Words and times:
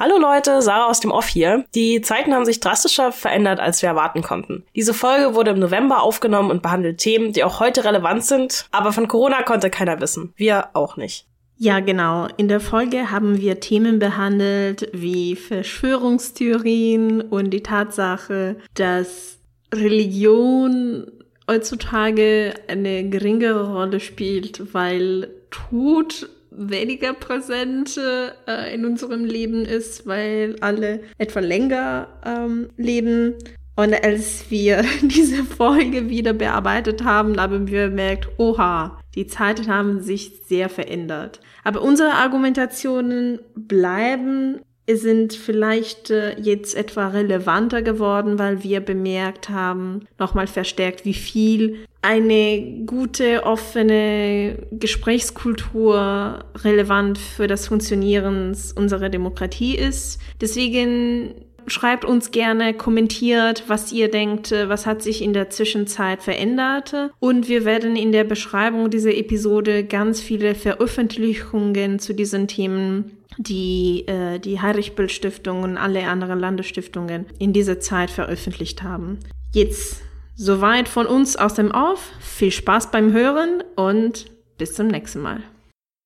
Hallo 0.00 0.16
Leute, 0.16 0.62
Sarah 0.62 0.86
aus 0.86 1.00
dem 1.00 1.10
Off 1.10 1.26
hier. 1.26 1.64
Die 1.74 2.00
Zeiten 2.02 2.32
haben 2.32 2.44
sich 2.44 2.60
drastischer 2.60 3.10
verändert, 3.10 3.58
als 3.58 3.82
wir 3.82 3.88
erwarten 3.88 4.22
konnten. 4.22 4.62
Diese 4.76 4.94
Folge 4.94 5.34
wurde 5.34 5.50
im 5.50 5.58
November 5.58 6.02
aufgenommen 6.02 6.52
und 6.52 6.62
behandelt 6.62 6.98
Themen, 6.98 7.32
die 7.32 7.42
auch 7.42 7.58
heute 7.58 7.84
relevant 7.84 8.22
sind, 8.24 8.66
aber 8.70 8.92
von 8.92 9.08
Corona 9.08 9.42
konnte 9.42 9.70
keiner 9.70 10.00
wissen. 10.00 10.32
Wir 10.36 10.68
auch 10.74 10.96
nicht. 10.96 11.26
Ja, 11.56 11.80
genau. 11.80 12.28
In 12.36 12.46
der 12.46 12.60
Folge 12.60 13.10
haben 13.10 13.40
wir 13.40 13.58
Themen 13.58 13.98
behandelt 13.98 14.88
wie 14.92 15.34
Verschwörungstheorien 15.34 17.20
und 17.20 17.50
die 17.50 17.64
Tatsache, 17.64 18.54
dass 18.74 19.38
Religion 19.74 21.10
heutzutage 21.50 22.54
eine 22.68 23.08
geringere 23.08 23.72
Rolle 23.72 23.98
spielt, 23.98 24.72
weil 24.72 25.28
Tod 25.50 26.28
weniger 26.58 27.14
präsent 27.14 27.98
äh, 28.46 28.74
in 28.74 28.84
unserem 28.84 29.24
Leben 29.24 29.64
ist, 29.64 30.06
weil 30.06 30.56
alle 30.60 31.00
etwa 31.18 31.40
länger 31.40 32.08
ähm, 32.24 32.68
leben. 32.76 33.34
Und 33.76 33.94
als 34.04 34.50
wir 34.50 34.84
diese 35.02 35.44
Folge 35.44 36.08
wieder 36.08 36.32
bearbeitet 36.32 37.04
haben, 37.04 37.40
haben 37.40 37.68
wir 37.68 37.88
bemerkt, 37.88 38.28
oha, 38.38 39.00
die 39.14 39.26
Zeiten 39.26 39.68
haben 39.68 40.00
sich 40.00 40.42
sehr 40.46 40.68
verändert. 40.68 41.40
Aber 41.64 41.82
unsere 41.82 42.14
Argumentationen 42.14 43.40
bleiben 43.54 44.60
sind 44.96 45.34
vielleicht 45.34 46.10
äh, 46.10 46.34
jetzt 46.40 46.74
etwa 46.74 47.08
relevanter 47.08 47.82
geworden, 47.82 48.38
weil 48.38 48.62
wir 48.64 48.80
bemerkt 48.80 49.50
haben, 49.50 50.06
nochmal 50.18 50.46
verstärkt, 50.46 51.04
wie 51.04 51.14
viel 51.14 51.76
eine 52.00 52.84
gute, 52.86 53.44
offene 53.44 54.66
Gesprächskultur 54.72 56.44
relevant 56.64 57.18
für 57.18 57.46
das 57.46 57.66
Funktionieren 57.68 58.56
unserer 58.76 59.10
Demokratie 59.10 59.76
ist. 59.76 60.20
Deswegen 60.40 61.34
schreibt 61.66 62.04
uns 62.04 62.30
gerne, 62.30 62.72
kommentiert, 62.72 63.64
was 63.66 63.92
ihr 63.92 64.10
denkt, 64.10 64.52
was 64.52 64.86
hat 64.86 65.02
sich 65.02 65.22
in 65.22 65.32
der 65.32 65.50
Zwischenzeit 65.50 66.22
verändert. 66.22 66.94
Und 67.18 67.48
wir 67.48 67.64
werden 67.64 67.96
in 67.96 68.12
der 68.12 68.24
Beschreibung 68.24 68.90
dieser 68.90 69.14
Episode 69.14 69.84
ganz 69.84 70.20
viele 70.20 70.54
Veröffentlichungen 70.54 71.98
zu 71.98 72.14
diesen 72.14 72.48
Themen 72.48 73.17
die 73.38 74.06
äh, 74.06 74.38
die 74.38 74.60
Heinrich-Böll-Stiftung 74.60 75.62
und 75.62 75.78
alle 75.78 76.08
anderen 76.08 76.38
Landesstiftungen 76.38 77.26
in 77.38 77.52
dieser 77.52 77.80
Zeit 77.80 78.10
veröffentlicht 78.10 78.82
haben. 78.82 79.18
Jetzt 79.54 80.02
soweit 80.34 80.88
von 80.88 81.06
uns 81.06 81.36
aus 81.36 81.54
dem 81.54 81.70
Off. 81.70 82.10
Viel 82.20 82.50
Spaß 82.50 82.90
beim 82.90 83.12
Hören 83.12 83.62
und 83.76 84.26
bis 84.58 84.74
zum 84.74 84.88
nächsten 84.88 85.20
Mal. 85.20 85.42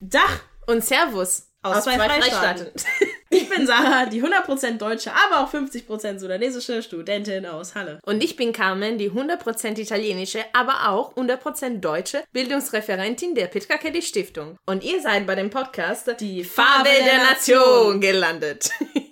Dach 0.00 0.40
und 0.66 0.84
Servus 0.84 1.48
aus, 1.62 1.78
aus 1.78 1.84
zwei, 1.84 1.96
zwei 1.96 2.08
Freistaaten. 2.08 2.66
Ich 3.32 3.48
bin 3.48 3.66
Sarah, 3.66 4.04
die 4.04 4.22
100% 4.22 4.76
deutsche, 4.76 5.10
aber 5.10 5.42
auch 5.42 5.50
50% 5.50 6.18
sudanesische 6.18 6.82
Studentin 6.82 7.46
aus 7.46 7.74
Halle. 7.74 7.98
Und 8.04 8.22
ich 8.22 8.36
bin 8.36 8.52
Carmen, 8.52 8.98
die 8.98 9.10
100% 9.10 9.78
italienische, 9.78 10.44
aber 10.52 10.90
auch 10.90 11.16
100% 11.16 11.80
deutsche 11.80 12.24
Bildungsreferentin 12.32 13.34
der 13.34 13.46
Pitka 13.46 13.78
Kelly 13.78 14.02
Stiftung. 14.02 14.58
Und 14.66 14.84
ihr 14.84 15.00
seid 15.00 15.26
bei 15.26 15.34
dem 15.34 15.48
Podcast 15.48 16.14
Die 16.20 16.44
Farbe 16.44 16.90
der, 16.90 17.04
der 17.06 17.30
Nation 17.30 18.02
gelandet. 18.02 18.70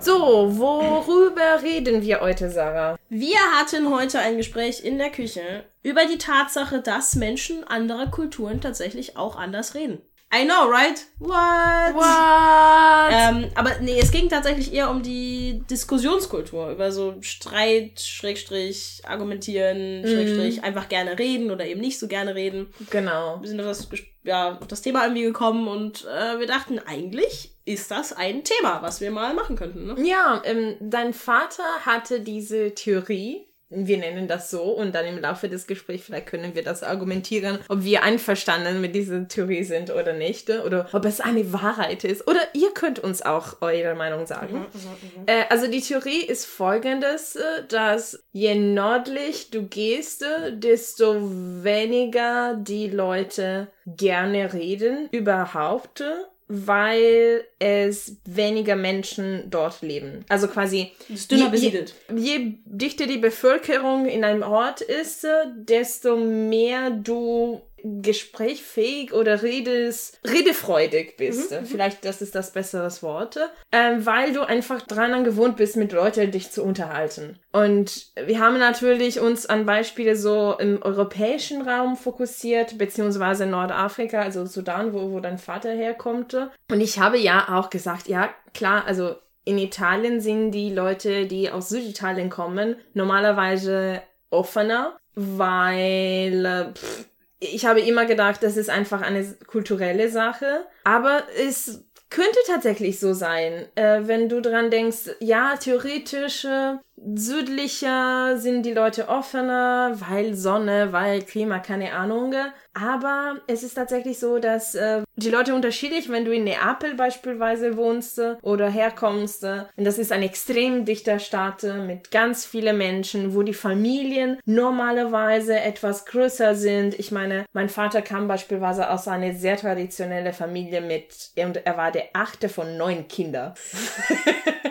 So, 0.00 0.56
worüber 0.58 1.62
reden 1.62 2.02
wir 2.02 2.20
heute, 2.20 2.50
Sarah? 2.50 2.98
Wir 3.08 3.38
hatten 3.58 3.90
heute 3.90 4.20
ein 4.20 4.36
Gespräch 4.36 4.84
in 4.84 4.96
der 4.96 5.10
Küche 5.10 5.64
über 5.82 6.06
die 6.06 6.18
Tatsache, 6.18 6.80
dass 6.80 7.16
Menschen 7.16 7.64
anderer 7.64 8.06
Kulturen 8.06 8.60
tatsächlich 8.60 9.16
auch 9.16 9.36
anders 9.36 9.74
reden. 9.74 10.00
I 10.32 10.44
know, 10.44 10.68
right? 10.68 11.06
What? 11.18 11.94
What? 11.94 13.10
Ähm, 13.10 13.50
aber 13.54 13.80
nee, 13.80 13.98
es 13.98 14.12
ging 14.12 14.28
tatsächlich 14.28 14.74
eher 14.74 14.90
um 14.90 15.02
die 15.02 15.62
Diskussionskultur, 15.70 16.70
über 16.70 16.92
so 16.92 17.16
Streit, 17.22 17.98
Schrägstrich, 17.98 19.00
argumentieren, 19.06 20.02
mm. 20.02 20.06
Schrägstrich, 20.06 20.64
einfach 20.64 20.90
gerne 20.90 21.18
reden 21.18 21.50
oder 21.50 21.64
eben 21.66 21.80
nicht 21.80 21.98
so 21.98 22.08
gerne 22.08 22.34
reden. 22.34 22.66
Genau. 22.90 23.40
Wir 23.40 23.48
sind 23.48 23.58
auf 23.60 23.66
das, 23.66 23.88
ja, 24.28 24.58
das 24.68 24.82
Thema 24.82 25.04
irgendwie 25.04 25.22
gekommen 25.22 25.68
und 25.68 26.04
äh, 26.04 26.38
wir 26.38 26.46
dachten, 26.46 26.78
eigentlich 26.78 27.56
ist 27.64 27.90
das 27.90 28.12
ein 28.12 28.44
Thema, 28.44 28.82
was 28.82 29.00
wir 29.00 29.10
mal 29.10 29.32
machen 29.32 29.56
könnten. 29.56 29.86
Ne? 29.86 30.06
Ja, 30.06 30.42
ähm, 30.44 30.76
dein 30.80 31.14
Vater 31.14 31.64
hatte 31.86 32.20
diese 32.20 32.74
Theorie, 32.74 33.47
wir 33.70 33.98
nennen 33.98 34.28
das 34.28 34.50
so 34.50 34.62
und 34.62 34.94
dann 34.94 35.04
im 35.06 35.18
Laufe 35.18 35.48
des 35.48 35.66
Gesprächs 35.66 36.06
vielleicht 36.06 36.26
können 36.26 36.54
wir 36.54 36.62
das 36.62 36.82
argumentieren, 36.82 37.58
ob 37.68 37.84
wir 37.84 38.02
einverstanden 38.02 38.80
mit 38.80 38.94
dieser 38.94 39.28
Theorie 39.28 39.64
sind 39.64 39.90
oder 39.90 40.14
nicht 40.14 40.48
oder 40.50 40.88
ob 40.92 41.04
es 41.04 41.20
eine 41.20 41.52
Wahrheit 41.52 42.04
ist 42.04 42.26
oder 42.26 42.40
ihr 42.54 42.70
könnt 42.72 42.98
uns 42.98 43.22
auch 43.22 43.60
eure 43.60 43.94
Meinung 43.94 44.26
sagen. 44.26 44.54
Mhm, 44.54 44.60
mhm, 44.60 45.20
mhm. 45.20 45.26
äh, 45.26 45.44
also 45.50 45.70
die 45.70 45.80
Theorie 45.80 46.22
ist 46.22 46.46
folgendes, 46.46 47.36
äh, 47.36 47.42
dass 47.68 48.24
je 48.32 48.54
nördlich 48.54 49.50
du 49.50 49.64
gehst, 49.64 50.22
äh, 50.22 50.56
desto 50.56 51.16
weniger 51.62 52.54
die 52.54 52.88
Leute 52.88 53.68
gerne 53.86 54.52
reden 54.52 55.08
überhaupt 55.10 56.02
weil 56.48 57.44
es 57.58 58.16
weniger 58.24 58.74
Menschen 58.74 59.50
dort 59.50 59.82
leben. 59.82 60.24
Also 60.28 60.48
quasi 60.48 60.92
ist 61.08 61.30
dünner 61.30 61.44
je, 61.44 61.50
besiedelt. 61.50 61.94
Je, 62.14 62.16
je 62.16 62.54
dichter 62.64 63.06
die 63.06 63.18
Bevölkerung 63.18 64.06
in 64.06 64.24
einem 64.24 64.42
Ort 64.42 64.80
ist, 64.80 65.26
desto 65.54 66.16
mehr 66.16 66.90
du 66.90 67.60
gesprächfähig 67.82 69.12
oder 69.12 69.42
redes, 69.42 70.12
redefreudig 70.24 71.16
bist. 71.16 71.50
Mhm, 71.50 71.58
mhm, 71.58 71.66
Vielleicht 71.66 72.04
das 72.04 72.22
ist 72.22 72.34
das 72.34 72.52
bessere 72.52 72.90
Wort. 73.02 73.38
Ähm, 73.72 74.04
weil 74.06 74.32
du 74.32 74.42
einfach 74.42 74.82
dran 74.82 75.24
gewohnt 75.24 75.56
bist, 75.56 75.76
mit 75.76 75.92
Leuten 75.92 76.30
dich 76.30 76.50
zu 76.50 76.62
unterhalten. 76.62 77.38
Und 77.52 78.12
wir 78.16 78.40
haben 78.40 78.58
natürlich 78.58 79.20
uns 79.20 79.46
an 79.46 79.66
Beispiele 79.66 80.16
so 80.16 80.56
im 80.58 80.82
europäischen 80.82 81.62
Raum 81.62 81.96
fokussiert, 81.96 82.78
beziehungsweise 82.78 83.46
Nordafrika, 83.46 84.20
also 84.20 84.46
Sudan, 84.46 84.92
wo, 84.92 85.10
wo 85.12 85.20
dein 85.20 85.38
Vater 85.38 85.70
herkommt. 85.70 86.34
Und 86.70 86.80
ich 86.80 86.98
habe 86.98 87.18
ja 87.18 87.48
auch 87.58 87.70
gesagt, 87.70 88.08
ja, 88.08 88.30
klar, 88.54 88.84
also 88.86 89.16
in 89.44 89.56
Italien 89.56 90.20
sind 90.20 90.50
die 90.50 90.72
Leute, 90.72 91.26
die 91.26 91.50
aus 91.50 91.70
Süditalien 91.70 92.28
kommen, 92.28 92.76
normalerweise 92.92 94.02
offener, 94.28 94.98
weil 95.14 96.44
äh, 96.44 96.74
pff, 96.74 97.08
ich 97.40 97.66
habe 97.66 97.80
immer 97.80 98.06
gedacht, 98.06 98.42
das 98.42 98.56
ist 98.56 98.70
einfach 98.70 99.02
eine 99.02 99.24
kulturelle 99.46 100.08
Sache. 100.10 100.66
Aber 100.84 101.22
es 101.38 101.84
könnte 102.10 102.38
tatsächlich 102.46 102.98
so 102.98 103.12
sein, 103.12 103.66
äh, 103.74 104.00
wenn 104.02 104.28
du 104.28 104.40
dran 104.40 104.70
denkst, 104.70 105.10
ja, 105.20 105.56
theoretisch 105.56 106.44
äh, 106.44 106.76
südlicher 107.14 108.38
sind 108.38 108.64
die 108.64 108.72
Leute 108.72 109.08
offener, 109.08 109.96
weil 110.08 110.34
Sonne, 110.34 110.92
weil 110.92 111.22
Klima, 111.22 111.58
keine 111.58 111.92
Ahnung. 111.92 112.34
Aber 112.74 113.36
es 113.46 113.62
ist 113.62 113.74
tatsächlich 113.74 114.18
so, 114.18 114.38
dass 114.38 114.74
äh, 114.74 115.02
die 115.16 115.30
Leute 115.30 115.54
unterschiedlich, 115.54 116.08
wenn 116.10 116.24
du 116.24 116.32
in 116.32 116.44
Neapel 116.44 116.94
beispielsweise 116.94 117.76
wohnst 117.76 118.18
äh, 118.18 118.36
oder 118.42 118.68
herkommst, 118.68 119.42
äh, 119.42 119.64
und 119.76 119.84
das 119.84 119.98
ist 119.98 120.12
ein 120.12 120.22
extrem 120.22 120.84
dichter 120.84 121.18
Stadt 121.18 121.64
äh, 121.64 121.74
mit 121.74 122.10
ganz 122.12 122.44
vielen 122.44 122.78
Menschen, 122.78 123.34
wo 123.34 123.42
die 123.42 123.54
Familien 123.54 124.38
normalerweise 124.44 125.58
etwas 125.58 126.06
größer 126.06 126.54
sind. 126.54 126.98
Ich 126.98 127.10
meine, 127.10 127.46
mein 127.52 127.68
Vater 127.68 128.00
kam 128.00 128.28
beispielsweise 128.28 128.90
aus 128.90 129.08
einer 129.08 129.34
sehr 129.34 129.56
traditionellen 129.56 130.32
Familie 130.32 130.80
mit, 130.80 131.30
und 131.36 131.66
er 131.66 131.76
war 131.76 131.90
der 131.90 132.10
achte 132.12 132.48
von 132.48 132.76
neun 132.76 133.08
Kindern. 133.08 133.54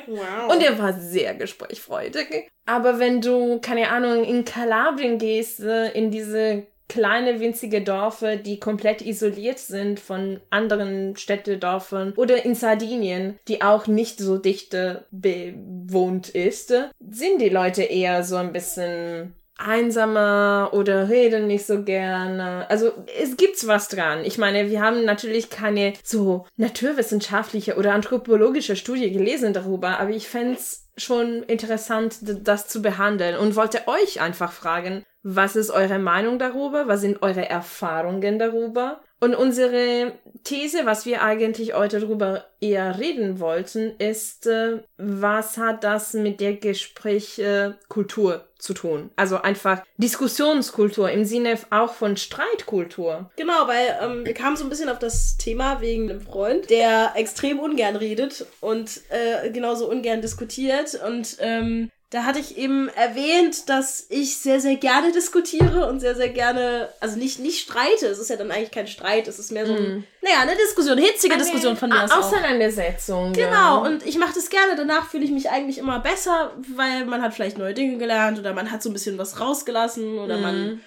Wow. 0.08 0.54
Und 0.54 0.64
er 0.64 0.80
war 0.80 0.94
sehr 0.94 1.34
gesprächfreudig. 1.36 2.17
Aber 2.66 3.00
wenn 3.00 3.22
du, 3.22 3.60
keine 3.60 3.90
Ahnung, 3.90 4.24
in 4.24 4.46
Kalabrien 4.46 5.18
gehst, 5.18 5.62
äh, 5.62 5.92
in 5.92 6.12
diese 6.12 6.68
kleine 6.90 7.40
winzige 7.40 7.82
Dörfer, 7.82 8.38
die 8.38 8.60
komplett 8.60 9.02
isoliert 9.02 9.60
sind 9.60 10.00
von 10.00 10.40
anderen 10.50 11.16
Städtedörfern 11.16 12.14
oder 12.16 12.46
in 12.46 12.56
Sardinien, 12.56 13.40
die 13.48 13.62
auch 13.62 13.88
nicht 13.88 14.20
so 14.20 14.38
dicht 14.38 14.76
bewohnt 15.12 16.30
ist, 16.30 16.74
sind 17.00 17.42
die 17.42 17.50
Leute 17.50 17.84
eher 17.84 18.24
so 18.24 18.38
ein 18.38 18.54
bisschen 18.54 19.34
einsamer 19.58 20.70
oder 20.74 21.10
reden 21.10 21.48
nicht 21.48 21.66
so 21.66 21.84
gerne. 21.84 22.70
Also 22.70 22.92
es 23.22 23.38
gibt's 23.38 23.68
was 23.68 23.88
dran. 23.88 24.24
Ich 24.24 24.38
meine, 24.38 24.70
wir 24.70 24.82
haben 24.82 25.06
natürlich 25.06 25.50
keine 25.50 25.94
so 26.04 26.46
naturwissenschaftliche 26.58 27.76
oder 27.76 27.94
anthropologische 27.94 28.76
Studie 28.76 29.12
gelesen 29.12 29.54
darüber, 29.54 30.00
aber 30.00 30.12
ich 30.12 30.28
fände 30.28 30.60
schon 30.98 31.44
interessant, 31.44 32.18
das 32.22 32.68
zu 32.68 32.82
behandeln 32.82 33.38
und 33.38 33.56
wollte 33.56 33.88
euch 33.88 34.20
einfach 34.20 34.52
fragen, 34.52 35.04
was 35.30 35.56
ist 35.56 35.72
eure 35.72 36.00
Meinung 36.00 36.40
darüber? 36.40 36.88
Was 36.88 37.02
sind 37.02 37.22
eure 37.22 37.50
Erfahrungen 37.50 38.40
darüber? 38.40 39.02
Und 39.20 39.36
unsere 39.36 40.14
These, 40.44 40.86
was 40.86 41.06
wir 41.06 41.22
eigentlich 41.22 41.74
heute 41.74 42.00
darüber 42.00 42.46
eher 42.62 42.98
reden 42.98 43.40
wollten, 43.40 43.92
ist, 43.98 44.48
äh, 44.48 44.84
was 44.98 45.58
hat 45.58 45.84
das 45.84 46.14
mit 46.14 46.40
der 46.40 46.54
Gesprächkultur 46.54 48.36
äh, 48.36 48.40
zu 48.60 48.74
tun? 48.74 49.10
Also 49.16 49.42
einfach 49.42 49.84
Diskussionskultur 49.98 51.10
im 51.10 51.26
Sinne 51.26 51.58
auch 51.70 51.94
von 51.94 52.18
Streitkultur. 52.18 53.30
Genau, 53.36 53.68
weil 53.68 53.98
ähm, 54.02 54.26
wir 54.26 54.34
kamen 54.34 54.58
so 54.58 54.64
ein 54.64 54.70
bisschen 54.70 54.90
auf 54.90 55.00
das 55.00 55.38
Thema 55.38 55.82
wegen 55.82 56.10
einem 56.10 56.22
Freund, 56.22 56.70
der 56.70 57.14
extrem 57.16 57.60
ungern 57.60 57.96
redet 57.96 58.46
und 58.62 59.02
äh, 59.10 59.50
genauso 59.52 59.90
ungern 59.90 60.22
diskutiert 60.22 61.00
und 61.06 61.38
ähm, 61.40 61.90
da 62.10 62.24
hatte 62.24 62.40
ich 62.40 62.58
eben 62.58 62.88
erwähnt, 62.88 63.68
dass 63.68 64.06
ich 64.10 64.38
sehr, 64.38 64.62
sehr 64.62 64.78
gerne 64.78 65.12
diskutiere 65.12 65.90
und 65.90 66.00
sehr, 66.00 66.16
sehr 66.16 66.30
gerne, 66.30 66.88
also 67.02 67.18
nicht, 67.18 67.40
nicht 67.40 67.60
streite. 67.60 68.08
Es 68.08 68.18
ist 68.18 68.30
ja 68.30 68.38
dann 68.38 68.50
eigentlich 68.50 68.72
kein 68.72 68.88
Streit, 68.88 69.28
es 69.28 69.40
ist 69.40 69.52
mehr 69.52 69.66
so, 69.66 69.74
ein, 69.74 69.82
mm. 69.82 70.04
naja, 70.22 70.38
eine 70.42 70.56
Diskussion, 70.56 70.98
hitzige 70.98 71.34
eine 71.34 71.44
Diskussion 71.44 71.76
von 71.76 71.90
mir 71.90 72.06
aus. 72.06 72.12
Auseinandersetzung. 72.12 73.34
Genau, 73.34 73.52
ja. 73.52 73.76
und 73.76 74.06
ich 74.06 74.18
mache 74.18 74.34
das 74.36 74.50
gerne. 74.50 74.78
Danach 74.78 75.10
fühle 75.10 75.26
ich 75.26 75.32
mich 75.32 75.50
eigentlich 75.50 75.80
immer 75.80 76.00
besser, 76.00 76.54
weil 76.76 77.04
man 77.04 77.22
hat 77.22 77.34
vielleicht 77.34 77.58
neue 77.58 77.74
Dinge 77.74 77.98
gelernt 77.98 78.40
oder 78.40 78.54
man 78.54 78.72
hat 78.72 78.82
so 78.82 78.90
ein 78.90 78.94
bisschen 78.94 79.18
was 79.18 79.42
rausgelassen 79.42 80.18
oder 80.18 80.38
mm. 80.38 80.42
man 80.42 80.82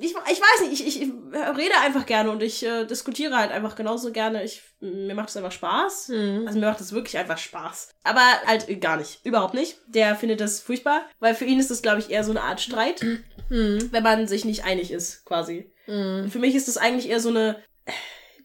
ich, 0.00 0.10
ich 0.10 0.40
weiß 0.40 0.68
nicht, 0.68 0.86
ich, 0.86 1.02
ich, 1.02 1.10
rede 1.32 1.74
einfach 1.82 2.06
gerne 2.06 2.30
und 2.30 2.42
ich 2.42 2.64
äh, 2.64 2.84
diskutiere 2.84 3.36
halt 3.36 3.50
einfach 3.50 3.74
genauso 3.74 4.12
gerne. 4.12 4.44
Ich, 4.44 4.62
mir 4.80 5.14
macht 5.14 5.28
es 5.28 5.36
einfach 5.36 5.52
Spaß. 5.52 6.08
Mhm. 6.08 6.44
Also 6.46 6.58
mir 6.58 6.66
macht 6.66 6.80
es 6.80 6.92
wirklich 6.92 7.16
einfach 7.18 7.38
Spaß. 7.38 7.90
Aber 8.04 8.22
halt 8.46 8.80
gar 8.80 8.96
nicht. 8.96 9.24
Überhaupt 9.24 9.54
nicht. 9.54 9.78
Der 9.86 10.16
findet 10.16 10.40
das 10.40 10.60
furchtbar, 10.60 11.02
weil 11.20 11.34
für 11.34 11.44
ihn 11.44 11.58
ist 11.58 11.70
das, 11.70 11.82
glaube 11.82 12.00
ich, 12.00 12.10
eher 12.10 12.24
so 12.24 12.30
eine 12.30 12.42
Art 12.42 12.60
Streit, 12.60 13.02
mhm. 13.02 13.88
wenn 13.90 14.02
man 14.02 14.26
sich 14.26 14.44
nicht 14.44 14.64
einig 14.64 14.90
ist, 14.90 15.24
quasi. 15.24 15.72
Mhm. 15.86 16.30
Für 16.30 16.38
mich 16.38 16.54
ist 16.54 16.68
das 16.68 16.76
eigentlich 16.76 17.08
eher 17.08 17.20
so 17.20 17.30
eine, 17.30 17.62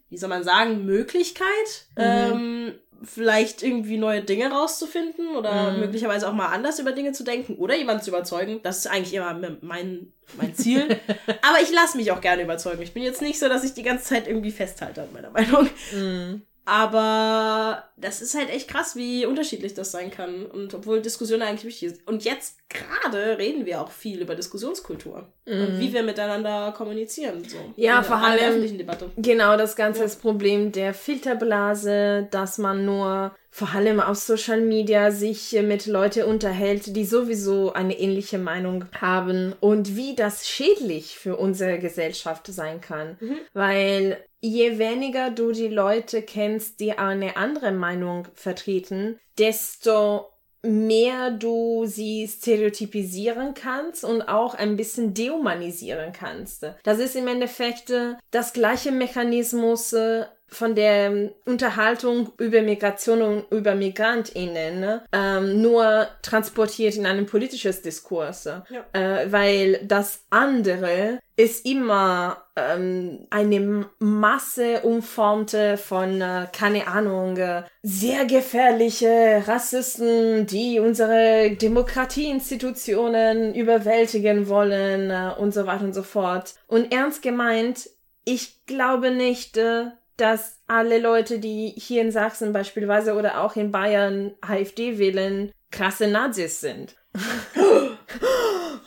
wie 0.09 0.17
soll 0.17 0.29
man 0.29 0.43
sagen, 0.43 0.85
Möglichkeit. 0.85 1.87
Mhm. 1.95 2.03
Ähm, 2.03 2.79
vielleicht 3.03 3.63
irgendwie 3.63 3.97
neue 3.97 4.21
Dinge 4.21 4.49
rauszufinden 4.51 5.35
oder 5.35 5.71
mhm. 5.71 5.81
möglicherweise 5.81 6.27
auch 6.27 6.33
mal 6.33 6.47
anders 6.47 6.79
über 6.79 6.91
Dinge 6.91 7.11
zu 7.11 7.23
denken 7.23 7.55
oder 7.55 7.75
jemanden 7.75 8.03
zu 8.03 8.11
überzeugen. 8.11 8.61
Das 8.63 8.79
ist 8.79 8.87
eigentlich 8.87 9.13
immer 9.13 9.33
mein, 9.61 10.13
mein 10.37 10.55
Ziel. 10.55 10.87
Aber 11.41 11.61
ich 11.61 11.71
lasse 11.71 11.97
mich 11.97 12.11
auch 12.11 12.21
gerne 12.21 12.43
überzeugen. 12.43 12.81
Ich 12.81 12.93
bin 12.93 13.03
jetzt 13.03 13.21
nicht 13.21 13.39
so, 13.39 13.49
dass 13.49 13.63
ich 13.63 13.73
die 13.73 13.83
ganze 13.83 14.05
Zeit 14.05 14.27
irgendwie 14.27 14.51
festhalte 14.51 15.01
an 15.01 15.13
meiner 15.13 15.31
Meinung. 15.31 15.69
Mhm. 15.93 16.41
Aber 16.65 17.83
das 17.97 18.21
ist 18.21 18.35
halt 18.35 18.49
echt 18.49 18.69
krass, 18.69 18.95
wie 18.95 19.25
unterschiedlich 19.25 19.73
das 19.73 19.91
sein 19.91 20.11
kann. 20.11 20.45
Und 20.45 20.73
obwohl 20.73 21.01
Diskussion 21.01 21.41
eigentlich 21.41 21.65
wichtig 21.65 21.91
ist. 21.91 22.07
Und 22.07 22.23
jetzt 22.23 22.57
gerade 22.69 23.37
reden 23.37 23.65
wir 23.65 23.81
auch 23.81 23.91
viel 23.91 24.21
über 24.21 24.35
Diskussionskultur 24.35 25.27
mhm. 25.45 25.61
und 25.61 25.79
wie 25.79 25.91
wir 25.93 26.03
miteinander 26.03 26.73
kommunizieren. 26.75 27.43
So. 27.47 27.57
Ja, 27.75 28.01
vor 28.01 28.17
allem 28.17 28.39
öffentlichen 28.39 28.77
Debatte. 28.77 29.11
Genau, 29.17 29.57
das 29.57 29.75
ganze 29.75 29.99
ja. 29.99 30.05
das 30.05 30.15
Problem 30.15 30.71
der 30.71 30.93
Filterblase, 30.93 32.27
dass 32.31 32.57
man 32.57 32.85
nur 32.85 33.35
vor 33.49 33.75
allem 33.75 33.99
auf 33.99 34.17
Social 34.17 34.61
Media 34.61 35.11
sich 35.11 35.51
mit 35.61 35.85
Leuten 35.85 36.23
unterhält, 36.23 36.95
die 36.95 37.05
sowieso 37.05 37.73
eine 37.73 37.99
ähnliche 37.99 38.39
Meinung 38.39 38.85
haben 38.99 39.53
und 39.59 39.95
wie 39.95 40.15
das 40.15 40.47
schädlich 40.47 41.19
für 41.19 41.35
unsere 41.35 41.77
Gesellschaft 41.77 42.47
sein 42.47 42.81
kann. 42.81 43.17
Mhm. 43.19 43.37
Weil 43.53 44.23
je 44.43 44.77
weniger 44.77 45.31
du 45.31 45.53
die 45.53 45.69
Leute 45.69 46.21
kennst, 46.21 46.81
die 46.81 46.97
eine 46.97 47.37
andere 47.37 47.71
Meinung 47.71 48.27
vertreten, 48.35 49.17
desto 49.39 50.25
mehr 50.61 51.31
du 51.31 51.85
sie 51.85 52.27
stereotypisieren 52.27 53.53
kannst 53.53 54.03
und 54.03 54.21
auch 54.21 54.53
ein 54.53 54.75
bisschen 54.75 55.13
dehumanisieren 55.13 56.13
kannst. 56.13 56.65
Das 56.83 56.99
ist 56.99 57.15
im 57.15 57.27
Endeffekt 57.27 57.89
äh, 57.89 58.15
das 58.31 58.53
gleiche 58.53 58.91
Mechanismus 58.91 59.93
äh, 59.93 60.25
von 60.53 60.75
der 60.75 61.31
Unterhaltung 61.45 62.31
über 62.37 62.61
Migration 62.61 63.21
und 63.21 63.51
über 63.51 63.75
MigrantInnen 63.75 64.79
ne? 64.79 65.03
ähm, 65.11 65.61
nur 65.61 66.07
transportiert 66.21 66.95
in 66.95 67.05
ein 67.05 67.25
politisches 67.25 67.81
Diskurs. 67.81 68.45
Ja. 68.45 68.63
Äh, 68.93 69.31
weil 69.31 69.79
das 69.83 70.25
andere 70.29 71.19
ist 71.35 71.65
immer 71.65 72.43
ähm, 72.55 73.25
eine 73.31 73.89
Masse 73.97 74.81
umformte 74.81 75.77
von, 75.77 76.21
äh, 76.21 76.47
keine 76.53 76.87
Ahnung, 76.87 77.37
äh, 77.37 77.63
sehr 77.81 78.25
gefährliche 78.25 79.43
Rassisten, 79.47 80.45
die 80.45 80.79
unsere 80.79 81.55
Demokratieinstitutionen 81.55 83.55
überwältigen 83.55 84.47
wollen 84.47 85.09
äh, 85.09 85.31
und 85.39 85.53
so 85.53 85.65
weiter 85.65 85.85
und 85.85 85.93
so 85.93 86.03
fort. 86.03 86.53
Und 86.67 86.93
ernst 86.93 87.23
gemeint, 87.23 87.89
ich 88.25 88.65
glaube 88.67 89.11
nicht, 89.11 89.57
äh, 89.57 89.85
dass 90.17 90.61
alle 90.67 90.99
Leute, 90.99 91.39
die 91.39 91.73
hier 91.75 92.01
in 92.01 92.11
Sachsen 92.11 92.53
beispielsweise 92.53 93.15
oder 93.15 93.41
auch 93.41 93.55
in 93.55 93.71
Bayern 93.71 94.33
AfD 94.41 94.97
wählen, 94.97 95.51
krasse 95.71 96.07
Nazis 96.07 96.61
sind. 96.61 96.95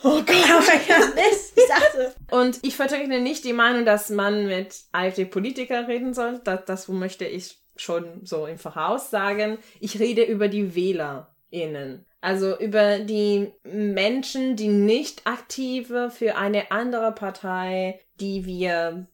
Oh 0.03 0.21
Gott, 0.23 0.27
mein 0.27 0.81
Gott, 0.87 1.13
ich 1.55 1.67
dachte. 1.67 2.13
Und 2.31 2.59
ich 2.63 2.75
vertrete 2.75 3.19
nicht 3.19 3.45
die 3.45 3.53
Meinung, 3.53 3.85
dass 3.85 4.09
man 4.09 4.47
mit 4.47 4.75
AfD-Politiker 4.91 5.87
reden 5.87 6.13
soll. 6.13 6.39
Das, 6.43 6.65
das 6.65 6.87
möchte 6.87 7.25
ich 7.25 7.57
schon 7.75 8.25
so 8.25 8.45
im 8.45 8.57
Voraus 8.57 9.09
sagen. 9.09 9.59
Ich 9.79 9.99
rede 9.99 10.23
über 10.23 10.47
die 10.47 10.75
WählerInnen. 10.75 12.05
Also 12.21 12.57
über 12.57 12.99
die 12.99 13.53
Menschen, 13.63 14.55
die 14.55 14.69
nicht 14.69 15.27
aktive 15.27 16.09
für 16.09 16.35
eine 16.35 16.71
andere 16.71 17.11
Partei, 17.11 18.01
die 18.19 18.45
wir 18.45 19.07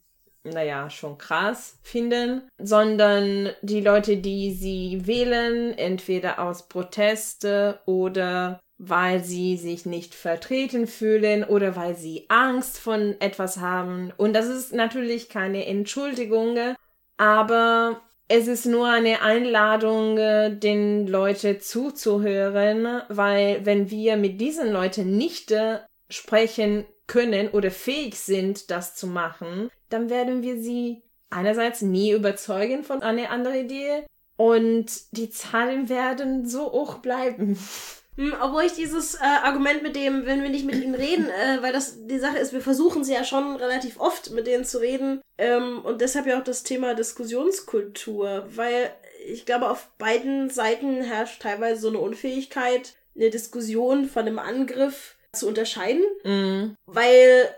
naja, 0.43 0.89
schon 0.89 1.17
krass 1.17 1.77
finden, 1.83 2.49
sondern 2.57 3.49
die 3.61 3.81
Leute, 3.81 4.17
die 4.17 4.51
sie 4.51 5.05
wählen, 5.05 5.77
entweder 5.77 6.39
aus 6.39 6.67
Proteste 6.67 7.79
oder 7.85 8.59
weil 8.77 9.23
sie 9.23 9.55
sich 9.55 9.85
nicht 9.85 10.13
vertreten 10.13 10.87
fühlen 10.87 11.43
oder 11.43 11.75
weil 11.75 11.95
sie 11.95 12.25
Angst 12.27 12.79
von 12.79 13.15
etwas 13.21 13.57
haben. 13.57 14.11
Und 14.17 14.33
das 14.33 14.47
ist 14.47 14.73
natürlich 14.73 15.29
keine 15.29 15.65
Entschuldigung, 15.65 16.57
aber 17.17 18.01
es 18.27 18.47
ist 18.47 18.65
nur 18.65 18.87
eine 18.87 19.21
Einladung, 19.21 20.15
den 20.17 21.07
Leuten 21.07 21.59
zuzuhören, 21.61 23.01
weil 23.07 23.65
wenn 23.65 23.89
wir 23.89 24.17
mit 24.17 24.41
diesen 24.41 24.71
Leuten 24.71 25.17
nicht 25.17 25.53
sprechen 26.09 26.85
können 27.07 27.49
oder 27.49 27.71
fähig 27.71 28.15
sind, 28.15 28.71
das 28.71 28.95
zu 28.95 29.07
machen, 29.07 29.69
dann 29.89 30.09
werden 30.09 30.41
wir 30.41 30.59
sie 30.59 31.03
einerseits 31.29 31.81
nie 31.81 32.11
überzeugen 32.11 32.83
von 32.83 33.01
einer 33.03 33.29
anderen 33.29 33.65
Idee 33.65 34.05
und 34.37 34.87
die 35.11 35.29
Zahlen 35.29 35.89
werden 35.89 36.47
so 36.47 36.71
hoch 36.71 36.99
bleiben. 36.99 37.57
Hm, 38.15 38.33
obwohl 38.41 38.63
ich 38.63 38.73
dieses 38.73 39.15
äh, 39.15 39.23
Argument 39.23 39.81
mit 39.81 39.95
dem, 39.95 40.25
wenn 40.25 40.43
wir 40.43 40.49
nicht 40.49 40.65
mit 40.65 40.75
ihnen 40.75 40.93
reden, 40.93 41.27
äh, 41.29 41.61
weil 41.61 41.73
das 41.73 42.05
die 42.05 42.19
Sache 42.19 42.37
ist, 42.37 42.53
wir 42.53 42.61
versuchen 42.61 43.03
sie 43.03 43.13
ja 43.13 43.23
schon 43.23 43.55
relativ 43.55 43.99
oft 43.99 44.31
mit 44.31 44.45
denen 44.45 44.65
zu 44.65 44.79
reden 44.79 45.21
ähm, 45.39 45.81
und 45.83 45.99
deshalb 45.99 46.27
ja 46.27 46.39
auch 46.39 46.43
das 46.43 46.61
Thema 46.61 46.93
Diskussionskultur, 46.93 48.45
weil 48.55 48.91
ich 49.25 49.45
glaube, 49.45 49.69
auf 49.69 49.89
beiden 49.97 50.49
Seiten 50.51 51.01
herrscht 51.01 51.41
teilweise 51.41 51.81
so 51.81 51.87
eine 51.87 51.99
Unfähigkeit, 51.99 52.93
eine 53.15 53.31
Diskussion 53.31 54.05
von 54.05 54.27
einem 54.27 54.39
Angriff 54.39 55.15
zu 55.33 55.47
unterscheiden, 55.47 56.03
mm. 56.23 56.75
weil 56.85 57.49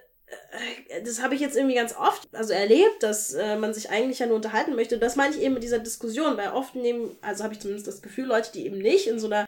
äh, 0.89 1.03
das 1.03 1.22
habe 1.22 1.36
ich 1.36 1.41
jetzt 1.41 1.55
irgendwie 1.55 1.75
ganz 1.75 1.96
oft 1.96 2.27
also 2.34 2.53
erlebt, 2.53 3.03
dass 3.03 3.34
äh, 3.34 3.58
man 3.58 3.74
sich 3.74 3.89
eigentlich 3.89 4.20
ja 4.20 4.27
nur 4.27 4.38
unterhalten 4.38 4.75
möchte. 4.75 4.98
Das 4.98 5.15
meine 5.15 5.36
ich 5.36 5.41
eben 5.41 5.53
mit 5.53 5.63
dieser 5.63 5.79
Diskussion, 5.79 6.38
weil 6.38 6.50
oft 6.50 6.75
nehmen, 6.75 7.17
also 7.22 7.44
habe 7.44 7.53
ich 7.53 7.60
zumindest 7.60 7.88
das 7.88 8.01
Gefühl, 8.01 8.25
Leute, 8.25 8.51
die 8.53 8.65
eben 8.65 8.77
nicht 8.77 9.08
in 9.08 9.20
so 9.20 9.27
einer 9.27 9.46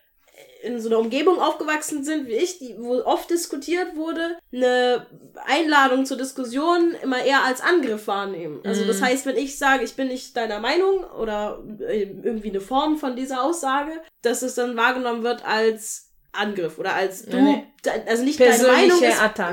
in 0.63 0.79
so 0.79 0.89
einer 0.89 1.00
Umgebung 1.00 1.39
aufgewachsen 1.39 2.03
sind 2.03 2.27
wie 2.27 2.34
ich, 2.34 2.60
die, 2.60 2.75
wo 2.77 3.01
oft 3.03 3.29
diskutiert 3.29 3.96
wurde, 3.96 4.38
eine 4.51 5.05
Einladung 5.46 6.05
zur 6.05 6.17
Diskussion 6.17 6.96
immer 7.01 7.24
eher 7.24 7.43
als 7.43 7.62
Angriff 7.62 8.07
wahrnehmen. 8.07 8.60
Also 8.63 8.86
das 8.86 9.00
mhm. 9.00 9.05
heißt, 9.05 9.25
wenn 9.25 9.38
ich 9.38 9.57
sage, 9.57 9.84
ich 9.84 9.96
bin 9.96 10.07
nicht 10.07 10.36
deiner 10.36 10.60
Meinung 10.60 11.03
oder 11.19 11.63
äh, 11.79 12.03
irgendwie 12.24 12.50
eine 12.50 12.62
Form 12.62 12.98
von 12.98 13.15
dieser 13.15 13.43
Aussage, 13.43 13.91
dass 14.22 14.41
es 14.41 14.55
dann 14.55 14.75
wahrgenommen 14.77 15.24
wird 15.24 15.46
als 15.46 16.06
Angriff 16.38 16.77
oder 16.77 16.94
als 16.94 17.25
du, 17.25 17.41
nee. 17.41 17.63
also 18.08 18.24
nicht 18.24 18.39
deine 18.39 18.63
Meinung 18.63 19.00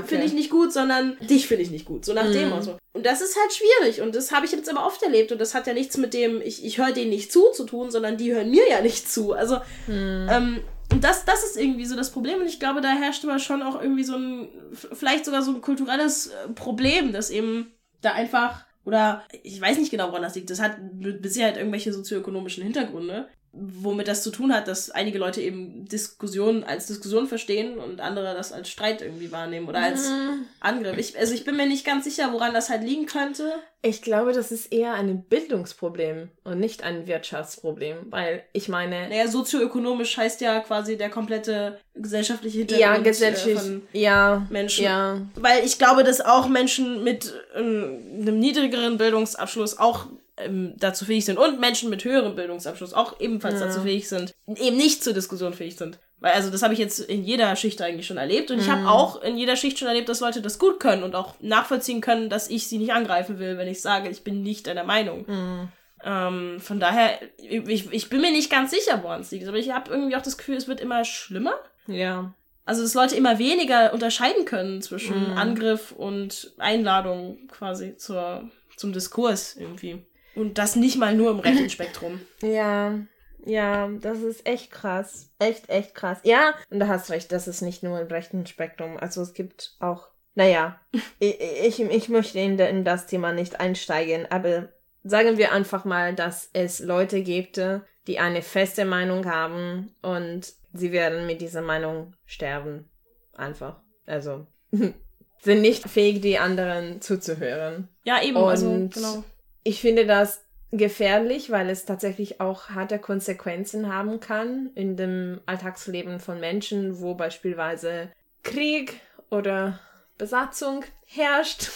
finde 0.07 0.25
ich 0.27 0.33
nicht 0.33 0.51
gut, 0.51 0.73
sondern 0.73 1.17
dich 1.21 1.47
finde 1.47 1.63
ich 1.63 1.71
nicht 1.71 1.85
gut, 1.85 2.05
so 2.05 2.13
nach 2.13 2.31
dem 2.31 2.51
mhm. 2.51 2.63
so. 2.63 2.79
Und 2.93 3.07
das 3.07 3.21
ist 3.21 3.37
halt 3.41 3.53
schwierig 3.53 4.01
und 4.01 4.15
das 4.15 4.33
habe 4.33 4.47
ich 4.47 4.53
jetzt 4.53 4.69
aber 4.69 4.87
oft 4.87 5.03
erlebt 5.03 5.33
und 5.33 5.41
das 5.41 5.55
hat 5.55 5.67
ja 5.67 5.73
nichts 5.73 5.97
mit 5.97 6.15
dem, 6.15 6.41
ich, 6.41 6.65
ich 6.65 6.79
höre 6.79 6.93
denen 6.93 7.11
nicht 7.11 7.33
zu 7.33 7.51
zu 7.53 7.65
tun, 7.65 7.91
sondern 7.91 8.17
die 8.17 8.33
hören 8.33 8.51
mir 8.51 8.69
ja 8.69 8.81
nicht 8.81 9.11
zu. 9.11 9.33
Also, 9.33 9.57
mhm. 9.87 10.29
ähm, 10.31 10.61
Und 10.93 11.03
das, 11.03 11.25
das 11.25 11.45
ist 11.45 11.57
irgendwie 11.57 11.87
so 11.87 11.97
das 11.97 12.11
Problem. 12.11 12.41
Und 12.41 12.47
ich 12.47 12.61
glaube, 12.61 12.81
da 12.81 12.93
herrscht 12.93 13.25
aber 13.25 13.39
schon 13.39 13.63
auch 13.63 13.81
irgendwie 13.81 14.05
so 14.05 14.17
ein, 14.17 14.49
vielleicht 14.73 15.25
sogar 15.25 15.43
so 15.43 15.51
ein 15.51 15.61
kulturelles 15.61 16.29
äh, 16.29 16.49
Problem, 16.55 17.13
dass 17.13 17.31
eben 17.31 17.73
da 18.01 18.13
einfach, 18.13 18.65
oder 18.85 19.25
ich 19.43 19.61
weiß 19.61 19.79
nicht 19.79 19.91
genau, 19.91 20.09
woran 20.09 20.23
das 20.23 20.35
liegt. 20.35 20.51
Das 20.51 20.61
hat 20.61 20.77
mit 20.95 21.25
Sicherheit 21.33 21.57
irgendwelche 21.57 21.93
sozioökonomischen 21.93 22.63
Hintergründe 22.63 23.29
womit 23.57 24.09
das 24.09 24.23
zu 24.23 24.31
tun 24.31 24.53
hat, 24.53 24.69
dass 24.69 24.91
einige 24.91 25.19
Leute 25.19 25.41
eben 25.41 25.87
Diskussionen 25.87 26.65
als 26.65 26.87
Diskussion 26.87 27.27
verstehen 27.27 27.79
und 27.79 28.01
andere 28.01 28.35
das 28.35 28.53
als 28.53 28.69
Streit 28.69 29.01
irgendwie 29.01 29.31
wahrnehmen 29.31 29.69
oder 29.69 29.81
als 29.81 30.09
mhm. 30.09 30.47
Angriff. 30.61 30.99
Ich, 30.99 31.19
also 31.19 31.35
ich 31.35 31.45
bin 31.45 31.57
mir 31.57 31.67
nicht 31.67 31.87
ganz 31.87 32.05
sicher, 32.05 32.33
woran 32.33 32.53
das 32.53 32.69
halt 32.69 32.83
liegen 32.83 33.07
könnte. 33.07 33.53
Ich 33.83 34.03
glaube, 34.03 34.33
das 34.33 34.51
ist 34.51 34.73
eher 34.73 34.95
ein 34.95 35.25
Bildungsproblem 35.25 36.31
und 36.43 36.59
nicht 36.59 36.83
ein 36.83 37.07
Wirtschaftsproblem, 37.07 38.07
weil 38.11 38.43
ich 38.53 38.69
meine... 38.69 39.09
Naja, 39.09 39.29
sozioökonomisch 39.29 40.17
heißt 40.17 40.41
ja 40.41 40.61
quasi 40.61 40.97
der 40.97 41.11
komplette 41.11 41.79
gesellschaftliche 41.95 42.59
Hintergrund 42.59 42.81
ja, 42.81 42.97
äh, 42.97 43.03
gesellschaftlich, 43.03 43.59
von 43.59 43.83
ja, 43.93 44.47
Menschen. 44.51 44.85
Ja. 44.85 45.21
Weil 45.35 45.65
ich 45.65 45.79
glaube, 45.79 46.03
dass 46.03 46.21
auch 46.21 46.49
Menschen 46.49 47.05
mit 47.05 47.35
ähm, 47.55 48.01
einem 48.21 48.39
niedrigeren 48.39 48.97
Bildungsabschluss 48.97 49.79
auch 49.79 50.07
ähm, 50.37 50.75
dazu 50.77 51.05
fähig 51.05 51.25
sind 51.25 51.39
und 51.39 51.61
Menschen 51.61 51.91
mit 51.91 52.05
höherem 52.05 52.35
Bildungsabschluss 52.35 52.93
auch 52.93 53.21
ebenfalls 53.21 53.61
ja. 53.61 53.67
dazu 53.67 53.83
fähig 53.83 54.09
sind, 54.09 54.35
eben 54.47 54.77
nicht 54.77 55.05
zur 55.05 55.13
Diskussion 55.13 55.53
fähig 55.53 55.77
sind. 55.77 55.99
Weil 56.19 56.33
also 56.33 56.51
das 56.51 56.63
habe 56.63 56.73
ich 56.73 56.81
jetzt 56.81 57.01
in 57.01 57.23
jeder 57.23 57.55
Schicht 57.57 57.83
eigentlich 57.83 58.07
schon 58.07 58.17
erlebt 58.17 58.51
und 58.51 58.57
mhm. 58.57 58.63
ich 58.63 58.71
habe 58.71 58.89
auch 58.89 59.23
in 59.23 59.37
jeder 59.37 59.57
Schicht 59.57 59.79
schon 59.79 59.89
erlebt, 59.89 60.09
dass 60.09 60.21
Leute 60.21 60.41
das 60.41 60.59
gut 60.59 60.81
können 60.81 61.03
und 61.03 61.15
auch 61.15 61.35
nachvollziehen 61.41 62.01
können, 62.01 62.31
dass 62.31 62.49
ich 62.49 62.67
sie 62.67 62.79
nicht 62.79 62.93
angreifen 62.93 63.39
will, 63.39 63.59
wenn 63.59 63.69
ich 63.69 63.83
sage, 63.83 64.09
ich 64.09 64.25
bin 64.25 64.43
nicht 64.43 64.67
deiner 64.67 64.85
Meinung. 64.85 65.25
Mhm. 65.27 65.69
Ähm, 66.03 66.61
von 66.61 66.81
daher, 66.81 67.19
ich, 67.39 67.93
ich 67.93 68.09
bin 68.11 68.21
mir 68.21 68.31
nicht 68.31 68.51
ganz 68.51 68.71
sicher, 68.71 69.03
woran 69.03 69.23
es 69.23 69.31
liegt, 69.31 69.47
aber 69.49 69.57
ich 69.57 69.71
habe 69.71 69.91
irgendwie 69.91 70.17
auch 70.17 70.23
das 70.23 70.37
Gefühl, 70.37 70.57
es 70.57 70.69
wird 70.69 70.81
immer 70.81 71.05
schlimmer. 71.05 71.55
Ja. 71.87 72.35
Also, 72.67 72.83
dass 72.83 72.95
Leute 72.95 73.17
immer 73.17 73.39
weniger 73.39 73.93
unterscheiden 73.93 74.47
können 74.47 74.81
zwischen 74.81 75.33
mhm. 75.33 75.39
Angriff 75.39 75.93
und 75.93 76.53
Einladung 76.59 77.47
quasi 77.49 77.97
zur, 77.97 78.51
zum 78.77 78.93
Diskurs 78.93 79.57
irgendwie. 79.57 80.05
Und 80.35 80.59
das 80.59 80.77
nicht 80.77 80.99
mal 80.99 81.15
nur 81.15 81.31
im 81.31 81.39
rechten 81.39 81.71
Spektrum. 81.71 82.21
Ja, 82.43 82.99
ja, 83.47 83.89
das 84.01 84.21
ist 84.21 84.47
echt 84.47 84.71
krass. 84.71 85.31
Echt, 85.39 85.69
echt 85.69 85.95
krass. 85.95 86.19
Ja, 86.25 86.55
und 86.71 86.81
da 86.81 86.89
hast 86.89 87.11
recht, 87.11 87.31
das 87.31 87.47
ist 87.47 87.61
nicht 87.61 87.83
nur 87.83 88.01
im 88.01 88.07
rechten 88.07 88.47
Spektrum. 88.47 88.97
Also 88.97 89.21
es 89.23 89.35
gibt 89.35 89.77
auch, 89.81 90.09
naja, 90.35 90.81
ich, 91.19 91.41
ich, 91.41 91.81
ich 91.81 92.09
möchte 92.09 92.39
in, 92.39 92.59
in 92.59 92.85
das 92.85 93.07
Thema 93.07 93.33
nicht 93.33 93.61
einsteigen, 93.61 94.27
aber 94.31 94.69
sagen 95.03 95.37
wir 95.37 95.53
einfach 95.53 95.85
mal, 95.85 96.15
dass 96.15 96.49
es 96.53 96.81
Leute 96.81 97.23
gibt, 97.23 97.61
die 98.07 98.19
eine 98.19 98.43
feste 98.43 98.85
Meinung 98.85 99.27
haben 99.27 99.95
und 100.03 100.53
sie 100.73 100.93
werden 100.93 101.27
mit 101.27 101.41
dieser 101.41 101.63
Meinung 101.63 102.15
sterben. 102.25 102.89
Einfach. 103.35 103.81
Also 104.07 104.47
sind 105.43 105.61
nicht 105.61 105.89
fähig, 105.89 106.23
die 106.23 106.39
anderen 106.39 107.03
zuzuhören. 107.03 107.89
Ja, 108.05 108.23
eben, 108.23 108.39
also, 108.39 108.71
und 108.71 108.97
also 108.97 109.01
genau 109.01 109.25
ich 109.65 109.81
finde 109.81 110.07
das 110.07 110.45
gefährlich, 110.71 111.51
weil 111.51 111.71
es 111.71 111.85
tatsächlich 111.85 112.41
auch 112.41 112.69
harte 112.71 112.99
Konsequenzen 112.99 113.93
haben 113.93 114.21
kann 114.21 114.71
in 114.75 114.97
dem 114.97 115.41
Alltagsleben 115.47 116.21
von 116.21 116.41
Menschen, 116.41 117.01
wo 117.01 117.15
beispielsweise 117.15 118.11
Krieg 118.43 119.01
oder 119.31 119.81
Besatzung 120.19 120.85
herrscht 121.07 121.71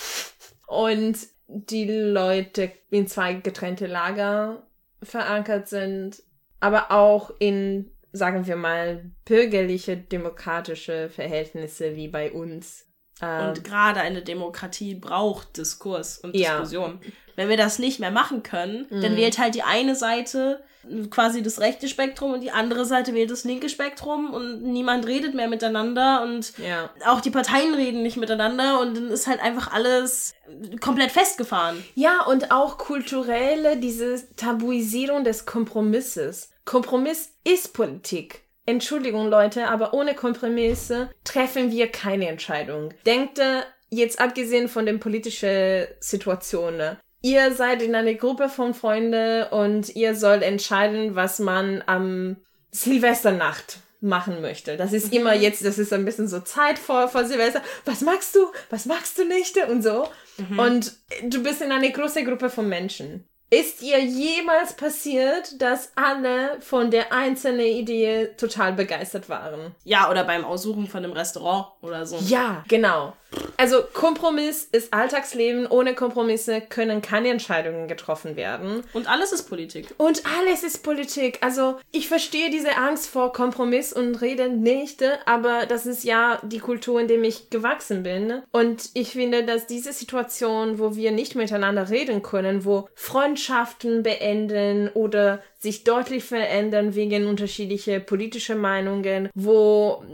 und 0.66 1.16
die 1.47 1.87
Leute 1.90 2.73
in 2.90 3.07
zwei 3.07 3.35
getrennte 3.35 3.87
Lager 3.87 4.66
verankert 5.02 5.68
sind, 5.68 6.23
aber 6.61 6.90
auch 6.90 7.30
in, 7.38 7.90
sagen 8.12 8.47
wir 8.47 8.57
mal, 8.57 9.11
bürgerliche 9.25 9.97
demokratische 9.97 11.09
Verhältnisse 11.09 11.97
wie 11.97 12.09
bei 12.09 12.33
uns. 12.33 12.88
Und 13.21 13.59
ähm, 13.59 13.63
gerade 13.63 14.01
eine 14.01 14.23
Demokratie 14.23 14.95
braucht 14.95 15.57
Diskurs 15.57 16.19
und 16.19 16.35
Diskussion. 16.35 17.01
Ja. 17.03 17.11
Wenn 17.37 17.49
wir 17.49 17.57
das 17.57 17.79
nicht 17.79 18.01
mehr 18.01 18.11
machen 18.11 18.43
können, 18.43 18.87
mhm. 18.91 19.01
dann 19.01 19.17
wählt 19.17 19.39
halt 19.39 19.55
die 19.55 19.63
eine 19.63 19.95
Seite 19.95 20.63
quasi 21.11 21.43
das 21.43 21.61
rechte 21.61 21.89
Spektrum 21.89 22.33
und 22.33 22.41
die 22.41 22.51
andere 22.51 22.85
Seite 22.85 23.15
wählt 23.15 23.31
das 23.31 23.45
linke 23.45 23.69
Spektrum 23.69 24.33
und 24.33 24.63
niemand 24.63 25.07
redet 25.07 25.35
mehr 25.35 25.49
miteinander 25.49 26.23
und 26.23 26.57
ja. 26.59 26.91
auch 27.07 27.21
die 27.21 27.31
Parteien 27.31 27.75
reden 27.75 28.03
nicht 28.03 28.17
miteinander 28.17 28.81
und 28.81 28.97
dann 28.97 29.09
ist 29.09 29.27
halt 29.27 29.43
einfach 29.43 29.73
alles 29.73 30.35
komplett 30.81 31.11
festgefahren. 31.11 31.83
Ja, 31.95 32.25
und 32.25 32.51
auch 32.53 32.79
kulturelle, 32.79 33.77
diese 33.77 34.25
Tabuisierung 34.37 35.25
des 35.25 35.47
Kompromisses. 35.47 36.51
Kompromiss 36.65 37.33
ist 37.45 37.75
Politik. 37.75 38.48
Entschuldigung, 38.69 39.31
Leute, 39.31 39.69
aber 39.69 39.95
ohne 39.95 40.15
Kompromisse 40.15 41.09
treffen 41.25 41.73
wir 41.73 41.89
keine 41.89 42.29
Entscheidung. 42.29 42.93
Denkt 43.07 43.41
jetzt 43.89 44.21
abgesehen 44.21 44.69
von 44.69 44.85
den 44.85 45.01
politischen 45.01 45.87
Situationen, 46.01 46.99
ihr 47.23 47.55
seid 47.55 47.81
in 47.81 47.95
einer 47.95 48.13
Gruppe 48.13 48.51
von 48.51 48.75
Freunden 48.75 49.45
und 49.45 49.97
ihr 49.97 50.15
sollt 50.15 50.43
entscheiden, 50.43 51.17
was 51.17 51.39
man 51.39 51.83
am 51.87 52.37
Silvesternacht 52.71 53.79
machen 54.01 54.43
möchte. 54.43 54.77
Das 54.77 54.93
ist 54.93 55.15
immer 55.15 55.35
mhm. 55.35 55.41
jetzt, 55.41 55.65
das 55.65 55.79
ist 55.79 55.95
ein 55.95 56.05
bisschen 56.05 56.29
so 56.29 56.41
Zeit 56.41 56.79
vor, 56.79 57.09
vor 57.09 57.25
Silvester. 57.25 57.63
Was 57.87 58.03
magst 58.03 58.35
du? 58.35 58.53
Was 58.69 58.85
magst 58.85 59.17
du 59.17 59.25
nicht? 59.25 59.57
Und 59.57 59.83
so. 59.83 60.09
Mhm. 60.37 60.59
Und 60.59 60.93
du 61.23 61.43
bist 61.43 61.63
in 61.63 61.73
einer 61.73 61.89
großen 61.89 62.25
Gruppe 62.27 62.51
von 62.51 62.69
Menschen. 62.69 63.27
Ist 63.50 63.83
ihr 63.83 63.99
jemals 64.05 64.75
passiert, 64.75 65.61
dass 65.62 65.93
alle 65.95 66.61
von 66.61 66.90
der 66.90 67.12
einzelnen 67.14 67.67
Idee 67.67 68.28
total 68.37 68.75
begeistert 68.75 69.31
waren? 69.31 69.75
Ja, 69.85 70.11
oder 70.11 70.25
beim 70.25 70.45
Aussuchen 70.45 70.87
von 70.87 71.02
einem 71.02 71.12
Restaurant 71.12 71.69
oder 71.81 72.05
so. 72.05 72.19
Ja, 72.26 72.62
genau. 72.69 73.14
Also 73.56 73.82
Kompromiss 73.92 74.64
ist 74.70 74.94
Alltagsleben. 74.94 75.66
Ohne 75.66 75.94
Kompromisse 75.94 76.61
können 76.61 77.02
keine 77.02 77.28
Entscheidungen 77.28 77.88
getroffen 77.88 78.37
werden. 78.37 78.85
Und 78.92 79.08
alles 79.08 79.32
ist 79.32 79.49
Politik. 79.49 79.94
Und 79.99 80.23
alles 80.38 80.62
ist 80.62 80.82
Politik. 80.82 81.38
Also 81.42 81.78
ich 81.90 82.08
verstehe 82.08 82.50
diese 82.50 82.76
Angst 82.76 83.08
vor 83.08 83.32
Kompromiss 83.32 83.92
und 83.92 84.16
Reden 84.20 84.62
nicht, 84.62 85.02
aber 85.26 85.66
das 85.66 85.87
ist 85.87 86.04
ja 86.04 86.40
die 86.42 86.61
Kultur, 86.61 87.00
in 87.00 87.08
der 87.08 87.20
ich 87.23 87.50
gewachsen 87.50 88.02
bin. 88.04 88.42
Und 88.52 88.90
ich 88.94 89.11
finde, 89.11 89.44
dass 89.44 89.66
diese 89.66 89.92
Situation, 89.92 90.78
wo 90.78 90.94
wir 90.94 91.11
nicht 91.11 91.35
miteinander 91.35 91.90
reden 91.90 92.23
können, 92.23 92.64
wo 92.64 92.88
Freundschaften 92.94 94.02
beenden 94.02 94.88
oder 94.94 95.42
sich 95.59 95.85
deutlich 95.85 96.25
verändern 96.25 96.95
wegen 96.95 97.27
unterschiedlicher 97.27 97.99
politischer 98.00 98.55
Meinungen, 98.55 99.29
wo 99.35 100.05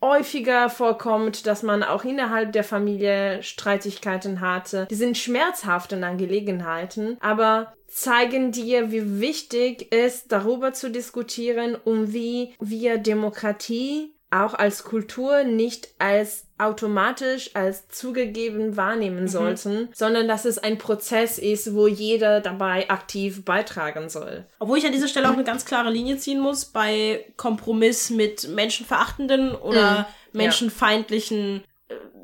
häufiger 0.00 0.70
vorkommt, 0.70 1.46
dass 1.46 1.62
man 1.62 1.82
auch 1.82 2.04
innerhalb 2.04 2.52
der 2.52 2.64
Familie 2.64 3.42
Streitigkeiten 3.42 4.40
hatte. 4.40 4.86
Die 4.90 4.94
sind 4.94 5.18
schmerzhafte 5.18 5.96
Angelegenheiten, 6.04 7.16
aber 7.20 7.72
zeigen 7.88 8.52
dir, 8.52 8.92
wie 8.92 9.20
wichtig 9.20 9.88
es 9.90 10.26
darüber 10.28 10.72
zu 10.72 10.90
diskutieren, 10.90 11.76
um 11.82 12.12
wie 12.12 12.54
wir 12.60 12.98
Demokratie 12.98 14.14
auch 14.30 14.54
als 14.54 14.84
Kultur 14.84 15.44
nicht 15.44 15.88
als 15.98 16.45
automatisch 16.58 17.50
als 17.54 17.88
zugegeben 17.88 18.76
wahrnehmen 18.76 19.22
mhm. 19.22 19.28
sollten, 19.28 19.88
sondern 19.94 20.28
dass 20.28 20.44
es 20.44 20.58
ein 20.58 20.78
Prozess 20.78 21.38
ist, 21.38 21.74
wo 21.74 21.86
jeder 21.86 22.40
dabei 22.40 22.88
aktiv 22.88 23.44
beitragen 23.44 24.08
soll. 24.08 24.46
Obwohl 24.58 24.78
ich 24.78 24.86
an 24.86 24.92
dieser 24.92 25.08
Stelle 25.08 25.28
auch 25.28 25.34
eine 25.34 25.44
ganz 25.44 25.64
klare 25.64 25.90
Linie 25.90 26.16
ziehen 26.18 26.40
muss 26.40 26.64
bei 26.64 27.24
Kompromiss 27.36 28.10
mit 28.10 28.48
menschenverachtenden 28.48 29.54
oder 29.54 30.08
mhm. 30.32 30.38
menschenfeindlichen 30.38 31.62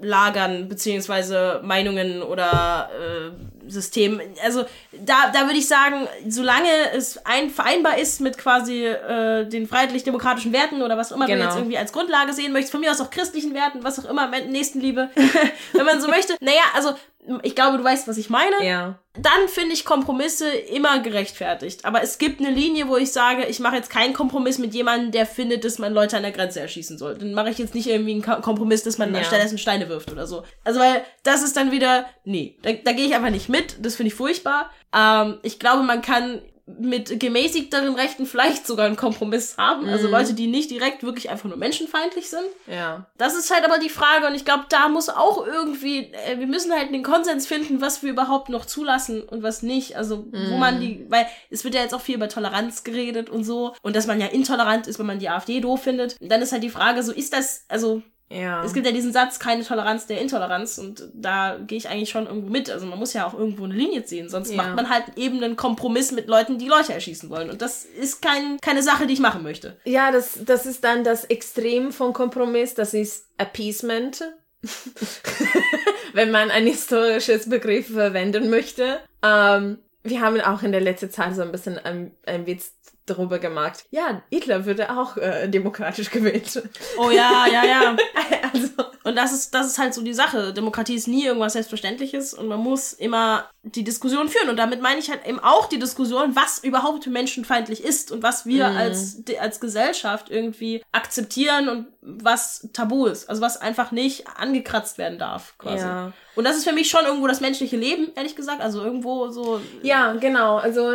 Lagern 0.00 0.68
beziehungsweise 0.68 1.60
Meinungen 1.62 2.22
oder 2.22 2.90
äh, 2.92 3.70
Systemen. 3.70 4.20
Also 4.44 4.64
da, 4.90 5.30
da 5.32 5.42
würde 5.46 5.58
ich 5.58 5.68
sagen, 5.68 6.08
solange 6.28 6.68
es 6.94 7.24
ein, 7.24 7.50
vereinbar 7.50 7.98
ist 7.98 8.20
mit 8.20 8.36
quasi 8.38 8.84
äh, 8.84 9.46
den 9.46 9.68
freiheitlich-demokratischen 9.68 10.52
Werten 10.52 10.82
oder 10.82 10.98
was 10.98 11.12
auch 11.12 11.16
immer 11.16 11.26
genau. 11.26 11.42
du 11.42 11.44
jetzt 11.44 11.56
irgendwie 11.56 11.78
als 11.78 11.92
Grundlage 11.92 12.32
sehen 12.32 12.52
möchtest, 12.52 12.72
von 12.72 12.80
mir 12.80 12.90
aus 12.90 13.00
auch 13.00 13.10
christlichen 13.10 13.54
Werten, 13.54 13.84
was 13.84 14.04
auch 14.04 14.10
immer, 14.10 14.28
Nächstenliebe, 14.28 15.10
wenn 15.72 15.86
man 15.86 16.00
so 16.00 16.08
möchte. 16.08 16.34
Naja, 16.40 16.62
also 16.74 16.94
ich 17.42 17.54
glaube, 17.54 17.78
du 17.78 17.84
weißt, 17.84 18.08
was 18.08 18.18
ich 18.18 18.30
meine. 18.30 18.64
Ja. 18.66 18.98
Dann 19.14 19.48
finde 19.48 19.74
ich 19.74 19.84
Kompromisse 19.84 20.48
immer 20.50 20.98
gerechtfertigt. 21.00 21.84
Aber 21.84 22.02
es 22.02 22.18
gibt 22.18 22.40
eine 22.40 22.50
Linie, 22.50 22.88
wo 22.88 22.96
ich 22.96 23.12
sage, 23.12 23.44
ich 23.46 23.60
mache 23.60 23.76
jetzt 23.76 23.90
keinen 23.90 24.12
Kompromiss 24.12 24.58
mit 24.58 24.74
jemandem, 24.74 25.12
der 25.12 25.26
findet, 25.26 25.64
dass 25.64 25.78
man 25.78 25.92
Leute 25.92 26.16
an 26.16 26.24
der 26.24 26.32
Grenze 26.32 26.58
erschießen 26.60 26.98
soll. 26.98 27.16
Dann 27.16 27.32
mache 27.32 27.50
ich 27.50 27.58
jetzt 27.58 27.74
nicht 27.74 27.86
irgendwie 27.86 28.12
einen 28.12 28.42
Kompromiss, 28.42 28.82
dass 28.82 28.98
man 28.98 29.14
ja. 29.14 29.22
stattdessen 29.22 29.58
Steine 29.58 29.88
wirft 29.88 30.10
oder 30.10 30.26
so. 30.26 30.42
Also, 30.64 30.80
weil 30.80 31.04
das 31.22 31.42
ist 31.42 31.56
dann 31.56 31.70
wieder, 31.70 32.06
nee, 32.24 32.58
da, 32.62 32.72
da 32.72 32.92
gehe 32.92 33.06
ich 33.06 33.14
einfach 33.14 33.30
nicht 33.30 33.48
mit. 33.48 33.76
Das 33.80 33.94
finde 33.94 34.08
ich 34.08 34.14
furchtbar. 34.14 34.70
Ähm, 34.92 35.38
ich 35.42 35.60
glaube, 35.60 35.84
man 35.84 36.02
kann 36.02 36.42
mit 36.66 37.18
gemäßigteren 37.18 37.94
Rechten 37.94 38.24
vielleicht 38.24 38.66
sogar 38.66 38.86
einen 38.86 38.96
Kompromiss 38.96 39.56
haben. 39.58 39.88
Also 39.88 40.06
Mhm. 40.06 40.12
Leute, 40.12 40.34
die 40.34 40.46
nicht 40.46 40.70
direkt 40.70 41.02
wirklich 41.02 41.28
einfach 41.28 41.48
nur 41.48 41.58
menschenfeindlich 41.58 42.30
sind. 42.30 42.44
Ja. 42.66 43.06
Das 43.18 43.34
ist 43.34 43.52
halt 43.52 43.64
aber 43.64 43.78
die 43.78 43.88
Frage 43.88 44.26
und 44.28 44.34
ich 44.34 44.44
glaube, 44.44 44.66
da 44.68 44.88
muss 44.88 45.08
auch 45.08 45.44
irgendwie, 45.44 46.12
äh, 46.12 46.38
wir 46.38 46.46
müssen 46.46 46.72
halt 46.72 46.92
den 46.94 47.02
Konsens 47.02 47.46
finden, 47.48 47.80
was 47.80 48.02
wir 48.04 48.10
überhaupt 48.10 48.48
noch 48.48 48.64
zulassen 48.64 49.22
und 49.22 49.42
was 49.42 49.62
nicht. 49.62 49.96
Also 49.96 50.26
wo 50.32 50.56
man 50.56 50.80
die, 50.80 51.04
weil 51.08 51.26
es 51.50 51.64
wird 51.64 51.74
ja 51.74 51.80
jetzt 51.82 51.94
auch 51.94 52.00
viel 52.00 52.14
über 52.14 52.28
Toleranz 52.28 52.84
geredet 52.84 53.28
und 53.28 53.42
so 53.44 53.74
und 53.82 53.96
dass 53.96 54.06
man 54.06 54.20
ja 54.20 54.28
intolerant 54.28 54.86
ist, 54.86 54.98
wenn 55.00 55.06
man 55.06 55.18
die 55.18 55.28
AfD 55.28 55.60
doof 55.60 55.82
findet. 55.82 56.16
Und 56.20 56.30
dann 56.30 56.42
ist 56.42 56.52
halt 56.52 56.62
die 56.62 56.70
Frage, 56.70 57.02
so 57.02 57.12
ist 57.12 57.32
das, 57.32 57.64
also 57.68 58.02
Ja. 58.32 58.64
es 58.64 58.72
gibt 58.72 58.86
ja 58.86 58.92
diesen 58.92 59.12
Satz, 59.12 59.38
keine 59.38 59.64
Toleranz 59.64 60.06
der 60.06 60.20
Intoleranz 60.20 60.78
und 60.78 61.08
da 61.12 61.58
gehe 61.66 61.78
ich 61.78 61.88
eigentlich 61.88 62.10
schon 62.10 62.26
irgendwo 62.26 62.48
mit. 62.50 62.70
Also 62.70 62.86
man 62.86 62.98
muss 62.98 63.12
ja 63.12 63.26
auch 63.26 63.34
irgendwo 63.34 63.64
eine 63.64 63.74
Linie 63.74 64.04
ziehen, 64.04 64.28
sonst 64.28 64.50
Ja. 64.50 64.56
macht 64.56 64.74
man 64.76 64.88
halt 64.88 65.04
eben 65.16 65.42
einen 65.42 65.56
Kompromiss 65.56 66.12
mit 66.12 66.28
Leuten, 66.28 66.58
die 66.58 66.68
Leute 66.68 66.92
erschießen 66.94 67.28
wollen 67.30 67.50
und 67.50 67.60
das 67.62 67.84
ist 67.84 68.22
kein, 68.22 68.58
keine 68.60 68.82
Sache, 68.82 69.06
die 69.06 69.14
ich 69.14 69.20
machen 69.20 69.42
möchte. 69.42 69.76
Ja, 69.84 70.10
das, 70.10 70.38
das 70.44 70.66
ist 70.66 70.82
dann 70.84 71.04
das 71.04 71.24
Extrem 71.24 71.92
von 71.92 72.12
Kompromiss, 72.12 72.74
das 72.74 72.94
ist 72.94 73.26
Appeasement. 73.38 74.24
Wenn 76.12 76.30
man 76.30 76.50
ein 76.50 76.66
historisches 76.66 77.48
Begriff 77.48 77.88
verwenden 77.92 78.50
möchte. 78.50 78.98
Ähm, 79.22 79.78
wir 80.04 80.20
haben 80.20 80.40
auch 80.40 80.62
in 80.62 80.72
der 80.72 80.80
letzten 80.80 81.10
Zeit 81.10 81.34
so 81.34 81.42
ein 81.42 81.52
bisschen 81.52 81.78
ein, 81.78 82.12
ein 82.26 82.46
Witz 82.46 82.72
darüber 83.06 83.38
gemacht. 83.38 83.84
Ja, 83.90 84.22
Hitler 84.30 84.64
würde 84.66 84.96
auch 84.96 85.16
äh, 85.16 85.48
demokratisch 85.48 86.10
gewählt. 86.12 86.62
Oh 86.98 87.10
ja, 87.10 87.46
ja, 87.50 87.64
ja. 87.64 87.96
also, 88.52 88.68
Und 89.04 89.16
das 89.16 89.32
ist, 89.32 89.54
das 89.54 89.66
ist 89.66 89.78
halt 89.78 89.94
so 89.94 90.02
die 90.02 90.14
Sache. 90.14 90.52
Demokratie 90.52 90.94
ist 90.94 91.08
nie 91.08 91.24
irgendwas 91.24 91.54
Selbstverständliches 91.54 92.34
und 92.34 92.48
man 92.48 92.60
muss 92.60 92.92
immer 92.92 93.50
die 93.64 93.84
Diskussion 93.84 94.28
führen. 94.28 94.48
Und 94.50 94.56
damit 94.56 94.80
meine 94.82 94.98
ich 94.98 95.08
halt 95.10 95.26
eben 95.26 95.38
auch 95.38 95.66
die 95.68 95.78
Diskussion, 95.78 96.34
was 96.34 96.58
überhaupt 96.64 97.06
menschenfeindlich 97.06 97.84
ist 97.84 98.10
und 98.10 98.22
was 98.22 98.44
wir 98.44 98.68
Mhm. 98.68 98.76
als, 98.76 99.22
als 99.40 99.60
Gesellschaft 99.60 100.30
irgendwie 100.30 100.82
akzeptieren 100.90 101.68
und 101.68 101.86
was 102.00 102.68
tabu 102.72 103.06
ist. 103.06 103.28
Also 103.30 103.40
was 103.40 103.56
einfach 103.60 103.92
nicht 103.92 104.26
angekratzt 104.36 104.98
werden 104.98 105.18
darf, 105.18 105.56
quasi. 105.58 105.84
Ja. 105.84 106.12
Und 106.34 106.44
das 106.44 106.56
ist 106.56 106.64
für 106.66 106.72
mich 106.72 106.88
schon 106.88 107.04
irgendwo 107.04 107.26
das 107.28 107.40
menschliche 107.42 107.76
Leben, 107.76 108.10
ehrlich 108.16 108.34
gesagt. 108.34 108.62
Also 108.62 108.82
irgendwo 108.82 109.28
so. 109.28 109.60
Ja, 109.82 110.14
genau. 110.14 110.56
Also 110.56 110.90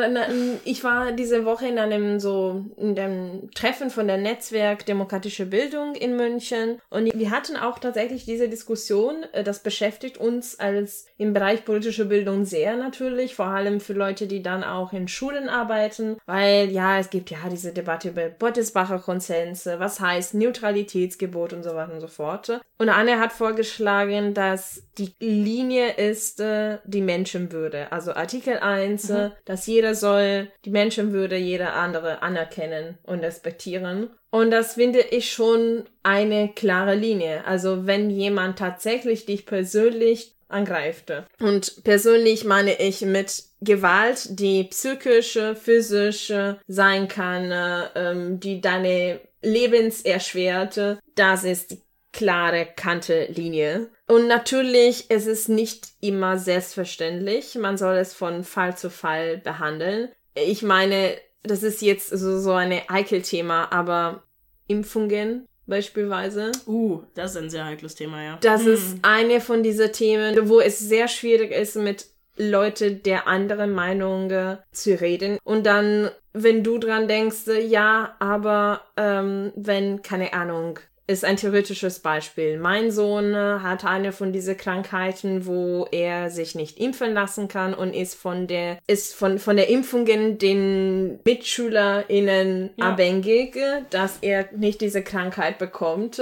ich 0.65 0.83
war 0.83 1.11
diese 1.13 1.45
Woche 1.45 1.67
in 1.67 1.77
einem 1.77 2.19
so 2.19 2.65
in 2.75 2.97
einem 2.99 3.49
Treffen 3.53 3.89
von 3.91 4.07
der 4.07 4.17
Netzwerk 4.17 4.85
Demokratische 4.87 5.45
Bildung 5.45 5.93
in 5.95 6.15
München 6.17 6.81
und 6.89 7.05
wir 7.13 7.29
hatten 7.31 7.55
auch 7.55 7.77
tatsächlich 7.79 8.25
diese 8.25 8.49
Diskussion. 8.49 9.23
äh, 9.31 9.43
Das 9.43 9.61
beschäftigt 9.61 10.17
uns 10.17 10.59
als 10.59 11.05
im 11.17 11.33
Bereich 11.33 11.63
politische 11.63 12.05
Bildung 12.05 12.43
sehr 12.43 12.56
natürlich, 12.77 13.35
vor 13.35 13.47
allem 13.47 13.79
für 13.79 13.93
Leute, 13.93 14.27
die 14.27 14.41
dann 14.41 14.63
auch 14.63 14.93
in 14.93 15.07
Schulen 15.07 15.49
arbeiten, 15.49 16.17
weil 16.25 16.69
ja 16.71 16.99
es 16.99 17.09
gibt 17.09 17.29
ja 17.29 17.37
diese 17.49 17.73
Debatte 17.73 18.09
über 18.09 18.29
Bottesbacher 18.29 18.99
Konsense, 18.99 19.79
was 19.79 19.99
heißt 19.99 20.33
Neutralitätsgebot 20.33 21.53
und 21.53 21.63
so 21.63 21.75
weiter 21.75 21.93
und 21.93 22.01
so 22.01 22.07
fort. 22.07 22.61
Und 22.77 22.89
Anne 22.89 23.19
hat 23.19 23.33
vorgeschlagen, 23.33 24.33
dass 24.33 24.83
die 24.97 25.13
Linie 25.19 25.93
ist 25.93 26.39
äh, 26.39 26.77
die 26.85 27.01
Menschenwürde. 27.01 27.91
Also 27.91 28.13
Artikel 28.13 28.57
1, 28.57 29.09
äh, 29.09 29.29
dass 29.45 29.65
jeder 29.65 29.95
soll 29.95 30.51
die 30.65 30.69
Menschenwürde 30.71 31.37
jeder 31.37 31.73
andere 31.73 32.21
anerkennen 32.21 32.97
und 33.03 33.19
respektieren. 33.19 34.09
Und 34.29 34.51
das 34.51 34.75
finde 34.75 34.99
ich 34.99 35.31
schon 35.31 35.85
eine 36.03 36.49
klare 36.49 36.95
Linie. 36.95 37.45
Also 37.45 37.87
wenn 37.87 38.09
jemand 38.09 38.59
tatsächlich 38.59 39.25
dich 39.25 39.45
persönlich 39.45 40.36
angreift. 40.49 41.11
Und 41.39 41.83
persönlich 41.83 42.43
meine 42.45 42.79
ich 42.79 43.01
mit 43.01 43.43
Gewalt, 43.61 44.39
die 44.39 44.65
psychische, 44.65 45.55
physische 45.55 46.59
sein 46.67 47.07
kann, 47.07 47.51
äh, 47.51 47.87
ähm, 47.95 48.39
die 48.39 48.61
deine 48.61 49.19
Lebens 49.41 50.01
erschwert, 50.01 50.99
das 51.15 51.43
ist 51.43 51.71
die 51.71 51.81
klare 52.11 52.67
Kante 52.75 53.25
Linie. 53.25 53.89
Und 54.07 54.27
natürlich 54.27 55.11
ist 55.11 55.27
es 55.27 55.47
nicht 55.47 55.89
immer 56.01 56.37
selbstverständlich. 56.37 57.55
Man 57.55 57.77
soll 57.77 57.97
es 57.97 58.13
von 58.13 58.43
Fall 58.43 58.75
zu 58.75 58.89
Fall 58.89 59.37
behandeln. 59.37 60.09
Ich 60.33 60.63
meine, 60.63 61.15
das 61.43 61.63
ist 61.63 61.81
jetzt 61.81 62.09
so, 62.09 62.39
so 62.39 62.53
eine 62.53 62.89
Eikelthema, 62.89 63.67
aber 63.71 64.23
Impfungen 64.67 65.47
beispielsweise. 65.67 66.51
Uh, 66.65 67.01
das 67.13 67.31
ist 67.31 67.37
ein 67.37 67.49
sehr 67.49 67.65
heikles 67.65 67.95
Thema, 67.95 68.23
ja. 68.23 68.37
Das 68.41 68.63
Hm. 68.65 68.73
ist 68.73 68.97
eine 69.03 69.41
von 69.41 69.63
diesen 69.63 69.91
Themen, 69.91 70.49
wo 70.49 70.59
es 70.59 70.79
sehr 70.79 71.07
schwierig 71.07 71.51
ist, 71.51 71.75
mit 71.75 72.07
Leute 72.37 72.91
der 72.93 73.27
anderen 73.27 73.71
Meinung 73.71 74.31
zu 74.71 74.99
reden. 75.01 75.39
Und 75.43 75.65
dann, 75.65 76.09
wenn 76.33 76.63
du 76.63 76.77
dran 76.77 77.07
denkst, 77.07 77.47
ja, 77.67 78.15
aber 78.19 78.81
ähm, 78.95 79.51
wenn, 79.55 80.01
keine 80.03 80.33
Ahnung, 80.33 80.79
ist 81.07 81.23
ein 81.23 81.37
theoretisches 81.37 81.99
Beispiel. 81.99 82.59
Mein 82.59 82.91
Sohn 82.91 83.33
äh, 83.33 83.59
hat 83.61 83.85
eine 83.85 84.11
von 84.11 84.33
diesen 84.33 84.57
Krankheiten, 84.57 85.45
wo 85.45 85.87
er 85.91 86.29
sich 86.29 86.53
nicht 86.53 86.77
impfen 86.79 87.13
lassen 87.13 87.47
kann 87.47 87.73
und 87.73 87.93
ist 87.93 88.15
von 88.15 88.45
der 88.47 88.77
ist 88.87 89.15
von 89.15 89.39
von 89.39 89.55
der 89.55 89.69
Impfungen 89.69 90.37
den 90.37 91.19
MitschülerInnen 91.25 92.71
Ja. 92.75 92.89
abhängig, 92.91 93.55
äh, 93.55 93.81
dass 93.89 94.17
er 94.21 94.49
nicht 94.55 94.81
diese 94.81 95.01
Krankheit 95.03 95.57
bekommt. 95.57 96.21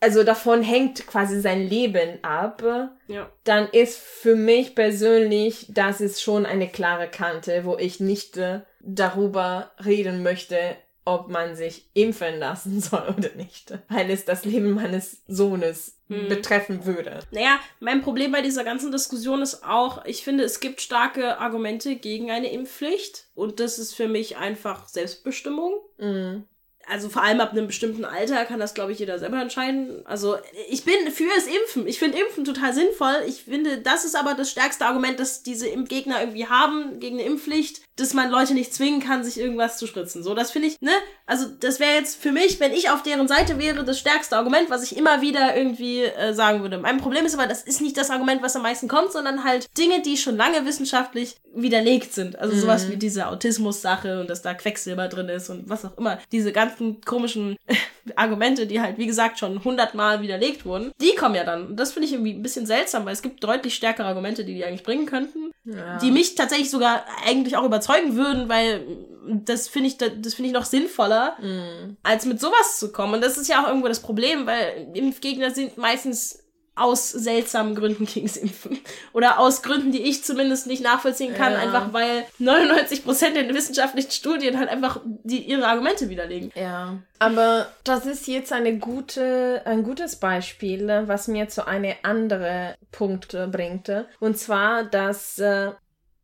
Also 0.00 0.22
davon 0.22 0.62
hängt 0.62 1.06
quasi 1.06 1.40
sein 1.40 1.66
Leben 1.66 2.18
ab 2.22 2.62
Ja. 3.06 3.30
dann 3.44 3.68
ist 3.68 3.98
für 3.98 4.34
mich 4.34 4.74
persönlich, 4.74 5.66
das 5.70 6.00
ist 6.00 6.20
schon 6.22 6.44
eine 6.44 6.68
klare 6.68 7.08
Kante, 7.08 7.64
wo 7.64 7.76
ich 7.78 8.00
nicht 8.00 8.36
äh, 8.36 8.60
darüber 8.80 9.70
reden 9.84 10.22
möchte, 10.22 10.76
ob 11.04 11.28
man 11.28 11.56
sich 11.56 11.88
impfen 11.94 12.38
lassen 12.38 12.80
soll 12.82 13.14
oder 13.16 13.30
nicht, 13.34 13.78
weil 13.88 14.10
es 14.10 14.24
das 14.24 14.44
Leben 14.44 14.72
meines 14.72 15.22
Sohnes 15.26 15.94
Hm. 16.08 16.28
betreffen 16.28 16.84
würde. 16.84 17.20
Naja, 17.30 17.58
mein 17.80 18.02
Problem 18.02 18.30
bei 18.30 18.42
dieser 18.42 18.62
ganzen 18.62 18.92
Diskussion 18.92 19.40
ist 19.40 19.64
auch, 19.64 20.04
ich 20.04 20.22
finde, 20.22 20.44
es 20.44 20.60
gibt 20.60 20.82
starke 20.82 21.38
Argumente 21.38 21.96
gegen 21.96 22.30
eine 22.30 22.52
Impfpflicht. 22.52 23.28
Und 23.34 23.58
das 23.58 23.78
ist 23.78 23.94
für 23.94 24.06
mich 24.06 24.36
einfach 24.36 24.86
Selbstbestimmung. 24.86 25.72
Mm. 25.96 26.42
Also 26.88 27.08
vor 27.08 27.22
allem 27.22 27.40
ab 27.40 27.52
einem 27.52 27.66
bestimmten 27.66 28.04
Alter 28.04 28.44
kann 28.44 28.60
das, 28.60 28.74
glaube 28.74 28.92
ich, 28.92 28.98
jeder 28.98 29.18
selber 29.18 29.40
entscheiden. 29.40 30.04
Also 30.04 30.36
ich 30.68 30.84
bin 30.84 30.94
für 31.12 31.28
das 31.34 31.46
Impfen. 31.46 31.86
Ich 31.86 31.98
finde 31.98 32.18
Impfen 32.18 32.44
total 32.44 32.72
sinnvoll. 32.74 33.14
Ich 33.26 33.44
finde, 33.44 33.78
das 33.78 34.04
ist 34.04 34.16
aber 34.16 34.34
das 34.34 34.50
stärkste 34.50 34.86
Argument, 34.86 35.18
das 35.18 35.42
diese 35.42 35.68
Impfgegner 35.68 36.20
irgendwie 36.20 36.46
haben 36.46 37.00
gegen 37.00 37.18
eine 37.18 37.26
Impfpflicht, 37.26 37.82
dass 37.96 38.14
man 38.14 38.30
Leute 38.30 38.54
nicht 38.54 38.74
zwingen 38.74 39.00
kann, 39.00 39.24
sich 39.24 39.38
irgendwas 39.38 39.78
zu 39.78 39.86
spritzen. 39.86 40.22
So, 40.22 40.34
das 40.34 40.50
finde 40.50 40.68
ich, 40.68 40.80
ne? 40.80 40.92
Also 41.26 41.46
das 41.60 41.80
wäre 41.80 41.94
jetzt 41.94 42.20
für 42.20 42.32
mich, 42.32 42.60
wenn 42.60 42.72
ich 42.72 42.90
auf 42.90 43.02
deren 43.02 43.28
Seite 43.28 43.58
wäre, 43.58 43.82
das 43.84 43.98
stärkste 43.98 44.36
Argument, 44.36 44.68
was 44.68 44.82
ich 44.82 44.96
immer 44.96 45.22
wieder 45.22 45.56
irgendwie 45.56 46.02
äh, 46.02 46.34
sagen 46.34 46.60
würde. 46.60 46.76
Mein 46.78 46.98
Problem 46.98 47.24
ist 47.24 47.34
aber, 47.34 47.46
das 47.46 47.62
ist 47.62 47.80
nicht 47.80 47.96
das 47.96 48.10
Argument, 48.10 48.42
was 48.42 48.56
am 48.56 48.62
meisten 48.62 48.88
kommt, 48.88 49.10
sondern 49.12 49.42
halt 49.44 49.66
Dinge, 49.78 50.02
die 50.02 50.16
schon 50.18 50.36
lange 50.36 50.66
wissenschaftlich 50.66 51.36
widerlegt 51.54 52.12
sind. 52.12 52.38
Also 52.38 52.54
sowas 52.56 52.90
wie 52.90 52.96
diese 52.96 53.28
Autismus-Sache 53.28 54.20
und 54.20 54.28
dass 54.28 54.42
da 54.42 54.54
Quecksilber 54.54 55.08
drin 55.08 55.28
ist 55.28 55.48
und 55.50 55.68
was 55.68 55.84
auch 55.84 55.96
immer. 55.96 56.18
Diese 56.32 56.52
ganzen 56.52 57.00
komischen 57.00 57.56
Argumente, 58.16 58.66
die 58.66 58.80
halt, 58.80 58.98
wie 58.98 59.06
gesagt, 59.06 59.38
schon 59.38 59.64
hundertmal 59.64 60.20
widerlegt 60.20 60.66
wurden, 60.66 60.92
die 61.00 61.14
kommen 61.14 61.36
ja 61.36 61.44
dann. 61.44 61.68
Und 61.68 61.76
das 61.76 61.92
finde 61.92 62.06
ich 62.06 62.12
irgendwie 62.12 62.34
ein 62.34 62.42
bisschen 62.42 62.66
seltsam, 62.66 63.06
weil 63.06 63.14
es 63.14 63.22
gibt 63.22 63.42
deutlich 63.42 63.74
stärkere 63.74 64.06
Argumente, 64.06 64.44
die 64.44 64.54
die 64.54 64.64
eigentlich 64.64 64.82
bringen 64.82 65.06
könnten 65.06 65.52
Ja. 65.64 65.96
die 65.98 66.10
mich 66.10 66.34
tatsächlich 66.34 66.70
sogar 66.70 67.04
eigentlich 67.26 67.56
auch 67.56 67.64
überzeugen 67.64 68.16
würden, 68.16 68.48
weil 68.48 68.84
das 69.26 69.68
finde 69.68 69.88
ich, 69.88 69.96
das 69.98 70.34
finde 70.34 70.48
ich 70.48 70.54
noch 70.54 70.64
sinnvoller, 70.64 71.36
als 72.02 72.26
mit 72.26 72.40
sowas 72.40 72.78
zu 72.78 72.92
kommen. 72.92 73.14
Und 73.14 73.24
das 73.24 73.36
ist 73.38 73.48
ja 73.48 73.62
auch 73.62 73.68
irgendwo 73.68 73.88
das 73.88 74.00
Problem, 74.00 74.46
weil 74.46 74.88
Impfgegner 74.94 75.50
sind 75.50 75.76
meistens 75.78 76.40
aus 76.76 77.08
seltsamen 77.10 77.76
Gründen 77.76 78.04
gegen 78.12 78.26
das 78.26 78.36
Impfen. 78.36 78.80
Oder 79.12 79.38
aus 79.38 79.62
Gründen, 79.62 79.92
die 79.92 80.02
ich 80.02 80.24
zumindest 80.24 80.66
nicht 80.66 80.82
nachvollziehen 80.82 81.32
kann, 81.32 81.52
Ja. 81.52 81.60
einfach 81.60 81.92
weil 81.92 82.24
99% 82.40 83.32
der 83.34 83.54
wissenschaftlichen 83.54 84.10
Studien 84.10 84.58
halt 84.58 84.68
einfach 84.68 85.00
die, 85.04 85.38
ihre 85.38 85.66
Argumente 85.68 86.08
widerlegen. 86.08 86.50
Ja, 86.56 86.98
aber 87.20 87.68
das 87.84 88.06
ist 88.06 88.26
jetzt 88.26 88.52
eine 88.52 88.78
gute, 88.78 89.62
ein 89.64 89.84
gutes 89.84 90.16
Beispiel, 90.16 91.04
was 91.06 91.28
mir 91.28 91.48
zu 91.48 91.64
einem 91.66 91.94
anderen 92.02 92.74
Punkt 92.90 93.36
bringt. 93.52 93.90
Und 94.18 94.36
zwar, 94.36 94.82
dass 94.82 95.38
äh, 95.38 95.70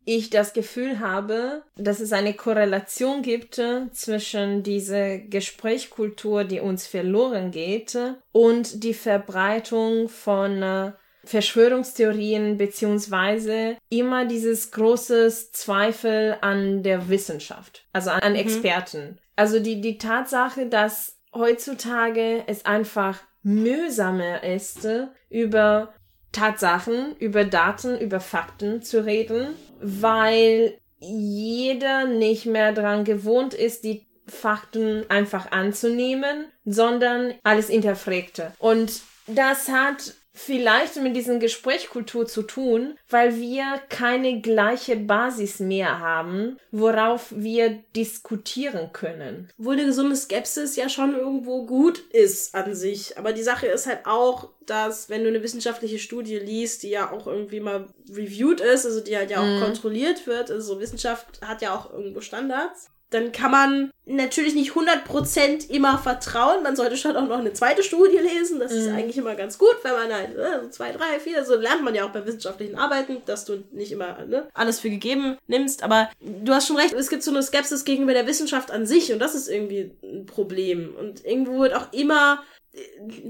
ich 0.04 0.30
das 0.30 0.52
Gefühl 0.52 1.00
habe, 1.00 1.62
dass 1.76 2.00
es 2.00 2.12
eine 2.12 2.34
Korrelation 2.34 3.22
gibt 3.22 3.58
äh, 3.58 3.90
zwischen 3.92 4.62
dieser 4.62 5.18
Gesprächskultur, 5.18 6.44
die 6.44 6.60
uns 6.60 6.86
verloren 6.86 7.50
geht, 7.50 7.94
äh, 7.94 8.14
und 8.32 8.82
die 8.82 8.94
Verbreitung 8.94 10.08
von 10.08 10.62
äh, 10.62 10.92
Verschwörungstheorien 11.24 12.56
beziehungsweise 12.56 13.76
immer 13.90 14.24
dieses 14.24 14.70
großes 14.70 15.52
Zweifel 15.52 16.36
an 16.40 16.82
der 16.82 17.08
Wissenschaft, 17.08 17.84
also 17.92 18.10
an, 18.10 18.20
an 18.20 18.34
Experten. 18.34 19.18
Also 19.36 19.60
die, 19.60 19.80
die 19.80 19.98
Tatsache, 19.98 20.66
dass 20.66 21.18
heutzutage 21.34 22.42
es 22.46 22.64
einfach 22.64 23.18
mühsamer 23.42 24.42
ist, 24.42 24.88
über 25.28 25.92
Tatsachen, 26.32 27.16
über 27.18 27.44
Daten, 27.44 27.98
über 27.98 28.20
Fakten 28.20 28.82
zu 28.82 29.04
reden, 29.04 29.54
weil 29.80 30.78
jeder 30.98 32.06
nicht 32.06 32.46
mehr 32.46 32.72
dran 32.72 33.04
gewohnt 33.04 33.54
ist, 33.54 33.84
die 33.84 34.06
Fakten 34.26 35.04
einfach 35.08 35.50
anzunehmen, 35.50 36.46
sondern 36.64 37.34
alles 37.42 37.68
hinterfragte. 37.68 38.52
Und 38.58 39.00
das 39.26 39.68
hat 39.68 40.14
vielleicht 40.44 40.96
mit 40.96 41.14
diesem 41.14 41.38
Gesprächskultur 41.38 42.26
zu 42.26 42.42
tun, 42.42 42.96
weil 43.08 43.36
wir 43.36 43.80
keine 43.88 44.40
gleiche 44.40 44.96
Basis 44.96 45.60
mehr 45.60 46.00
haben, 46.00 46.58
worauf 46.70 47.26
wir 47.30 47.82
diskutieren 47.94 48.92
können. 48.92 49.50
Wo 49.58 49.70
eine 49.70 49.84
gesunde 49.84 50.16
Skepsis 50.16 50.76
ja 50.76 50.88
schon 50.88 51.14
irgendwo 51.14 51.66
gut 51.66 51.98
ist 52.10 52.54
an 52.54 52.74
sich. 52.74 53.18
Aber 53.18 53.32
die 53.32 53.42
Sache 53.42 53.66
ist 53.66 53.86
halt 53.86 54.06
auch, 54.06 54.50
dass 54.64 55.10
wenn 55.10 55.22
du 55.22 55.28
eine 55.28 55.42
wissenschaftliche 55.42 55.98
Studie 55.98 56.38
liest, 56.38 56.82
die 56.82 56.90
ja 56.90 57.12
auch 57.12 57.26
irgendwie 57.26 57.60
mal 57.60 57.88
reviewed 58.10 58.60
ist, 58.60 58.86
also 58.86 59.00
die 59.00 59.16
halt 59.16 59.30
ja 59.30 59.40
auch 59.40 59.60
mm. 59.60 59.62
kontrolliert 59.62 60.26
wird, 60.26 60.50
also 60.50 60.80
Wissenschaft 60.80 61.40
hat 61.42 61.60
ja 61.60 61.74
auch 61.76 61.92
irgendwo 61.92 62.20
Standards, 62.20 62.90
dann 63.10 63.32
kann 63.32 63.50
man 63.50 63.90
natürlich 64.06 64.54
nicht 64.54 64.72
100% 64.72 65.68
immer 65.68 65.98
vertrauen. 65.98 66.62
Man 66.62 66.76
sollte 66.76 66.96
schon 66.96 67.16
auch 67.16 67.26
noch 67.26 67.38
eine 67.38 67.52
zweite 67.52 67.82
Studie 67.82 68.18
lesen. 68.18 68.60
Das 68.60 68.72
mhm. 68.72 68.78
ist 68.78 68.88
eigentlich 68.88 69.18
immer 69.18 69.34
ganz 69.34 69.58
gut, 69.58 69.76
wenn 69.82 69.92
man 69.92 70.12
halt 70.12 70.36
ne, 70.36 70.60
so 70.62 70.68
zwei, 70.70 70.92
drei, 70.92 71.18
vier, 71.18 71.44
so 71.44 71.56
lernt 71.56 71.82
man 71.82 71.94
ja 71.94 72.06
auch 72.06 72.10
bei 72.10 72.24
wissenschaftlichen 72.24 72.76
Arbeiten, 72.76 73.18
dass 73.26 73.44
du 73.44 73.64
nicht 73.72 73.92
immer 73.92 74.24
ne, 74.24 74.48
alles 74.54 74.80
für 74.80 74.90
gegeben 74.90 75.36
nimmst. 75.48 75.82
Aber 75.82 76.08
du 76.20 76.52
hast 76.52 76.68
schon 76.68 76.76
recht, 76.76 76.94
es 76.94 77.10
gibt 77.10 77.22
so 77.22 77.30
eine 77.30 77.42
Skepsis 77.42 77.84
gegenüber 77.84 78.14
der 78.14 78.26
Wissenschaft 78.26 78.70
an 78.70 78.86
sich 78.86 79.12
und 79.12 79.18
das 79.18 79.34
ist 79.34 79.48
irgendwie 79.48 79.90
ein 80.02 80.26
Problem. 80.26 80.94
Und 80.96 81.24
irgendwo 81.24 81.60
wird 81.60 81.74
auch 81.74 81.92
immer 81.92 82.42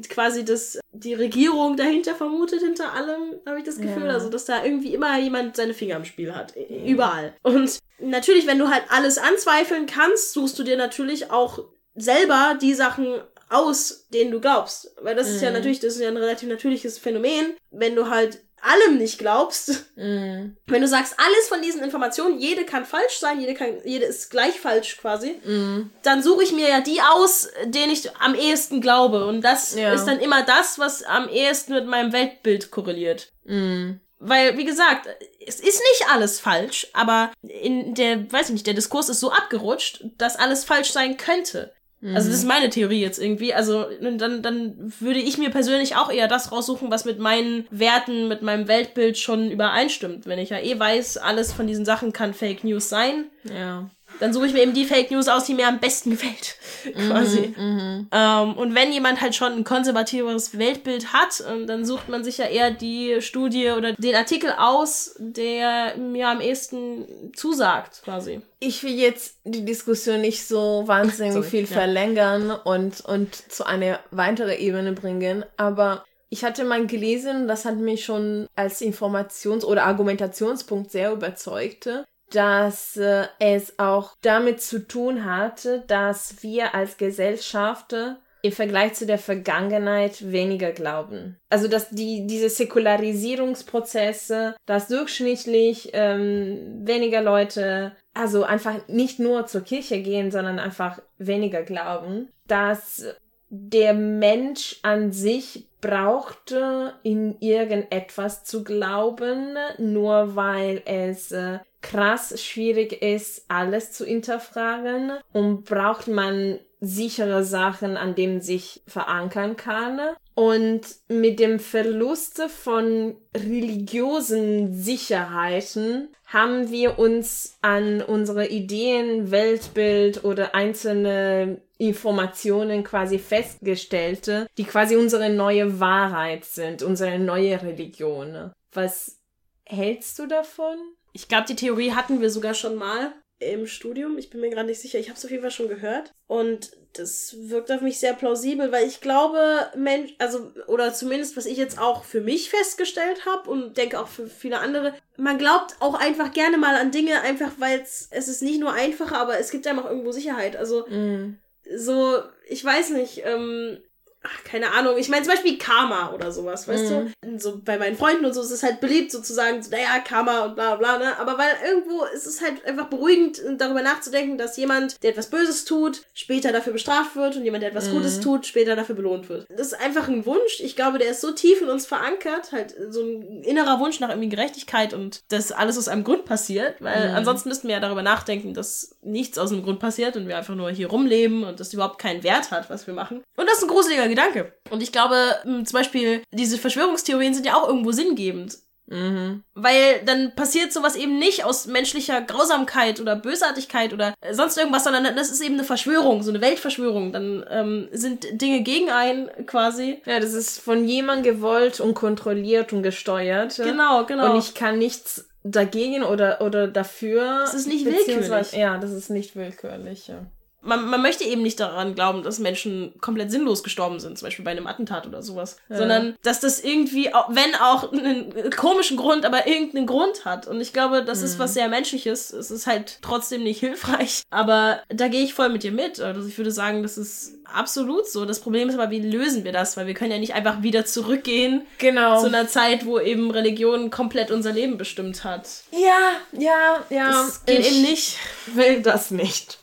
quasi 0.09 0.45
das, 0.45 0.79
die 0.93 1.15
Regierung 1.15 1.77
dahinter 1.77 2.15
vermutet, 2.15 2.61
hinter 2.61 2.93
allem, 2.93 3.41
habe 3.47 3.59
ich 3.59 3.65
das 3.65 3.79
Gefühl. 3.79 4.07
Ja. 4.07 4.15
Also, 4.15 4.29
dass 4.29 4.45
da 4.45 4.65
irgendwie 4.65 4.95
immer 4.95 5.19
jemand 5.19 5.57
seine 5.57 5.75
Finger 5.75 5.97
im 5.97 6.05
Spiel 6.05 6.35
hat. 6.35 6.55
Überall. 6.85 7.35
Und 7.43 7.79
natürlich, 7.99 8.47
wenn 8.47 8.59
du 8.59 8.69
halt 8.69 8.85
alles 8.89 9.19
anzweifeln 9.19 9.87
kannst, 9.87 10.33
suchst 10.33 10.59
du 10.59 10.63
dir 10.63 10.77
natürlich 10.77 11.31
auch 11.31 11.65
selber 11.95 12.59
die 12.61 12.75
Sachen 12.75 13.21
aus, 13.49 14.07
denen 14.13 14.31
du 14.31 14.41
glaubst. 14.41 14.95
Weil 15.01 15.17
das 15.17 15.29
mhm. 15.29 15.35
ist 15.35 15.43
ja 15.43 15.51
mhm. 15.51 15.57
natürlich, 15.57 15.81
das 15.81 15.95
ist 15.95 16.01
ja 16.01 16.09
ein 16.09 16.17
relativ 16.17 16.49
natürliches 16.49 16.99
Phänomen. 16.99 17.57
Wenn 17.71 17.97
du 17.97 18.09
halt 18.09 18.43
allem 18.63 18.99
nicht 18.99 19.19
glaubst, 19.19 19.87
mm. 19.97 20.57
wenn 20.67 20.81
du 20.81 20.89
sagst, 20.89 21.15
alles 21.19 21.49
von 21.49 21.63
diesen 21.63 21.83
Informationen, 21.83 22.39
jede 22.39 22.65
kann 22.65 22.85
falsch 22.85 23.19
sein, 23.19 23.41
jede, 23.41 23.55
kann, 23.55 23.79
jede 23.85 24.05
ist 24.05 24.31
gleich 24.31 24.61
falsch 24.61 24.97
quasi, 24.99 25.33
mm. 25.45 25.91
dann 26.03 26.23
suche 26.23 26.43
ich 26.43 26.53
mir 26.53 26.69
ja 26.69 26.81
die 26.81 27.01
aus, 27.01 27.49
denen 27.65 27.93
ich 27.93 28.15
am 28.17 28.35
ehesten 28.35 28.81
glaube. 28.81 29.27
Und 29.27 29.43
das 29.43 29.75
ja. 29.75 29.93
ist 29.93 30.05
dann 30.05 30.21
immer 30.21 30.43
das, 30.43 30.79
was 30.79 31.03
am 31.03 31.29
ehesten 31.29 31.75
mit 31.75 31.87
meinem 31.87 32.13
Weltbild 32.13 32.71
korreliert. 32.71 33.33
Mm. 33.45 33.93
Weil, 34.23 34.59
wie 34.59 34.67
gesagt, 34.67 35.09
es 35.47 35.61
ist 35.61 35.81
nicht 35.93 36.11
alles 36.13 36.41
falsch, 36.41 36.89
aber 36.93 37.33
in 37.43 37.95
der, 37.95 38.31
weiß 38.31 38.49
ich 38.49 38.53
nicht, 38.53 38.67
der 38.67 38.75
Diskurs 38.75 39.09
ist 39.09 39.21
so 39.21 39.33
abgerutscht, 39.33 40.05
dass 40.19 40.37
alles 40.37 40.65
falsch 40.65 40.91
sein 40.91 41.17
könnte. 41.17 41.73
Also 42.03 42.29
das 42.29 42.39
ist 42.39 42.43
mhm. 42.45 42.49
meine 42.49 42.71
Theorie 42.71 43.01
jetzt 43.01 43.19
irgendwie. 43.19 43.53
Also 43.53 43.87
dann, 44.01 44.43
dann 44.43 44.93
würde 45.01 45.21
ich 45.21 45.37
mir 45.37 45.51
persönlich 45.51 45.97
auch 45.97 46.11
eher 46.11 46.29
das 46.29 46.51
raussuchen, 46.51 46.91
was 46.91 47.05
mit 47.05 47.19
meinen 47.19 47.67
Werten, 47.71 48.29
mit 48.29 48.41
meinem 48.41 48.69
Weltbild 48.69 49.19
schon 49.19 49.51
übereinstimmt. 49.51 50.27
Wenn 50.27 50.39
ich 50.39 50.51
ja 50.51 50.59
eh 50.59 50.79
weiß, 50.79 51.19
alles 51.19 51.53
von 51.53 51.67
diesen 51.67 51.85
Sachen 51.85 52.13
kann 52.13 52.33
Fake 52.33 52.65
News 52.65 52.89
sein. 52.89 53.27
Ja 53.45 53.91
dann 54.21 54.33
suche 54.33 54.47
ich 54.47 54.53
mir 54.53 54.63
eben 54.63 54.75
die 54.75 54.85
Fake 54.85 55.11
News 55.11 55.29
aus, 55.29 55.45
die 55.45 55.55
mir 55.55 55.67
am 55.67 55.81
besten 55.81 56.11
gefällt. 56.11 56.57
quasi. 57.09 57.55
Mm 57.57 57.61
-hmm. 57.61 58.07
ähm, 58.13 58.57
und 58.57 58.75
wenn 58.75 58.93
jemand 58.93 59.21
halt 59.21 59.35
schon 59.35 59.53
ein 59.53 59.65
konservativeres 59.65 60.59
Weltbild 60.59 61.13
hat, 61.13 61.43
ähm, 61.51 61.67
dann 61.67 61.85
sucht 61.85 62.09
man 62.09 62.23
sich 62.25 62.39
ja 62.39 62.47
eher 62.47 62.71
die 62.71 63.21
Studie 63.21 63.71
oder 63.71 63.93
den 63.93 64.15
Artikel 64.15 64.53
aus, 64.57 65.17
der 65.19 65.97
mir 65.97 66.29
am 66.29 66.41
ehesten 66.41 67.33
zusagt, 67.35 68.03
quasi. 68.05 68.41
Ich 68.61 68.83
will 68.83 68.95
jetzt 68.95 69.39
die 69.45 69.65
Diskussion 69.65 70.21
nicht 70.21 70.47
so 70.47 70.83
wahnsinnig 70.87 71.33
Sorry, 71.33 71.49
viel 71.49 71.61
ja. 71.65 71.67
verlängern 71.67 72.51
und, 72.51 73.01
und 73.01 73.35
zu 73.35 73.65
einer 73.65 74.01
weiteren 74.11 74.59
Ebene 74.59 74.93
bringen, 74.93 75.45
aber 75.57 76.05
ich 76.33 76.45
hatte 76.45 76.65
mal 76.65 76.87
gelesen, 76.87 77.49
das 77.49 77.65
hat 77.65 77.77
mich 77.77 78.05
schon 78.05 78.47
als 78.55 78.81
Informations- 78.81 79.65
oder 79.65 79.85
Argumentationspunkt 79.85 80.93
sehr 80.93 81.13
überzeugt, 81.13 81.89
dass 82.31 82.97
äh, 82.97 83.27
es 83.39 83.79
auch 83.79 84.15
damit 84.23 84.61
zu 84.61 84.87
tun 84.87 85.25
hatte, 85.25 85.85
dass 85.87 86.43
wir 86.43 86.75
als 86.75 86.97
Gesellschaft 86.97 87.95
im 88.43 88.53
Vergleich 88.53 88.95
zu 88.95 89.07
der 89.07 89.19
Vergangenheit 89.19 90.33
weniger 90.33 90.73
glauben. 90.73 91.39
Also 91.51 91.69
dass 91.69 91.91
die 91.91 92.27
diese 92.27 92.49
Säkularisierungsprozesse, 92.49 94.57
dass 94.67 94.89
durchschnittlich 94.89 95.91
ähm, 95.93 96.81
weniger 96.83 97.23
Leute, 97.23 97.93
also 98.15 98.45
einfach 98.45 98.89
nicht 98.89 99.19
nur 99.19 99.47
zur 99.47 99.61
Kirche 99.63 100.01
gehen, 100.01 100.31
sondern 100.31 100.59
einfach 100.59 101.03
weniger 101.19 101.63
glauben, 101.63 102.31
dass 102.47 103.05
der 103.51 103.95
Mensch 103.95 104.79
an 104.83 105.13
sich 105.13 105.69
brauchte 105.81 106.95
in 107.03 107.37
irgendetwas 107.41 108.45
zu 108.45 108.65
glauben, 108.65 109.57
nur 109.79 110.37
weil 110.37 110.83
es 110.85 111.33
äh, 111.33 111.59
krass 111.83 112.43
schwierig 112.43 113.03
ist, 113.03 113.45
alles 113.49 113.93
zu 113.93 114.05
hinterfragen 114.05 115.13
und 115.33 115.65
braucht 115.65 116.09
man 116.09 116.59
sichere 116.81 117.45
Sachen, 117.45 117.97
an 117.97 118.15
denen 118.15 118.41
sich 118.41 118.83
verankern 118.87 119.57
kann. 119.57 120.01
Und 120.35 120.81
mit 121.09 121.39
dem 121.39 121.59
Verlust 121.59 122.41
von 122.43 123.17
religiösen 123.37 124.73
Sicherheiten 124.73 126.09
haben 126.25 126.71
wir 126.71 126.99
uns 126.99 127.59
an 127.61 128.01
unsere 128.01 128.47
Ideen, 128.47 129.31
Weltbild 129.31 130.25
oder 130.25 130.55
einzelne 130.55 131.61
Informationen 131.77 132.85
quasi 132.85 133.19
festgestellt, 133.19 134.31
die 134.57 134.65
quasi 134.65 134.97
unsere 134.97 135.29
neue 135.29 135.81
Wahrheit 135.81 136.45
sind, 136.45 136.83
unsere 136.83 137.19
neue 137.19 137.61
Religion. 137.63 138.53
Was 138.73 139.19
hältst 139.67 140.19
du 140.19 140.27
davon? 140.27 140.77
Ich 141.13 141.29
glaube, 141.29 141.47
die 141.49 141.57
Theorie 141.57 141.93
hatten 141.93 142.21
wir 142.21 142.31
sogar 142.31 142.55
schon 142.55 142.77
mal 142.77 143.13
im 143.41 143.67
Studium. 143.67 144.19
Ich 144.19 144.31
bin 144.31 144.41
mir 144.41 144.51
gerade 144.51 144.69
nicht 144.69 144.81
sicher. 144.81 144.99
Ich 144.99 145.09
habe 145.09 145.17
es 145.19 145.25
auf 145.25 145.31
jeden 145.31 145.43
Fall 145.43 145.51
schon 145.51 145.69
gehört. 145.69 146.13
Und 146.27 146.73
das 146.93 147.35
wirkt 147.39 147.73
auf 147.73 147.81
mich 147.81 147.99
sehr 147.99 148.13
plausibel, 148.13 148.71
weil 148.71 148.87
ich 148.87 149.01
glaube, 149.01 149.71
Mensch, 149.77 150.15
also, 150.19 150.53
oder 150.67 150.93
zumindest, 150.93 151.37
was 151.37 151.47
ich 151.47 151.57
jetzt 151.57 151.79
auch 151.79 152.05
für 152.05 152.21
mich 152.21 152.51
festgestellt 152.51 153.25
habe 153.27 153.51
und 153.51 153.77
denke 153.77 153.99
auch 153.99 154.09
für 154.09 154.27
viele 154.27 154.59
andere, 154.59 154.95
man 155.17 155.39
glaubt 155.39 155.77
auch 155.81 155.95
einfach 155.95 156.33
gerne 156.33 156.59
mal 156.59 156.75
an 156.75 156.91
Dinge, 156.91 157.21
einfach 157.23 157.53
weil 157.59 157.81
es, 157.81 158.09
es 158.11 158.29
ist 158.29 158.43
nicht 158.43 158.61
nur 158.61 158.73
einfacher, 158.73 159.19
aber 159.19 159.39
es 159.39 159.51
gibt 159.51 159.67
einem 159.67 159.79
auch 159.79 159.89
irgendwo 159.89 160.13
Sicherheit. 160.13 160.57
Also, 160.57 160.87
mm. 160.87 161.39
so, 161.77 162.19
ich 162.49 162.65
weiß 162.65 162.91
nicht, 162.91 163.23
ähm, 163.25 163.79
ach, 164.23 164.45
keine 164.45 164.73
Ahnung, 164.73 164.99
ich 164.99 165.09
meine 165.09 165.23
zum 165.23 165.33
Beispiel 165.33 165.57
Karma 165.57 166.13
oder 166.13 166.31
sowas, 166.31 166.69
weißt 166.69 166.91
mhm. 166.91 167.13
du? 167.23 167.39
So 167.39 167.61
bei 167.65 167.79
meinen 167.79 167.97
Freunden 167.97 168.25
und 168.25 168.35
so 168.35 168.43
ist 168.43 168.51
es 168.51 168.63
halt 168.63 168.81
beliebt, 168.81 169.11
sozusagen, 169.11 169.63
so, 169.63 169.71
naja, 169.71 169.99
Karma 170.05 170.45
und 170.45 170.55
bla 170.55 170.77
bla, 170.77 170.99
ne? 170.99 171.19
Aber 171.19 171.39
weil 171.39 171.53
irgendwo 171.65 172.05
ist 172.15 172.27
es 172.27 172.43
halt 172.43 172.65
einfach 172.67 172.89
beruhigend, 172.89 173.41
darüber 173.59 173.83
nachzudenken, 173.83 174.37
dass 174.37 174.57
jemand, 174.57 175.03
der 175.03 175.11
etwas 175.11 175.31
Böses 175.31 175.65
tut, 175.65 176.03
später 176.13 176.53
dafür 176.53 176.73
bestraft 176.73 177.17
wird 177.17 177.37
und 177.37 177.45
jemand, 177.45 177.63
der 177.63 177.71
etwas 177.71 177.89
mhm. 177.89 177.95
Gutes 177.95 178.21
tut, 178.21 178.47
später 178.47 178.77
dafür 178.77 178.95
belohnt 178.95 179.29
wird. 179.29 179.47
Das 179.49 179.69
ist 179.69 179.81
einfach 179.81 180.09
ein 180.09 180.27
Wunsch. 180.27 180.61
Ich 180.61 180.77
glaube, 180.77 180.99
der 180.99 181.11
ist 181.11 181.23
so 181.23 181.33
tief 181.33 181.63
in 181.63 181.71
uns 181.71 181.87
verankert, 181.87 182.53
halt 182.53 182.75
so 182.91 183.03
ein 183.03 183.43
innerer 183.43 183.81
Wunsch 183.81 184.01
nach 184.01 184.11
irgendwie 184.11 184.29
Gerechtigkeit 184.29 184.93
und 184.93 185.23
dass 185.29 185.53
alles 185.53 185.79
aus 185.79 185.89
einem 185.89 186.05
Grund 186.05 186.27
passiert, 186.27 186.77
weil 186.81 187.11
mhm. 187.11 187.15
ansonsten 187.17 187.49
müssten 187.49 187.69
wir 187.69 187.77
ja 187.77 187.81
darüber 187.81 188.03
nachdenken, 188.03 188.53
dass 188.53 188.97
nichts 189.03 189.39
aus 189.39 189.51
einem 189.51 189.63
Grund 189.63 189.81
passiert 189.81 190.17
und 190.17 190.29
wir 190.29 190.37
einfach 190.37 190.55
nur 190.55 190.71
hier 190.71 190.89
rumleben 190.89 191.45
und 191.45 191.59
das 191.59 191.73
überhaupt 191.73 191.99
keinen 191.99 192.23
Wert 192.23 192.51
hat, 192.51 192.69
was 192.69 192.87
wir 192.87 192.95
machen. 192.95 193.23
Und 193.37 193.47
das 193.47 193.59
ist 193.59 193.65
ein 193.65 193.69
gruseliger 193.69 194.10
Gedanke. 194.11 194.53
Und 194.71 194.83
ich 194.83 194.93
glaube, 194.93 195.17
zum 195.45 195.73
Beispiel, 195.73 196.23
diese 196.33 196.59
Verschwörungstheorien 196.59 197.35
sind 197.35 197.47
ja 197.47 197.55
auch 197.55 197.69
irgendwo 197.69 197.93
sinngebend. 197.93 198.59
Mhm. 198.91 199.45
Weil 199.55 200.03
dann 200.05 200.35
passiert 200.35 200.73
sowas 200.73 200.97
eben 200.97 201.19
nicht 201.19 201.45
aus 201.45 201.67
menschlicher 201.67 202.21
Grausamkeit 202.21 203.01
oder 203.01 203.15
Bösartigkeit 203.15 203.93
oder 203.93 204.15
sonst 204.33 204.59
irgendwas, 204.59 204.85
sondern 204.85 205.15
das 205.15 205.31
ist 205.31 205.41
eben 205.41 205.55
eine 205.55 205.65
Verschwörung, 205.65 206.23
so 206.23 206.31
eine 206.31 206.41
Weltverschwörung. 206.41 207.13
Dann 207.13 207.45
ähm, 207.49 207.89
sind 207.93 208.27
Dinge 208.33 208.63
gegen 208.63 208.91
einen 208.91 209.29
quasi. 209.47 210.03
Ja, 210.07 210.19
das 210.19 210.33
ist 210.33 210.61
von 210.61 210.85
jemandem 210.87 211.35
gewollt 211.35 211.79
und 211.79 211.95
kontrolliert 211.95 212.73
und 212.73 212.83
gesteuert. 212.83 213.57
Genau, 213.57 214.05
genau. 214.07 214.33
Und 214.33 214.39
ich 214.39 214.55
kann 214.55 214.79
nichts 214.79 215.29
dagegen 215.45 216.03
oder, 216.03 216.41
oder 216.41 216.67
dafür. 216.67 217.41
Das 217.43 217.55
ist 217.55 217.69
nicht 217.69 217.85
willkürlich. 217.85 218.53
Ja, 218.53 218.79
das 218.79 218.91
ist 218.91 219.09
nicht 219.09 219.37
willkürlich. 219.37 220.09
Ja. 220.09 220.27
Man, 220.63 220.89
man 220.89 221.01
möchte 221.01 221.25
eben 221.25 221.43
nicht 221.43 221.59
daran 221.59 221.95
glauben, 221.95 222.23
dass 222.23 222.39
Menschen 222.39 222.93
komplett 223.01 223.31
sinnlos 223.31 223.63
gestorben 223.63 224.01
sind, 224.01 224.19
zum 224.19 224.27
Beispiel 224.27 224.45
bei 224.45 224.51
einem 224.51 224.67
Attentat 224.67 225.07
oder 225.07 225.23
sowas, 225.23 225.57
ja. 225.69 225.79
sondern 225.79 226.17
dass 226.23 226.41
das 226.41 226.61
irgendwie, 226.61 227.15
auch, 227.15 227.31
wenn 227.31 227.55
auch 227.55 227.93
einen 227.93 228.51
komischen 228.51 228.97
Grund, 228.97 229.25
aber 229.25 229.47
irgendeinen 229.47 229.87
Grund 229.87 230.25
hat. 230.25 230.47
Und 230.47 230.61
ich 230.61 230.73
glaube, 230.73 231.05
das 231.05 231.21
mhm. 231.21 231.25
ist 231.25 231.39
was 231.39 231.55
sehr 231.55 231.69
Menschliches. 231.69 232.33
Es 232.33 232.51
ist 232.51 232.67
halt 232.67 232.99
trotzdem 233.03 233.43
nicht 233.43 233.61
hilfreich, 233.61 234.23
aber 234.31 234.83
da 234.89 235.09
gehe 235.09 235.25
ich 235.25 235.35
voll 235.35 235.49
mit 235.49 235.63
dir 235.63 235.73
mit. 235.73 236.01
Also 236.01 236.27
ich 236.27 236.37
würde 236.37 236.53
sagen, 236.53 236.83
das 236.83 236.99
ist 236.99 237.39
absolut 237.45 238.07
so. 238.07 238.25
Das 238.25 238.41
Problem 238.41 238.69
ist 238.69 238.75
aber, 238.75 238.91
wie 238.91 239.01
lösen 239.01 239.45
wir 239.45 239.53
das? 239.53 239.77
Weil 239.77 239.87
wir 239.87 239.95
können 239.95 240.13
ja 240.13 240.19
nicht 240.19 240.35
einfach 240.35 240.63
wieder 240.63 240.85
zurückgehen 240.85 241.67
genau. 241.79 242.21
zu 242.21 242.27
einer 242.27 242.49
Zeit, 242.49 242.85
wo 242.87 242.99
eben 242.99 243.31
Religion 243.31 243.91
komplett 243.91 244.31
unser 244.31 244.53
Leben 244.53 244.79
bestimmt 244.79 245.25
hat. 245.25 245.49
Ja, 245.73 246.13
ja, 246.33 246.85
ja. 246.91 247.11
Das 247.11 247.45
geht 247.45 247.67
eben 247.67 247.83
nicht. 247.83 248.19
will 248.55 248.83
das 248.83 249.11
nicht. 249.11 249.59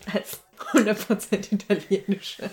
100% 0.59 1.53
italienische. 1.53 2.49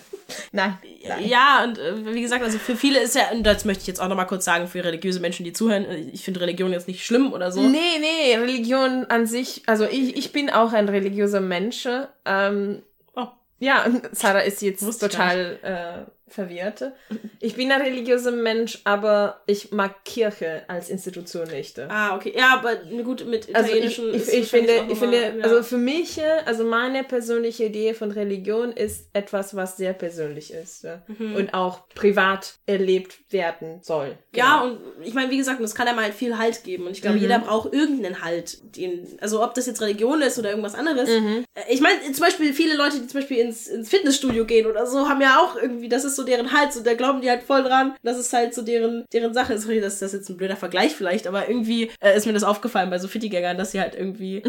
Nein, 0.51 0.77
nein. 1.07 1.27
Ja, 1.27 1.63
und 1.63 1.77
äh, 1.77 2.13
wie 2.13 2.21
gesagt, 2.21 2.43
also 2.43 2.57
für 2.57 2.75
viele 2.75 2.99
ist 2.99 3.15
ja, 3.15 3.31
und 3.31 3.43
das 3.43 3.65
möchte 3.65 3.81
ich 3.81 3.87
jetzt 3.87 3.99
auch 4.01 4.07
nochmal 4.07 4.27
kurz 4.27 4.45
sagen, 4.45 4.67
für 4.67 4.83
religiöse 4.83 5.19
Menschen, 5.19 5.43
die 5.43 5.53
zuhören, 5.53 5.85
äh, 5.85 5.97
ich 5.97 6.23
finde 6.23 6.41
Religion 6.41 6.71
jetzt 6.71 6.87
nicht 6.87 7.05
schlimm 7.05 7.33
oder 7.33 7.51
so. 7.51 7.61
Nee, 7.61 7.99
nee, 7.99 8.35
Religion 8.35 9.05
an 9.05 9.27
sich, 9.27 9.63
also 9.67 9.85
ich, 9.85 10.17
ich 10.17 10.31
bin 10.31 10.49
auch 10.49 10.73
ein 10.73 10.89
religiöser 10.89 11.41
Mensch. 11.41 11.87
Ähm, 12.25 12.81
oh. 13.15 13.27
Ja, 13.59 13.85
Sarah 14.11 14.41
ist 14.41 14.61
jetzt 14.61 14.99
total 14.99 16.07
äh, 16.27 16.31
verwirrte. 16.31 16.93
Ich 17.39 17.55
bin 17.55 17.71
ein 17.71 17.81
religiöser 17.81 18.31
Mensch, 18.31 18.79
aber 18.83 19.41
ich 19.45 19.71
mag 19.71 20.03
Kirche 20.05 20.63
als 20.67 20.89
Institution 20.89 21.47
nicht. 21.47 21.79
Ah, 21.79 22.15
okay. 22.15 22.33
Ja, 22.35 22.53
aber 22.53 22.75
gut, 23.03 23.25
mit 23.25 23.49
italienischen. 23.49 24.11
Also 24.11 24.17
ich, 24.17 24.27
ich, 24.27 24.39
ich 24.41 24.49
finde, 24.49 24.85
ich 24.89 24.97
finde, 24.97 25.37
ja. 25.37 25.43
also 25.43 25.63
für 25.63 25.77
mich, 25.77 26.19
also 26.45 26.63
meine 26.63 27.03
persönliche 27.03 27.65
Idee 27.65 27.93
von 27.93 28.11
Religion 28.11 28.71
ist 28.71 29.09
etwas, 29.13 29.55
was 29.55 29.77
sehr 29.77 29.93
persönlich 29.93 30.51
ist 30.51 30.85
mhm. 31.07 31.35
und 31.35 31.53
auch 31.53 31.87
privat 31.89 32.55
erlebt 32.65 33.19
werden 33.31 33.79
soll. 33.81 34.17
Genau. 34.31 34.45
Ja, 34.45 34.61
und 34.63 34.79
ich 35.03 35.13
meine, 35.13 35.31
wie 35.31 35.37
gesagt, 35.37 35.61
es 35.61 35.75
kann 35.75 35.87
ja 35.87 35.93
mal 35.93 36.11
viel 36.11 36.37
Halt 36.37 36.63
geben 36.63 36.85
und 36.85 36.91
ich 36.91 37.01
glaube, 37.01 37.17
mhm. 37.17 37.21
jeder 37.21 37.39
braucht 37.39 37.73
irgendeinen 37.73 38.23
Halt. 38.23 38.75
Den, 38.75 39.07
also 39.21 39.43
ob 39.43 39.53
das 39.53 39.65
jetzt 39.65 39.81
Religion 39.81 40.21
ist 40.21 40.37
oder 40.39 40.49
irgendwas 40.49 40.75
anderes. 40.75 41.09
Mhm. 41.09 41.45
Ich 41.69 41.81
meine, 41.81 41.99
zum 42.11 42.23
Beispiel 42.25 42.53
viele 42.53 42.75
Leute, 42.75 42.99
die 42.99 43.07
zum 43.07 43.21
Beispiel 43.21 43.37
ins, 43.37 43.67
ins 43.67 43.89
Fitnessstudio 43.89 44.45
gehen 44.45 44.65
oder 44.65 44.85
so, 44.85 45.07
haben 45.07 45.21
ja 45.21 45.39
auch 45.39 45.55
irgendwie, 45.55 45.89
das 45.89 46.03
ist 46.03 46.14
so 46.15 46.23
deren 46.23 46.51
Hals 46.51 46.77
und 46.77 46.85
da 46.87 46.93
glauben 46.93 47.21
die 47.21 47.29
halt 47.29 47.43
voll 47.43 47.63
dran. 47.63 47.95
Das 48.03 48.17
ist 48.17 48.33
halt 48.33 48.53
so 48.53 48.61
deren, 48.61 49.05
deren 49.13 49.33
Sache. 49.33 49.57
Sorry, 49.57 49.81
das, 49.81 49.99
das 49.99 50.13
ist 50.13 50.19
jetzt 50.19 50.29
ein 50.29 50.37
blöder 50.37 50.55
Vergleich 50.55 50.95
vielleicht, 50.95 51.27
aber 51.27 51.47
irgendwie 51.47 51.91
äh, 51.99 52.15
ist 52.15 52.25
mir 52.25 52.33
das 52.33 52.43
aufgefallen 52.43 52.89
bei 52.89 52.99
so 52.99 53.07
Fitti-Gängern, 53.07 53.57
dass 53.57 53.71
sie 53.71 53.79
halt 53.79 53.95
irgendwie 53.95 54.43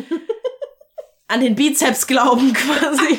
an 1.29 1.41
den 1.41 1.55
Bizeps 1.55 2.07
glauben 2.07 2.53
quasi. 2.53 3.19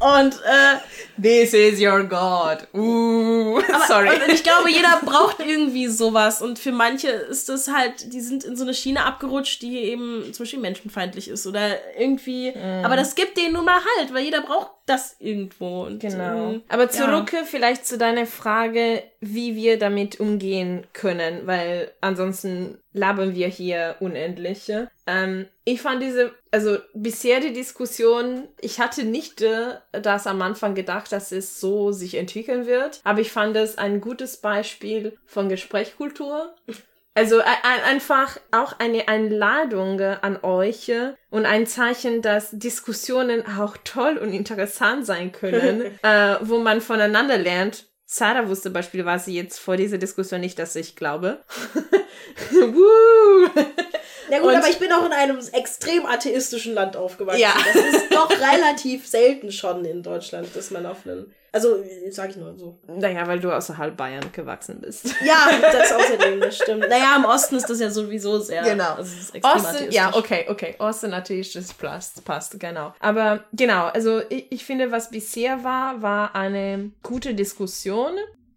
und 0.18 0.34
äh, 0.34 0.76
This 1.20 1.52
is 1.52 1.80
your 1.80 2.04
God. 2.04 2.66
Uh, 2.74 3.58
aber, 3.68 3.86
sorry. 3.86 4.08
Und 4.08 4.32
ich 4.32 4.42
glaube, 4.42 4.70
jeder 4.70 5.00
braucht 5.04 5.40
irgendwie 5.40 5.88
sowas. 5.88 6.40
Und 6.42 6.58
für 6.58 6.72
manche 6.72 7.08
ist 7.08 7.48
das 7.48 7.68
halt, 7.68 8.12
die 8.12 8.20
sind 8.20 8.44
in 8.44 8.56
so 8.56 8.64
eine 8.64 8.74
Schiene 8.74 9.04
abgerutscht, 9.04 9.62
die 9.62 9.78
eben 9.78 10.32
zum 10.32 10.44
Beispiel 10.44 10.60
menschenfeindlich 10.60 11.28
ist 11.28 11.46
oder 11.46 11.76
irgendwie. 11.98 12.52
Mm. 12.52 12.84
Aber 12.84 12.96
das 12.96 13.14
gibt 13.14 13.36
denen 13.36 13.54
nun 13.54 13.64
mal 13.64 13.80
halt, 13.98 14.14
weil 14.14 14.24
jeder 14.24 14.40
braucht 14.40 14.70
das 14.86 15.16
irgendwo. 15.20 15.84
Und, 15.84 16.00
genau. 16.00 16.50
Ähm, 16.50 16.62
Aber 16.68 16.88
zurück 16.88 17.32
ja. 17.32 17.44
vielleicht 17.44 17.86
zu 17.86 17.96
deiner 17.96 18.26
Frage, 18.26 19.02
wie 19.20 19.54
wir 19.54 19.78
damit 19.78 20.20
umgehen 20.20 20.86
können, 20.92 21.46
weil 21.46 21.92
ansonsten 22.00 22.78
labern 22.92 23.34
wir 23.34 23.46
hier 23.46 23.96
unendliche. 24.00 24.90
Ähm, 25.06 25.46
ich 25.64 25.80
fand 25.80 26.02
diese, 26.02 26.32
also 26.50 26.78
bisher 26.92 27.40
die 27.40 27.52
Diskussion, 27.52 28.48
ich 28.60 28.80
hatte 28.80 29.04
nicht 29.04 29.42
äh, 29.42 29.76
das 29.92 30.26
am 30.26 30.42
Anfang 30.42 30.74
gedacht, 30.74 31.09
dass 31.12 31.32
es 31.32 31.60
so 31.60 31.92
sich 31.92 32.16
entwickeln 32.16 32.66
wird, 32.66 33.00
aber 33.04 33.20
ich 33.20 33.32
fand 33.32 33.56
es 33.56 33.78
ein 33.78 34.00
gutes 34.00 34.38
Beispiel 34.38 35.16
von 35.26 35.48
Gesprächskultur. 35.48 36.54
Also 37.14 37.40
ein, 37.40 37.82
einfach 37.86 38.38
auch 38.52 38.78
eine 38.78 39.08
Einladung 39.08 40.00
an 40.00 40.38
euch 40.42 40.90
und 41.30 41.44
ein 41.44 41.66
Zeichen, 41.66 42.22
dass 42.22 42.50
Diskussionen 42.52 43.44
auch 43.46 43.76
toll 43.84 44.16
und 44.16 44.32
interessant 44.32 45.04
sein 45.04 45.32
können, 45.32 45.98
äh, 46.02 46.36
wo 46.40 46.58
man 46.58 46.80
voneinander 46.80 47.36
lernt. 47.36 47.88
Sarah 48.06 48.48
wusste 48.48 48.70
beispielsweise 48.70 49.32
jetzt 49.32 49.58
vor 49.58 49.76
dieser 49.76 49.98
Diskussion 49.98 50.40
nicht, 50.40 50.58
dass 50.58 50.76
ich 50.76 50.96
glaube. 50.96 51.44
Ja 54.30 54.38
gut, 54.38 54.48
und 54.48 54.56
aber 54.56 54.68
ich 54.68 54.78
bin 54.78 54.92
auch 54.92 55.04
in 55.04 55.12
einem 55.12 55.38
extrem 55.52 56.06
atheistischen 56.06 56.74
Land 56.74 56.96
aufgewachsen. 56.96 57.40
Ja. 57.40 57.54
Das 57.72 57.76
ist 57.76 58.14
doch 58.14 58.30
relativ 58.30 59.06
selten 59.06 59.52
schon 59.52 59.84
in 59.84 60.02
Deutschland, 60.02 60.48
dass 60.54 60.70
man 60.70 60.86
auf 60.86 61.06
einen 61.06 61.32
also, 61.52 61.82
sag 62.10 62.30
ich 62.30 62.36
nur 62.36 62.56
so. 62.56 62.78
Naja, 62.86 63.26
weil 63.26 63.40
du 63.40 63.50
außerhalb 63.50 63.96
Bayern 63.96 64.30
gewachsen 64.32 64.80
bist. 64.80 65.06
Ja, 65.24 65.48
das 65.60 65.92
außerdem, 65.96 66.40
das 66.40 66.56
stimmt. 66.56 66.88
Naja, 66.88 67.16
im 67.16 67.24
Osten 67.24 67.56
ist 67.56 67.68
das 67.68 67.80
ja 67.80 67.90
sowieso 67.90 68.38
sehr. 68.38 68.62
Genau. 68.62 68.94
Also 68.94 69.02
es 69.02 69.20
ist 69.20 69.34
extrem 69.34 69.56
Osten, 69.56 69.90
ja, 69.90 70.14
okay, 70.14 70.46
okay. 70.48 70.76
Osten 70.78 71.12
atheistisch 71.12 71.72
passt, 71.72 72.24
passt, 72.24 72.60
genau. 72.60 72.94
Aber 73.00 73.44
genau, 73.52 73.86
also 73.86 74.22
ich, 74.28 74.52
ich 74.52 74.64
finde, 74.64 74.92
was 74.92 75.10
bisher 75.10 75.64
war, 75.64 76.00
war 76.02 76.36
eine 76.36 76.92
gute 77.02 77.34
Diskussion 77.34 78.12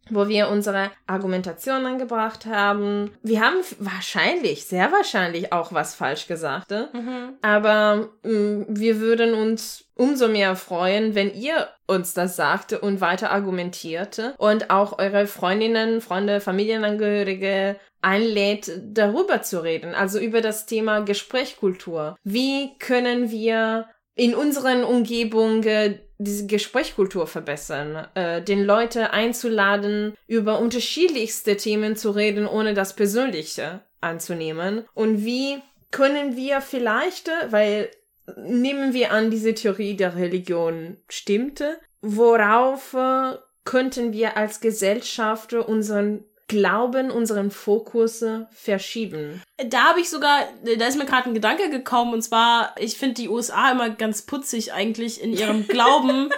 wo 0.09 0.27
wir 0.27 0.49
unsere 0.49 0.91
Argumentation 1.07 1.85
angebracht 1.85 2.45
haben. 2.45 3.11
Wir 3.21 3.41
haben 3.41 3.57
wahrscheinlich, 3.79 4.65
sehr 4.65 4.91
wahrscheinlich 4.91 5.53
auch 5.53 5.73
was 5.73 5.95
falsch 5.95 6.27
gesagt, 6.27 6.71
ne? 6.71 6.89
mhm. 6.93 7.33
aber 7.41 8.09
mh, 8.23 8.31
mm, 8.31 8.65
wir 8.69 8.99
würden 8.99 9.33
uns 9.33 9.85
umso 9.95 10.27
mehr 10.27 10.55
freuen, 10.55 11.15
wenn 11.15 11.33
ihr 11.33 11.69
uns 11.87 12.13
das 12.13 12.35
sagte 12.35 12.79
und 12.79 12.99
weiter 12.99 13.31
argumentierte 13.31 14.33
und 14.37 14.69
auch 14.69 14.97
eure 14.97 15.27
Freundinnen, 15.27 16.01
Freunde, 16.01 16.41
Familienangehörige 16.41 17.77
einlädt, 18.01 18.71
darüber 18.83 19.41
zu 19.41 19.63
reden, 19.63 19.95
also 19.95 20.19
über 20.19 20.41
das 20.41 20.65
Thema 20.65 21.01
Gesprächskultur. 21.01 22.17
Wie 22.23 22.77
können 22.79 23.31
wir 23.31 23.87
in 24.15 24.35
unseren 24.35 24.83
Umgebungen 24.83 25.99
diese 26.23 26.47
Gesprächskultur 26.47 27.27
verbessern, 27.27 28.07
äh, 28.15 28.41
den 28.41 28.63
Leute 28.63 29.11
einzuladen, 29.11 30.15
über 30.27 30.59
unterschiedlichste 30.59 31.57
Themen 31.57 31.95
zu 31.95 32.11
reden, 32.11 32.47
ohne 32.47 32.73
das 32.73 32.95
Persönliche 32.95 33.81
anzunehmen. 34.01 34.85
Und 34.93 35.25
wie 35.25 35.59
können 35.91 36.35
wir 36.35 36.61
vielleicht, 36.61 37.29
weil 37.49 37.89
nehmen 38.37 38.93
wir 38.93 39.11
an, 39.11 39.31
diese 39.31 39.53
Theorie 39.53 39.95
der 39.95 40.15
Religion 40.15 40.97
stimmte, 41.09 41.77
worauf 42.01 42.93
äh, 42.93 43.37
könnten 43.65 44.11
wir 44.11 44.35
als 44.37 44.59
Gesellschaft 44.59 45.53
unseren 45.53 46.25
Glauben 46.47 47.09
unseren 47.09 47.51
Fokus 47.51 48.23
verschieben. 48.51 49.41
Da 49.65 49.89
habe 49.89 50.01
ich 50.01 50.09
sogar, 50.09 50.47
da 50.77 50.87
ist 50.87 50.97
mir 50.97 51.05
gerade 51.05 51.29
ein 51.29 51.33
Gedanke 51.33 51.69
gekommen, 51.69 52.13
und 52.13 52.21
zwar, 52.21 52.75
ich 52.77 52.97
finde 52.97 53.15
die 53.15 53.29
USA 53.29 53.71
immer 53.71 53.89
ganz 53.89 54.23
putzig 54.23 54.73
eigentlich 54.73 55.21
in 55.21 55.33
ihrem 55.33 55.67
Glauben 55.67 56.29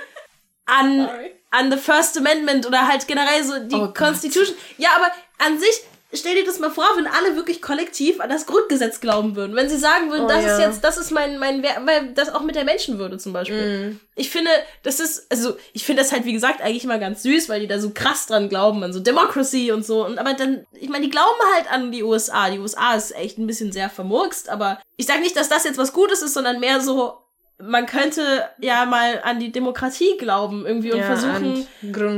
an, 0.66 1.10
an 1.52 1.72
the 1.72 1.78
First 1.78 2.18
Amendment 2.18 2.66
oder 2.66 2.88
halt 2.88 3.08
generell 3.08 3.44
so 3.44 3.60
die 3.60 3.76
oh 3.76 3.94
Constitution. 3.94 4.56
Ja, 4.78 4.90
aber 4.96 5.12
an 5.40 5.60
sich 5.60 5.84
stell 6.16 6.36
dir 6.36 6.46
das 6.46 6.60
mal 6.60 6.72
vor, 6.72 6.86
wenn 6.96 7.08
alle 7.08 7.36
wirklich 7.36 7.62
kollektiv 7.62 8.20
an 8.20 8.30
das 8.30 8.46
Grundgesetz 8.46 9.00
glauben 9.00 9.36
würden. 9.36 9.56
Wenn 9.56 9.70
sie 9.70 9.78
sagen 9.78 10.12
würden, 10.12 10.26
oh, 10.26 10.28
das 10.28 10.44
ja. 10.44 10.54
ist 10.54 10.60
jetzt, 10.60 10.84
das 10.84 10.98
ist 10.98 11.12
mein, 11.12 11.38
mein 11.40 11.64
Wert, 11.64 11.80
weil 11.86 12.14
das 12.14 12.34
auch 12.34 12.42
mit 12.42 12.56
der 12.56 12.64
Menschenwürde 12.64 13.18
zum 13.18 13.34
Beispiel. 13.34 13.90
Mm. 13.90 14.00
Ich 14.16 14.30
finde, 14.30 14.50
das 14.84 15.00
ist, 15.00 15.28
also, 15.32 15.58
ich 15.74 15.84
finde 15.84 16.02
das 16.02 16.12
halt, 16.12 16.26
wie 16.26 16.34
gesagt, 16.34 16.62
eigentlich 16.62 16.84
immer 16.84 17.00
ganz 17.00 17.24
süß, 17.24 17.50
weil 17.50 17.62
die 17.62 17.68
da 17.68 17.80
so 17.80 17.92
krass 17.92 18.28
dran 18.28 18.50
glauben, 18.50 18.84
an 18.84 18.94
so 18.94 19.00
Democracy 19.00 19.72
und 19.72 19.86
so. 19.86 20.06
Und 20.06 20.20
aber 20.20 20.34
dann, 20.34 20.66
ich 20.74 20.90
meine, 20.90 21.06
die 21.06 21.12
glauben 21.12 21.40
halt 21.56 21.72
an 21.72 21.92
die 21.92 22.04
USA. 22.04 22.50
Die 22.50 22.60
USA 22.60 22.96
ist 22.96 23.16
echt 23.16 23.38
ein 23.38 23.48
bisschen 23.48 23.72
sehr 23.72 23.90
vermurkst, 23.90 24.50
aber 24.50 24.80
ich 24.98 25.06
sage 25.06 25.22
nicht, 25.22 25.36
dass 25.36 25.50
das 25.50 25.64
jetzt 25.64 25.78
was 25.78 25.94
Gutes 25.94 26.22
ist, 26.22 26.34
sondern 26.34 26.60
mehr 26.60 26.82
so, 26.82 27.25
man 27.58 27.86
könnte 27.86 28.22
ja 28.60 28.86
mal 28.86 29.22
an 29.24 29.40
die 29.40 29.52
Demokratie 29.52 30.18
glauben 30.18 30.66
irgendwie 30.66 30.92
und 30.92 31.00
ja, 31.00 31.16
versuchen 31.16 31.66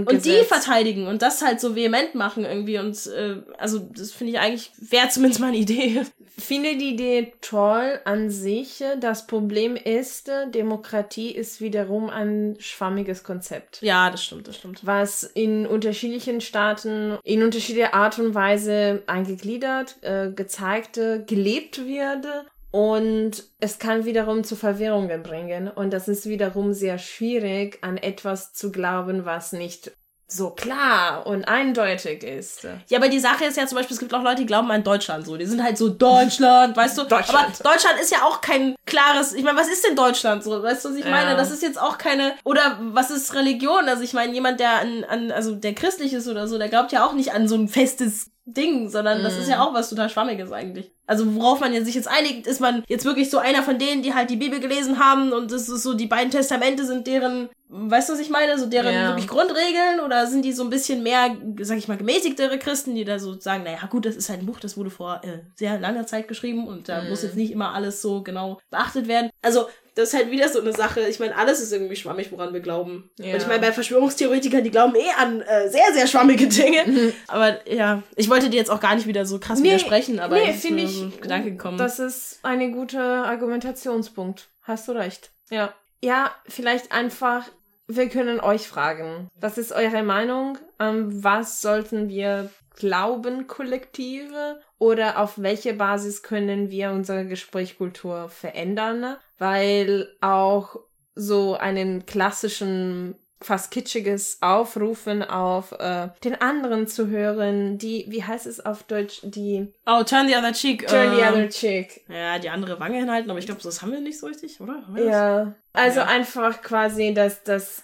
und 0.05 0.25
die 0.25 0.43
verteidigen 0.43 1.07
und 1.07 1.21
das 1.21 1.43
halt 1.43 1.61
so 1.61 1.75
vehement 1.75 2.15
machen 2.15 2.43
irgendwie 2.43 2.79
und 2.79 2.95
äh, 3.07 3.37
also 3.57 3.79
das 3.79 4.11
finde 4.11 4.33
ich 4.33 4.39
eigentlich 4.39 4.71
wäre 4.79 5.09
zumindest 5.09 5.39
mal 5.39 5.47
eine 5.47 5.57
Idee. 5.57 6.01
Finde 6.39 6.77
die 6.77 6.91
Idee 6.91 7.33
toll 7.41 7.99
an 8.05 8.29
sich. 8.29 8.83
Das 8.99 9.25
Problem 9.25 9.75
ist, 9.75 10.29
Demokratie 10.53 11.31
ist 11.31 11.61
wiederum 11.61 12.11
ein 12.11 12.57
schwammiges 12.59 13.23
Konzept. 13.23 13.81
Ja, 13.81 14.11
das 14.11 14.23
stimmt, 14.23 14.47
das 14.47 14.57
stimmt. 14.57 14.85
Was 14.85 15.23
in 15.23 15.65
unterschiedlichen 15.65 16.39
Staaten 16.39 17.17
in 17.23 17.41
unterschiedlicher 17.41 17.95
Art 17.95 18.19
und 18.19 18.35
Weise 18.35 19.01
eingegliedert, 19.07 19.95
äh, 20.01 20.29
gezeigt, 20.29 20.99
gelebt 21.25 21.83
wird 21.83 22.27
und 22.71 23.43
es 23.59 23.79
kann 23.79 24.05
wiederum 24.05 24.43
zu 24.43 24.55
Verwirrungen 24.55 25.23
bringen. 25.23 25.67
Und 25.69 25.91
das 25.91 26.07
ist 26.07 26.25
wiederum 26.27 26.73
sehr 26.73 26.97
schwierig, 26.97 27.79
an 27.81 27.97
etwas 27.97 28.53
zu 28.53 28.71
glauben, 28.71 29.25
was 29.25 29.51
nicht 29.53 29.91
so 30.29 30.49
klar 30.49 31.25
und 31.25 31.47
eindeutig 31.47 32.21
ist. 32.21 32.67
Ja, 32.89 32.97
aber 32.97 33.07
die 33.07 33.19
Sache 33.19 33.45
ist 33.45 33.55
ja 33.55 33.65
zum 33.65 33.77
Beispiel, 33.77 33.93
es 33.93 33.99
gibt 34.01 34.13
auch 34.13 34.21
Leute, 34.23 34.41
die 34.41 34.45
glauben 34.45 34.69
an 34.71 34.83
Deutschland 34.83 35.25
so. 35.25 35.37
Die 35.37 35.45
sind 35.45 35.63
halt 35.63 35.77
so 35.77 35.87
Deutschland, 35.87 36.75
weißt 36.75 36.97
du? 36.97 37.03
Deutschland. 37.05 37.61
Aber 37.61 37.71
Deutschland 37.71 37.97
ist 38.01 38.11
ja 38.11 38.23
auch 38.23 38.41
kein 38.41 38.75
klares, 38.85 39.31
ich 39.33 39.43
meine, 39.45 39.57
was 39.57 39.69
ist 39.69 39.85
denn 39.87 39.95
Deutschland 39.95 40.43
so? 40.43 40.61
Weißt 40.61 40.83
du, 40.83 40.89
was 40.89 40.97
ich 40.97 41.05
Ja. 41.05 41.11
meine? 41.11 41.37
Das 41.37 41.49
ist 41.49 41.63
jetzt 41.63 41.79
auch 41.79 41.97
keine, 41.97 42.33
oder 42.43 42.77
was 42.81 43.09
ist 43.09 43.33
Religion? 43.35 43.87
Also 43.87 44.03
ich 44.03 44.11
meine, 44.11 44.33
jemand, 44.33 44.59
der 44.59 44.71
an, 44.81 45.05
an, 45.05 45.31
also 45.31 45.55
der 45.55 45.73
christlich 45.73 46.11
ist 46.11 46.27
oder 46.27 46.49
so, 46.49 46.57
der 46.57 46.67
glaubt 46.67 46.91
ja 46.91 47.05
auch 47.05 47.13
nicht 47.13 47.31
an 47.31 47.47
so 47.47 47.55
ein 47.55 47.69
festes 47.69 48.29
Ding, 48.43 48.89
sondern 48.89 49.23
das 49.23 49.37
ist 49.37 49.47
ja 49.49 49.63
auch 49.63 49.73
was 49.73 49.89
total 49.89 50.09
Schwammiges 50.09 50.51
eigentlich. 50.51 50.91
Also 51.07 51.35
worauf 51.35 51.61
man 51.61 51.73
sich 51.85 51.95
jetzt 51.95 52.07
einigt, 52.07 52.45
ist 52.47 52.59
man 52.59 52.83
jetzt 52.87 53.05
wirklich 53.05 53.29
so 53.29 53.37
einer 53.37 53.63
von 53.63 53.79
denen, 53.79 54.01
die 54.03 54.13
halt 54.13 54.29
die 54.29 54.35
Bibel 54.35 54.59
gelesen 54.59 54.99
haben 54.99 55.31
und 55.31 55.51
das 55.51 55.69
ist 55.69 55.81
so, 55.83 55.93
die 55.93 56.05
beiden 56.05 56.29
Testamente 56.31 56.85
sind 56.85 57.07
deren, 57.07 57.49
weißt 57.69 58.09
du, 58.09 58.13
was 58.13 58.19
ich 58.19 58.29
meine? 58.29 58.59
So 58.59 58.65
deren 58.65 58.93
Ja. 58.93 59.07
wirklich 59.07 59.27
Grundregeln 59.27 60.01
oder 60.05 60.27
sind 60.27 60.43
die 60.43 60.51
so 60.51 60.63
ein 60.63 60.69
bisschen 60.69 61.03
mehr, 61.03 61.35
sag 61.61 61.77
ich 61.77 61.87
mal, 61.87 61.97
gemäßigtere 61.97 62.59
Christen, 62.59 62.93
die 62.93 63.05
da 63.05 63.19
so 63.19 63.39
sagen, 63.39 63.63
naja, 63.63 63.79
gut, 63.89 64.05
das 64.05 64.15
ist 64.17 64.29
halt 64.29 64.41
ein 64.41 64.45
Buch, 64.45 64.59
das 64.59 64.75
wurde 64.77 64.89
vor 64.89 65.21
äh, 65.23 65.39
sehr 65.55 65.79
langer 65.79 66.05
Zeit 66.05 66.27
geschrieben 66.27 66.67
und 66.67 66.89
da 66.89 67.03
muss 67.03 67.23
jetzt 67.23 67.37
nicht 67.37 67.51
immer 67.51 67.73
alles 67.73 68.01
so 68.01 68.21
genau 68.21 68.59
beachtet 68.69 69.07
werden. 69.07 69.29
Also, 69.41 69.67
das 69.95 70.09
ist 70.09 70.13
halt 70.15 70.29
wieder 70.29 70.47
so 70.47 70.61
eine 70.61 70.73
Sache. 70.73 71.01
Ich 71.09 71.19
meine, 71.19 71.35
alles 71.35 71.59
ist 71.59 71.73
irgendwie 71.73 71.95
schwammig, 71.95 72.31
woran 72.31 72.53
wir 72.53 72.59
glauben. 72.59 73.09
Ja. 73.17 73.33
Und 73.33 73.41
ich 73.41 73.47
meine, 73.47 73.61
bei 73.61 73.71
Verschwörungstheoretikern, 73.71 74.63
die 74.63 74.69
glauben 74.69 74.93
eh 74.95 75.09
an 75.19 75.41
äh, 75.41 75.69
sehr, 75.69 75.91
sehr 75.91 76.05
schwammige 76.05 76.45
Dinge. 76.47 77.13
Aber 77.27 77.57
ja, 77.67 78.03
ich 78.15 78.29
wollte 78.29 78.51
dir 78.51 78.57
jetzt 78.57 78.69
auch 78.69 78.79
gar 78.79 78.93
nicht 78.93 79.07
wieder 79.07 79.25
so 79.25 79.39
krass 79.39 79.59
Nee, 79.59 79.69
widersprechen, 79.69 80.19
aber 80.19 80.35
nee, 80.35 80.53
finde 80.53 80.83
mir 80.83 80.89
ich, 81.05 81.11
so 81.11 81.17
ein 81.17 81.21
Gedanke 81.21 81.51
gekommen. 81.51 81.77
Das 81.77 81.99
ist 81.99 82.39
ein 82.43 82.71
guter 82.71 83.25
Argumentationspunkt. 83.25 84.49
Hast 84.61 84.87
du 84.87 84.93
recht. 84.93 85.31
Ja. 85.49 85.73
Ja, 86.01 86.31
vielleicht 86.47 86.91
einfach, 86.91 87.45
wir 87.87 88.09
können 88.09 88.39
euch 88.39 88.67
fragen. 88.67 89.29
Was 89.35 89.57
ist 89.57 89.71
eure 89.71 90.03
Meinung? 90.03 90.57
Ähm, 90.79 91.23
was 91.23 91.61
sollten 91.61 92.09
wir 92.09 92.51
glauben, 92.75 93.47
Kollektive? 93.47 94.61
Oder 94.77 95.19
auf 95.19 95.41
welche 95.41 95.73
Basis 95.73 96.21
können 96.21 96.69
wir 96.69 96.91
unsere 96.91 97.25
Gesprächskultur 97.25 98.29
verändern? 98.29 99.17
Weil 99.37 100.07
auch 100.21 100.75
so 101.15 101.55
einen 101.55 102.05
klassischen 102.05 103.15
fast 103.39 103.71
kitschiges 103.71 104.39
Aufrufen 104.41 105.23
auf 105.23 105.71
äh, 105.73 106.09
den 106.23 106.41
anderen 106.41 106.87
zu 106.87 107.07
hören, 107.07 107.77
die, 107.77 108.05
wie 108.09 108.23
heißt 108.23 108.47
es 108.47 108.65
auf 108.65 108.83
Deutsch, 108.83 109.19
die 109.23 109.71
oh, 109.85 110.03
turn 110.03 110.27
the 110.27 110.35
other 110.35 110.53
cheek. 110.53 110.87
Turn 110.87 111.15
the 111.15 111.21
ähm, 111.21 111.33
other 111.33 111.49
cheek. 111.49 112.01
Ja, 112.09 112.39
die 112.39 112.49
andere 112.49 112.79
Wange 112.79 112.97
hinhalten, 112.97 113.29
aber 113.29 113.39
ich 113.39 113.45
glaube, 113.45 113.61
das 113.61 113.81
haben 113.81 113.91
wir 113.91 113.99
nicht 113.99 114.19
so 114.19 114.27
richtig, 114.27 114.59
oder? 114.59 114.83
Das? 114.95 115.05
Ja. 115.05 115.55
Also 115.73 115.99
Ja. 115.99 116.07
einfach 116.07 116.61
quasi, 116.61 117.13
dass 117.13 117.43
das, 117.43 117.83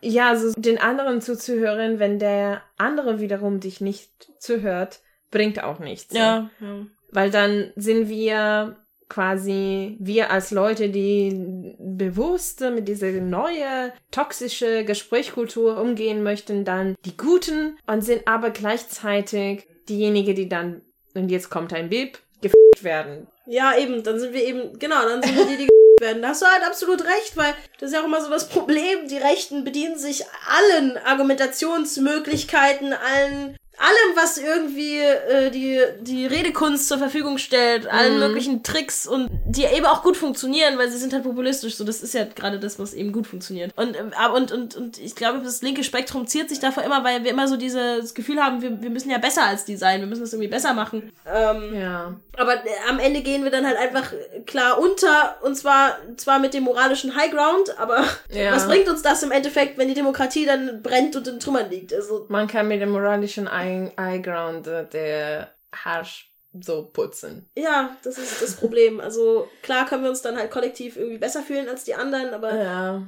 ja, 0.00 0.34
so 0.34 0.52
den 0.56 0.78
anderen 0.78 1.20
zuzuhören, 1.20 1.98
wenn 2.00 2.18
der 2.18 2.62
andere 2.76 3.20
wiederum 3.20 3.60
dich 3.60 3.80
nicht 3.80 4.10
zuhört, 4.38 5.00
bringt 5.30 5.62
auch 5.62 5.78
nichts. 5.78 6.12
Ja, 6.12 6.50
ja. 6.60 6.86
Weil 7.12 7.30
dann 7.30 7.72
sind 7.76 8.08
wir 8.08 8.76
quasi, 9.10 9.96
wir 9.98 10.30
als 10.30 10.50
Leute, 10.50 10.88
die 10.88 11.74
bewusst 11.78 12.60
mit 12.60 12.88
dieser 12.88 13.10
neue 13.10 13.92
toxische 14.10 14.84
Gesprächskultur 14.84 15.78
umgehen 15.78 16.22
möchten, 16.22 16.64
dann 16.64 16.94
die 17.04 17.16
Guten 17.16 17.76
und 17.86 18.02
sind 18.02 18.26
aber 18.26 18.48
gleichzeitig 18.50 19.66
diejenigen, 19.88 20.34
die 20.34 20.48
dann, 20.48 20.80
und 21.14 21.30
jetzt 21.30 21.50
kommt 21.50 21.74
ein 21.74 21.90
Bip, 21.90 22.18
gefickt 22.40 22.82
werden. 22.82 23.26
Ja, 23.46 23.76
eben, 23.76 24.02
dann 24.02 24.18
sind 24.18 24.32
wir 24.32 24.42
eben, 24.42 24.78
genau, 24.78 25.02
dann 25.02 25.22
sind 25.22 25.36
wir 25.36 25.44
die, 25.44 25.56
die 25.56 25.68
werden. 26.00 26.22
Da 26.22 26.28
hast 26.28 26.42
du 26.42 26.46
halt 26.46 26.64
absolut 26.66 27.04
recht, 27.04 27.36
weil 27.36 27.54
das 27.78 27.90
ist 27.90 27.94
ja 27.94 28.00
auch 28.00 28.06
immer 28.06 28.22
so 28.22 28.30
das 28.30 28.48
Problem. 28.48 29.06
Die 29.08 29.18
Rechten 29.18 29.64
bedienen 29.64 29.98
sich 29.98 30.24
allen 30.48 30.96
Argumentationsmöglichkeiten, 30.96 32.92
allen, 32.92 33.56
allem, 33.80 34.16
was 34.16 34.38
irgendwie 34.38 34.98
äh, 34.98 35.50
die, 35.50 35.80
die 36.00 36.26
Redekunst 36.26 36.86
zur 36.88 36.98
Verfügung 36.98 37.38
stellt, 37.38 37.86
allen 37.90 38.18
möglichen 38.18 38.62
Tricks 38.62 39.06
und 39.06 39.30
die 39.46 39.64
eben 39.64 39.86
auch 39.86 40.02
gut 40.02 40.16
funktionieren, 40.16 40.78
weil 40.78 40.90
sie 40.90 40.98
sind 40.98 41.12
halt 41.12 41.24
populistisch. 41.24 41.76
So, 41.76 41.84
das 41.84 42.02
ist 42.02 42.14
ja 42.14 42.24
gerade 42.24 42.58
das, 42.60 42.78
was 42.78 42.94
eben 42.94 43.12
gut 43.12 43.26
funktioniert. 43.26 43.72
Und, 43.76 43.96
aber- 44.16 44.34
und, 44.34 44.52
und, 44.52 44.76
und 44.76 44.98
ich 44.98 45.14
glaube, 45.16 45.40
das 45.42 45.62
linke 45.62 45.82
Spektrum 45.84 46.26
ziert 46.26 46.48
sich 46.48 46.60
davor 46.60 46.82
immer, 46.84 47.02
weil 47.04 47.24
wir 47.24 47.30
immer 47.30 47.48
so 47.48 47.56
dieses 47.56 48.14
Gefühl 48.14 48.40
haben, 48.40 48.62
wir, 48.62 48.82
wir 48.82 48.90
müssen 48.90 49.10
ja 49.10 49.18
besser 49.18 49.44
als 49.44 49.64
die 49.64 49.76
sein, 49.76 50.00
wir 50.00 50.06
müssen 50.06 50.20
das 50.22 50.32
irgendwie 50.32 50.48
besser 50.50 50.74
machen. 50.74 51.12
Ähm, 51.26 51.74
Ja. 51.74 52.14
aber 52.36 52.54
äh, 52.54 52.68
am 52.88 52.98
Ende 52.98 53.20
gehen 53.22 53.44
wir 53.44 53.50
dann 53.50 53.66
halt 53.66 53.76
einfach 53.78 54.12
äh, 54.12 54.40
klar 54.40 54.78
unter 54.78 55.36
und 55.42 55.56
zwar 55.56 55.96
zwar 56.16 56.38
mit 56.38 56.54
dem 56.54 56.64
moralischen 56.64 57.16
High 57.16 57.30
Ground, 57.30 57.78
aber 57.78 58.04
Ja. 58.30 58.52
was 58.54 58.66
bringt 58.66 58.88
uns 58.88 59.02
das 59.02 59.22
im 59.22 59.30
Endeffekt, 59.30 59.78
wenn 59.78 59.88
die 59.88 59.94
Demokratie 59.94 60.44
dann 60.44 60.82
brennt 60.82 61.16
und 61.16 61.26
in 61.28 61.40
Trümmern 61.40 61.70
liegt? 61.70 61.94
Also 61.94 62.26
Man 62.28 62.46
kann 62.46 62.68
mit 62.68 62.80
dem 62.82 62.90
moralischen 62.90 63.48
Eye- 63.70 63.92
Eyeground 63.96 64.66
äh, 64.66 64.86
der 64.88 65.54
Harsch 65.74 66.26
so 66.60 66.82
putzen. 66.92 67.48
ja, 67.56 67.96
das 68.02 68.18
ist 68.18 68.42
das 68.42 68.56
Problem. 68.56 68.98
Also 68.98 69.48
klar 69.62 69.86
können 69.86 70.02
wir 70.02 70.10
uns 70.10 70.20
dann 70.22 70.36
halt 70.36 70.50
kollektiv 70.50 70.96
irgendwie 70.96 71.18
besser 71.18 71.42
fühlen 71.42 71.68
als 71.68 71.84
die 71.84 71.94
anderen, 71.94 72.34
aber 72.34 72.52
Ja. 72.56 73.02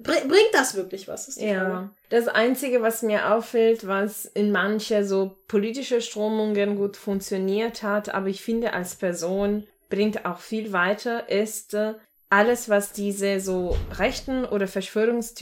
br 0.00 0.12
bringt 0.28 0.50
das 0.52 0.76
wirklich 0.76 1.08
was? 1.08 1.26
Die 1.34 1.40
Frage. 1.48 1.52
Ja. 1.72 1.90
Das 2.10 2.28
Einzige, 2.28 2.80
was 2.80 3.02
mir 3.02 3.32
auffällt, 3.34 3.88
was 3.88 4.24
in 4.26 4.52
manche 4.52 5.04
so 5.04 5.36
politische 5.48 6.00
Strömungen 6.00 6.76
gut 6.76 6.96
funktioniert 6.96 7.82
hat, 7.82 8.14
aber 8.14 8.28
ich 8.28 8.40
finde 8.42 8.72
als 8.72 8.94
Person 8.94 9.66
bringt 9.90 10.24
auch 10.24 10.38
viel 10.38 10.72
weiter, 10.72 11.28
ist 11.28 11.74
äh, 11.74 11.94
alles, 12.30 12.68
was 12.68 12.92
diese 12.92 13.40
so 13.40 13.76
rechten 13.98 14.44
oder 14.44 14.68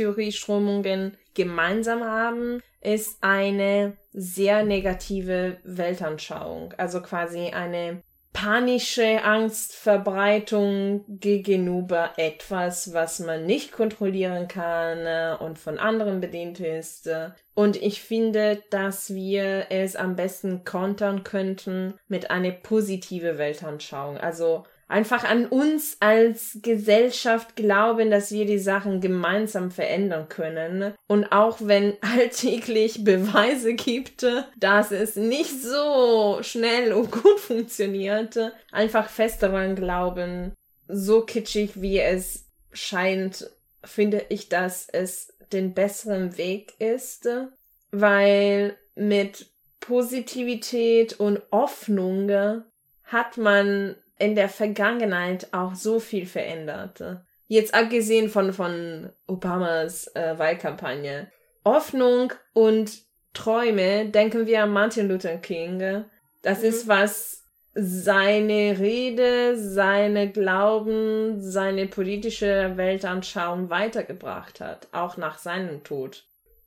Verschwörungstheorie-Strömungen 0.07 1.17
gemeinsam 1.35 2.05
haben, 2.05 2.63
ist 2.81 3.19
eine 3.23 3.97
sehr 4.13 4.65
negative 4.65 5.59
Weltanschauung. 5.65 6.75
Also 6.77 7.01
quasi 7.01 7.51
eine 7.51 8.03
panische 8.33 9.23
Angstverbreitung 9.23 11.05
gegenüber 11.07 12.13
etwas, 12.17 12.95
was 12.95 13.21
man 13.21 13.45
nicht 13.45 13.73
kontrollieren 13.73 14.49
kann 14.49 14.99
äh, 15.07 15.37
und 15.39 15.59
von 15.59 15.79
anderen 15.79 16.21
bedient 16.21 16.59
ist. 16.61 17.11
Und 17.55 17.77
ich 17.77 18.01
finde, 18.01 18.63
dass 18.71 19.15
wir 19.15 19.67
es 19.69 19.97
am 19.97 20.17
besten 20.17 20.65
kontern 20.65 21.25
könnten 21.25 21.95
mit 22.09 22.31
einer 22.31 22.53
positive 22.53 23.37
Weltanschauung. 23.37 24.17
Also 24.17 24.65
einfach 24.93 25.25
an 25.25 25.47
uns 25.47 25.97
als 26.01 26.59
Gesellschaft 26.63 27.57
glauben, 27.57 28.11
dass 28.11 28.31
wir 28.31 28.45
die 28.45 28.59
Sachen 28.59 29.01
gemeinsam 29.01 29.71
verändern 29.71 30.29
können. 30.29 30.95
Und 31.09 31.33
auch 31.33 31.59
wenn 31.61 31.95
alltäglich 32.03 33.03
Beweise 33.03 33.75
gibt, 33.75 34.27
dass 34.59 34.93
es 34.93 35.17
nicht 35.17 35.63
so 35.63 36.39
schnell 36.43 36.93
und 36.93 37.11
gut 37.11 37.41
funktioniert, 37.41 38.39
einfach 38.71 39.09
fest 39.09 39.43
daran 39.43 39.75
glauben, 39.75 40.53
so 40.89 41.23
kitschig 41.23 41.81
wie 41.81 41.99
es 41.99 42.47
scheint, 42.73 43.51
finde 43.83 44.27
ich, 44.29 44.49
dass 44.49 44.89
es 44.89 45.33
den 45.53 45.75
besseren 45.75 46.37
Weg 46.37 46.75
ist, 46.79 47.29
weil 47.91 48.77
mit 48.95 49.47
Positivität 49.81 51.19
und 51.19 51.41
Hoffnung 51.51 52.63
hat 53.05 53.37
man 53.37 53.97
in 54.23 54.35
der 54.35 54.49
Vergangenheit 54.49 55.49
auch 55.53 55.75
so 55.75 56.01
viel 56.01 56.27
verändert. 56.27 57.03
Jetzt 57.49 57.75
abgesehen 57.75 58.29
von, 58.31 58.53
von 58.53 59.11
Obamas 59.27 60.07
äh, 60.15 60.39
Wahlkampagne. 60.39 61.31
Hoffnung 61.65 62.33
und 62.55 63.03
Träume, 63.35 64.07
denken 64.07 64.47
wir 64.47 64.63
an 64.63 64.73
Martin 64.73 65.09
Luther 65.09 65.37
King. 65.39 66.05
Das 66.43 66.61
Mhm. 66.61 66.69
ist, 66.69 66.89
was 66.89 67.45
seine 67.75 68.79
Rede, 68.79 69.57
seine 69.57 70.31
Glauben, 70.31 71.41
seine 71.41 71.87
politische 71.87 72.73
Weltanschauung 72.77 73.71
weitergebracht 73.71 74.61
hat, 74.61 74.89
auch 74.93 75.17
nach 75.17 75.39
seinem 75.39 75.83
Tod. 75.83 76.25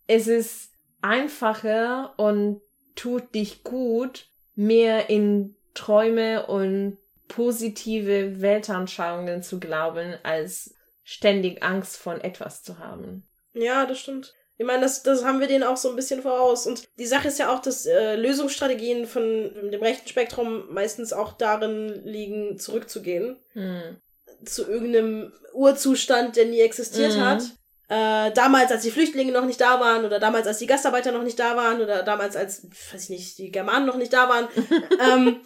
Es 0.08 0.28
ist 0.28 0.72
einfacher 1.02 2.13
und 2.18 2.62
tut 2.96 3.36
dich 3.36 3.63
gut, 3.63 4.28
mehr 4.56 5.10
in 5.10 5.56
Träume 5.74 6.48
und 6.48 6.98
positive 7.27 8.41
Weltanschauungen 8.41 9.41
zu 9.43 9.59
glauben, 9.59 10.15
als 10.23 10.73
ständig 11.03 11.63
Angst 11.63 11.97
von 11.97 12.21
etwas 12.21 12.63
zu 12.63 12.79
haben. 12.79 13.27
Ja, 13.53 13.85
das 13.85 13.99
stimmt. 13.99 14.33
Ich 14.57 14.65
meine, 14.65 14.81
das, 14.81 15.03
das 15.03 15.25
haben 15.25 15.39
wir 15.41 15.47
denen 15.47 15.63
auch 15.63 15.75
so 15.77 15.89
ein 15.89 15.95
bisschen 15.97 16.21
voraus. 16.21 16.65
Und 16.65 16.88
die 16.97 17.05
Sache 17.05 17.27
ist 17.27 17.39
ja 17.39 17.53
auch, 17.53 17.59
dass 17.61 17.85
äh, 17.85 18.15
Lösungsstrategien 18.15 19.05
von 19.05 19.21
dem 19.71 19.81
rechten 19.81 20.07
Spektrum 20.07 20.65
meistens 20.73 21.11
auch 21.11 21.33
darin 21.33 22.01
liegen, 22.05 22.57
zurückzugehen. 22.57 23.38
Hm. 23.53 23.97
zu 24.45 24.69
irgendeinem 24.69 25.33
Urzustand, 25.53 26.35
der 26.35 26.45
nie 26.45 26.59
existiert 26.61 27.15
Mhm. 27.15 27.21
hat. 27.21 27.43
Äh, 27.88 28.32
damals, 28.32 28.71
als 28.71 28.82
die 28.82 28.89
Flüchtlinge 28.89 29.32
noch 29.32 29.45
nicht 29.45 29.62
da 29.62 29.80
waren, 29.80 30.06
oder 30.06 30.19
damals, 30.19 30.48
als 30.48 30.58
die 30.58 30.65
Gastarbeiter 30.65 31.12
noch 31.12 31.21
nicht 31.21 31.39
da 31.39 31.56
waren, 31.56 31.82
oder 31.82 32.02
damals, 32.02 32.36
als, 32.36 32.63
weiß 32.91 33.04
ich 33.04 33.10
nicht, 33.10 33.38
die 33.38 33.52
Germanen 33.52 33.86
noch 33.86 33.98
nicht 33.98 34.12
da 34.12 34.28
waren. 34.28 34.48
ähm, 35.00 35.41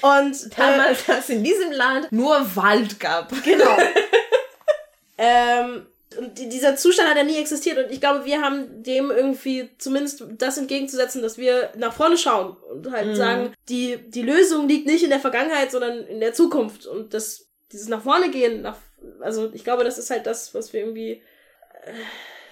und 0.00 0.34
äh, 0.34 0.48
Damals, 0.56 1.08
als 1.08 1.24
es 1.24 1.30
in 1.30 1.44
diesem 1.44 1.72
Land 1.72 2.10
nur 2.12 2.38
Wald 2.56 2.98
gab. 2.98 3.30
genau. 3.44 3.76
ähm, 5.18 5.86
Und 6.18 6.38
dieser 6.38 6.76
Zustand 6.76 7.10
hat 7.10 7.16
ja 7.18 7.24
nie 7.24 7.38
existiert. 7.38 7.76
Und 7.76 7.92
ich 7.92 8.00
glaube, 8.00 8.24
wir 8.24 8.40
haben 8.40 8.82
dem 8.82 9.10
irgendwie 9.10 9.68
zumindest 9.76 10.24
das 10.38 10.56
entgegenzusetzen, 10.56 11.20
dass 11.20 11.36
wir 11.36 11.70
nach 11.76 11.92
vorne 11.92 12.16
schauen 12.16 12.56
und 12.70 12.90
halt 12.90 13.08
mhm. 13.08 13.14
sagen, 13.16 13.54
die, 13.68 13.98
die 14.08 14.22
Lösung 14.22 14.66
liegt 14.66 14.86
nicht 14.86 15.04
in 15.04 15.10
der 15.10 15.20
Vergangenheit, 15.20 15.70
sondern 15.70 16.06
in 16.06 16.20
der 16.20 16.32
Zukunft. 16.32 16.86
Und 16.86 17.12
das, 17.12 17.48
dieses 17.70 17.88
nach 17.88 18.02
vorne 18.02 18.30
gehen, 18.30 18.62
nach, 18.62 18.78
also 19.20 19.50
ich 19.52 19.64
glaube, 19.64 19.84
das 19.84 19.98
ist 19.98 20.08
halt 20.08 20.26
das, 20.26 20.54
was 20.54 20.72
wir 20.72 20.80
irgendwie. 20.80 21.22
Äh, 21.86 21.92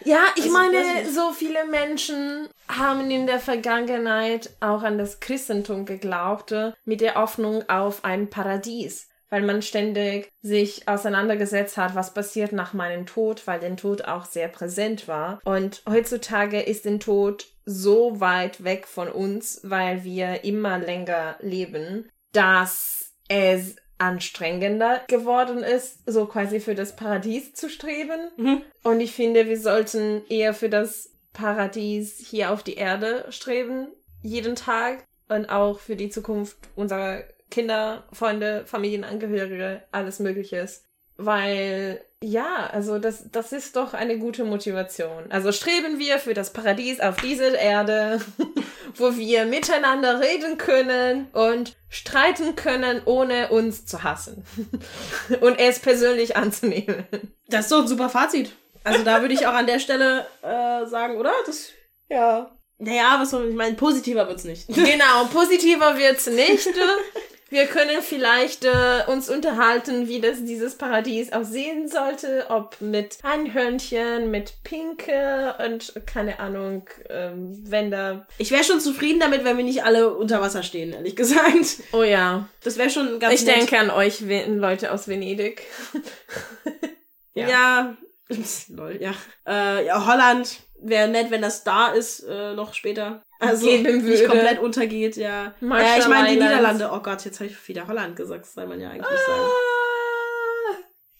ja, 0.04 0.24
ich 0.36 0.44
also, 0.44 0.58
meine, 0.58 1.02
ich 1.02 1.14
so 1.14 1.32
viele 1.32 1.66
Menschen 1.66 2.48
haben 2.68 3.10
in 3.10 3.26
der 3.26 3.38
Vergangenheit 3.38 4.50
auch 4.60 4.82
an 4.82 4.98
das 4.98 5.20
Christentum 5.20 5.86
geglaubt, 5.86 6.54
mit 6.84 7.00
der 7.00 7.14
Hoffnung 7.14 7.68
auf 7.68 8.04
ein 8.04 8.28
Paradies 8.28 9.08
weil 9.34 9.42
man 9.42 9.62
ständig 9.62 10.30
sich 10.42 10.86
auseinandergesetzt 10.86 11.76
hat, 11.76 11.96
was 11.96 12.14
passiert 12.14 12.52
nach 12.52 12.72
meinem 12.72 13.04
Tod, 13.04 13.48
weil 13.48 13.58
der 13.58 13.74
Tod 13.74 14.04
auch 14.04 14.26
sehr 14.26 14.46
präsent 14.46 15.08
war. 15.08 15.40
Und 15.44 15.82
heutzutage 15.88 16.60
ist 16.60 16.84
der 16.84 17.00
Tod 17.00 17.46
so 17.64 18.20
weit 18.20 18.62
weg 18.62 18.86
von 18.86 19.08
uns, 19.08 19.60
weil 19.64 20.04
wir 20.04 20.44
immer 20.44 20.78
länger 20.78 21.36
leben, 21.40 22.08
dass 22.30 23.14
es 23.28 23.74
anstrengender 24.04 25.00
geworden 25.08 25.58
ist, 25.58 25.98
so 26.06 26.26
quasi 26.26 26.60
für 26.60 26.74
das 26.74 26.94
Paradies 26.96 27.54
zu 27.54 27.68
streben. 27.68 28.30
Mhm. 28.36 28.62
Und 28.82 29.00
ich 29.00 29.12
finde, 29.12 29.48
wir 29.48 29.58
sollten 29.58 30.22
eher 30.28 30.54
für 30.54 30.68
das 30.68 31.10
Paradies 31.32 32.18
hier 32.18 32.50
auf 32.52 32.62
die 32.62 32.74
Erde 32.74 33.26
streben, 33.30 33.88
jeden 34.22 34.56
Tag 34.56 35.04
und 35.28 35.46
auch 35.46 35.80
für 35.80 35.96
die 35.96 36.10
Zukunft 36.10 36.56
unserer 36.76 37.24
Kinder, 37.50 38.04
Freunde, 38.12 38.64
Familienangehörige, 38.66 39.82
alles 39.90 40.18
Mögliches. 40.18 40.84
Weil, 41.16 42.04
ja, 42.22 42.68
also 42.72 42.98
das, 42.98 43.30
das 43.30 43.52
ist 43.52 43.76
doch 43.76 43.94
eine 43.94 44.18
gute 44.18 44.44
Motivation. 44.44 45.30
Also 45.30 45.52
streben 45.52 45.98
wir 45.98 46.18
für 46.18 46.34
das 46.34 46.52
Paradies 46.52 47.00
auf 47.00 47.16
dieser 47.16 47.56
Erde, 47.56 48.20
wo 48.96 49.16
wir 49.16 49.44
miteinander 49.44 50.20
reden 50.20 50.58
können 50.58 51.28
und 51.32 51.76
streiten 51.88 52.56
können, 52.56 53.02
ohne 53.04 53.50
uns 53.50 53.86
zu 53.86 54.02
hassen. 54.02 54.44
und 55.40 55.58
es 55.58 55.78
persönlich 55.78 56.36
anzunehmen. 56.36 57.06
Das 57.48 57.62
ist 57.62 57.68
so 57.68 57.80
ein 57.82 57.88
super 57.88 58.08
Fazit. 58.08 58.52
Also 58.82 59.02
da 59.02 59.20
würde 59.22 59.34
ich 59.34 59.46
auch 59.46 59.54
an 59.54 59.66
der 59.66 59.78
Stelle 59.78 60.26
äh, 60.42 60.86
sagen, 60.86 61.16
oder? 61.16 61.32
Das, 61.46 61.70
ja. 62.08 62.50
Naja, 62.78 63.16
was 63.18 63.30
soll 63.30 63.48
ich 63.48 63.54
meine, 63.54 63.76
positiver 63.76 64.28
wird's 64.28 64.44
nicht. 64.44 64.66
Genau, 64.68 65.24
positiver 65.32 65.96
wird's 65.96 66.26
nicht. 66.26 66.68
Wir 67.50 67.66
können 67.66 68.02
vielleicht 68.02 68.64
äh, 68.64 69.04
uns 69.06 69.28
unterhalten, 69.28 70.08
wie 70.08 70.20
das 70.20 70.44
dieses 70.44 70.76
Paradies 70.76 71.32
aussehen 71.32 71.88
sollte, 71.88 72.46
ob 72.48 72.80
mit 72.80 73.18
Einhörnchen, 73.22 74.30
mit 74.30 74.54
Pinke 74.64 75.54
und 75.64 75.92
keine 76.06 76.40
Ahnung, 76.40 76.88
ähm, 77.10 77.52
wenn 77.68 77.90
da. 77.90 78.26
Ich 78.38 78.50
wäre 78.50 78.64
schon 78.64 78.80
zufrieden 78.80 79.20
damit, 79.20 79.44
wenn 79.44 79.56
wir 79.56 79.64
nicht 79.64 79.84
alle 79.84 80.14
unter 80.14 80.40
Wasser 80.40 80.62
stehen, 80.62 80.92
ehrlich 80.92 81.16
gesagt. 81.16 81.82
Oh 81.92 82.02
ja. 82.02 82.48
Das 82.62 82.78
wäre 82.78 82.90
schon 82.90 83.20
ganz 83.20 83.34
Ich 83.34 83.46
nett. 83.46 83.56
denke 83.56 83.78
an 83.78 83.90
euch, 83.90 84.20
Leute 84.20 84.90
aus 84.90 85.06
Venedig. 85.06 85.62
ja. 87.34 87.48
ja. 87.48 87.96
Lol, 88.68 88.98
ja. 89.00 89.12
Äh, 89.46 89.86
ja, 89.86 90.06
Holland 90.06 90.60
wäre 90.80 91.08
nett, 91.08 91.30
wenn 91.30 91.42
das 91.42 91.64
da 91.64 91.88
ist, 91.88 92.20
äh, 92.20 92.54
noch 92.54 92.74
später. 92.74 93.22
Also 93.46 93.66
nicht 93.66 94.26
komplett 94.26 94.58
untergeht, 94.58 95.16
ja. 95.16 95.54
Ja, 95.60 95.98
ich 95.98 96.08
meine 96.08 96.28
die 96.28 96.34
Niederlande. 96.34 96.90
Oh 96.92 97.00
Gott, 97.00 97.24
jetzt 97.24 97.40
habe 97.40 97.50
ich 97.50 97.68
wieder 97.68 97.86
Holland 97.86 98.16
gesagt, 98.16 98.44
das 98.44 98.54
soll 98.54 98.66
man 98.66 98.80
ja 98.80 98.90
eigentlich 98.90 99.06
ah, 99.06 99.26
sagen. 99.26 99.50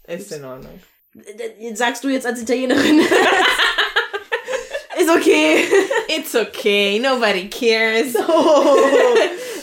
Ist 0.06 0.32
in 0.32 0.44
Ordnung. 0.44 0.82
Sagst 1.74 2.04
du 2.04 2.08
jetzt 2.08 2.26
als 2.26 2.42
Italienerin? 2.42 3.00
Ist 4.98 5.10
okay. 5.10 5.64
It's 6.08 6.34
okay, 6.34 6.98
nobody 6.98 7.48
cares. 7.48 8.14
Oh. 8.16 8.76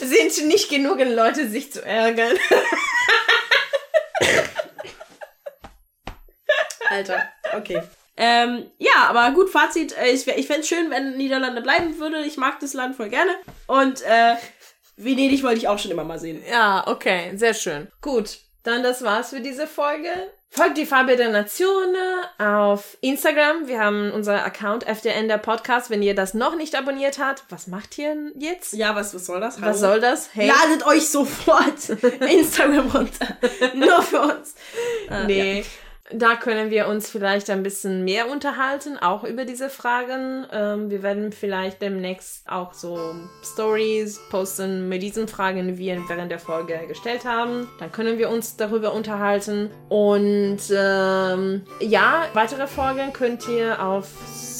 Sind 0.00 0.46
nicht 0.48 0.68
genug 0.68 0.98
Leute, 0.98 1.48
sich 1.48 1.72
zu 1.72 1.84
ärgern. 1.84 2.36
Alter, 6.90 7.32
okay. 7.56 7.82
Ähm, 8.16 8.70
ja, 8.78 9.08
aber 9.08 9.30
gut, 9.34 9.50
Fazit. 9.50 9.96
Äh, 9.96 10.10
ich 10.10 10.26
ich 10.26 10.46
fände 10.46 10.62
es 10.62 10.68
schön, 10.68 10.90
wenn 10.90 11.16
Niederlande 11.16 11.62
bleiben 11.62 11.98
würde. 11.98 12.20
Ich 12.24 12.36
mag 12.36 12.60
das 12.60 12.74
Land 12.74 12.96
voll 12.96 13.08
gerne. 13.08 13.32
Und 13.66 14.02
äh, 14.02 14.34
Venedig 14.96 15.42
wollte 15.42 15.58
ich 15.58 15.68
auch 15.68 15.78
schon 15.78 15.90
immer 15.90 16.04
mal 16.04 16.18
sehen. 16.18 16.42
Ja, 16.50 16.86
okay, 16.86 17.32
sehr 17.36 17.54
schön. 17.54 17.88
Gut, 18.00 18.38
dann 18.62 18.82
das 18.82 19.02
war's 19.02 19.30
für 19.30 19.40
diese 19.40 19.66
Folge. 19.66 20.10
Folgt 20.54 20.76
die 20.76 20.84
Farbe 20.84 21.16
der 21.16 21.30
Nation 21.30 21.96
auf 22.36 22.98
Instagram. 23.00 23.68
Wir 23.68 23.80
haben 23.80 24.12
unser 24.12 24.44
Account 24.44 24.86
FDN 24.86 25.26
der 25.26 25.38
Podcast. 25.38 25.88
Wenn 25.88 26.02
ihr 26.02 26.14
das 26.14 26.34
noch 26.34 26.56
nicht 26.56 26.74
abonniert 26.74 27.18
habt, 27.18 27.44
was 27.48 27.68
macht 27.68 27.96
ihr 27.96 28.14
jetzt? 28.38 28.74
Ja, 28.74 28.94
was, 28.94 29.14
was 29.14 29.24
soll 29.24 29.40
das? 29.40 29.56
Hallo? 29.56 29.68
Was 29.68 29.80
soll 29.80 30.00
das? 30.00 30.28
Hey. 30.34 30.48
Ladet 30.48 30.86
euch 30.86 31.08
sofort 31.08 31.88
Instagram 32.20 32.90
runter. 32.90 33.38
Nur 33.74 34.02
für 34.02 34.20
uns. 34.20 34.54
Äh, 35.08 35.24
nee. 35.24 35.60
Ja. 35.60 35.64
Da 36.14 36.36
können 36.36 36.70
wir 36.70 36.88
uns 36.88 37.08
vielleicht 37.08 37.48
ein 37.50 37.62
bisschen 37.62 38.04
mehr 38.04 38.30
unterhalten, 38.30 38.98
auch 38.98 39.24
über 39.24 39.44
diese 39.44 39.70
Fragen. 39.70 40.46
Ähm, 40.52 40.90
wir 40.90 41.02
werden 41.02 41.32
vielleicht 41.32 41.80
demnächst 41.80 42.48
auch 42.48 42.72
so 42.72 43.14
Stories 43.42 44.20
posten 44.30 44.88
mit 44.88 45.02
diesen 45.02 45.28
Fragen, 45.28 45.68
die 45.68 45.78
wir 45.78 46.02
während 46.08 46.30
der 46.30 46.38
Folge 46.38 46.78
gestellt 46.86 47.24
haben. 47.24 47.68
Dann 47.78 47.92
können 47.92 48.18
wir 48.18 48.30
uns 48.30 48.56
darüber 48.56 48.92
unterhalten. 48.92 49.70
Und 49.88 50.60
ähm, 50.70 51.62
ja, 51.80 52.26
weitere 52.34 52.66
Folgen 52.66 53.12
könnt 53.12 53.48
ihr 53.48 53.82
auf 53.82 54.08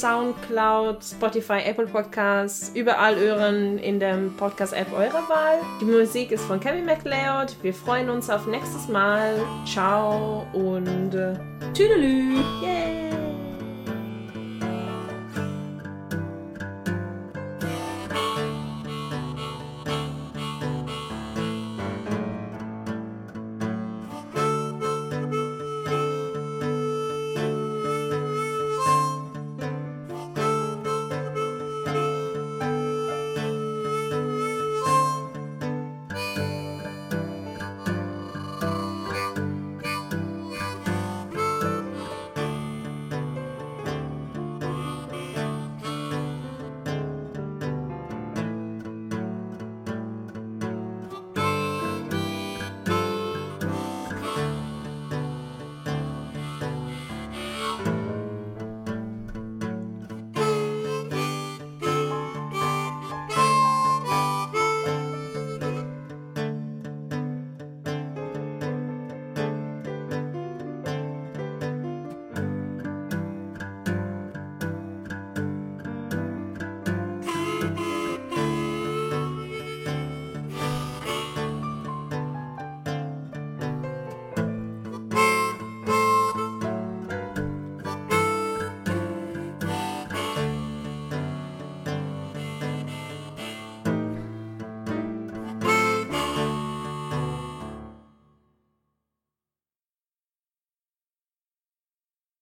Soundcloud, 0.03 1.03
Spotify, 1.03 1.61
Apple 1.65 1.87
Podcasts, 1.87 2.71
überall 2.75 3.15
hören 3.15 3.77
in 3.77 3.99
der 3.99 4.17
Podcast-App 4.37 4.91
eurer 4.93 5.29
Wahl. 5.29 5.59
Die 5.81 5.85
Musik 5.85 6.31
ist 6.31 6.43
von 6.45 6.59
Kevin 6.59 6.85
MacLeod. 6.85 7.55
Wir 7.61 7.73
freuen 7.73 8.09
uns 8.09 8.29
auf 8.29 8.47
nächstes 8.47 8.87
Mal. 8.87 9.35
Ciao 9.65 10.45
und 10.53 11.15
äh, 11.15 11.35
Toodaloo! 11.73 12.63
Yay! 12.63 13.42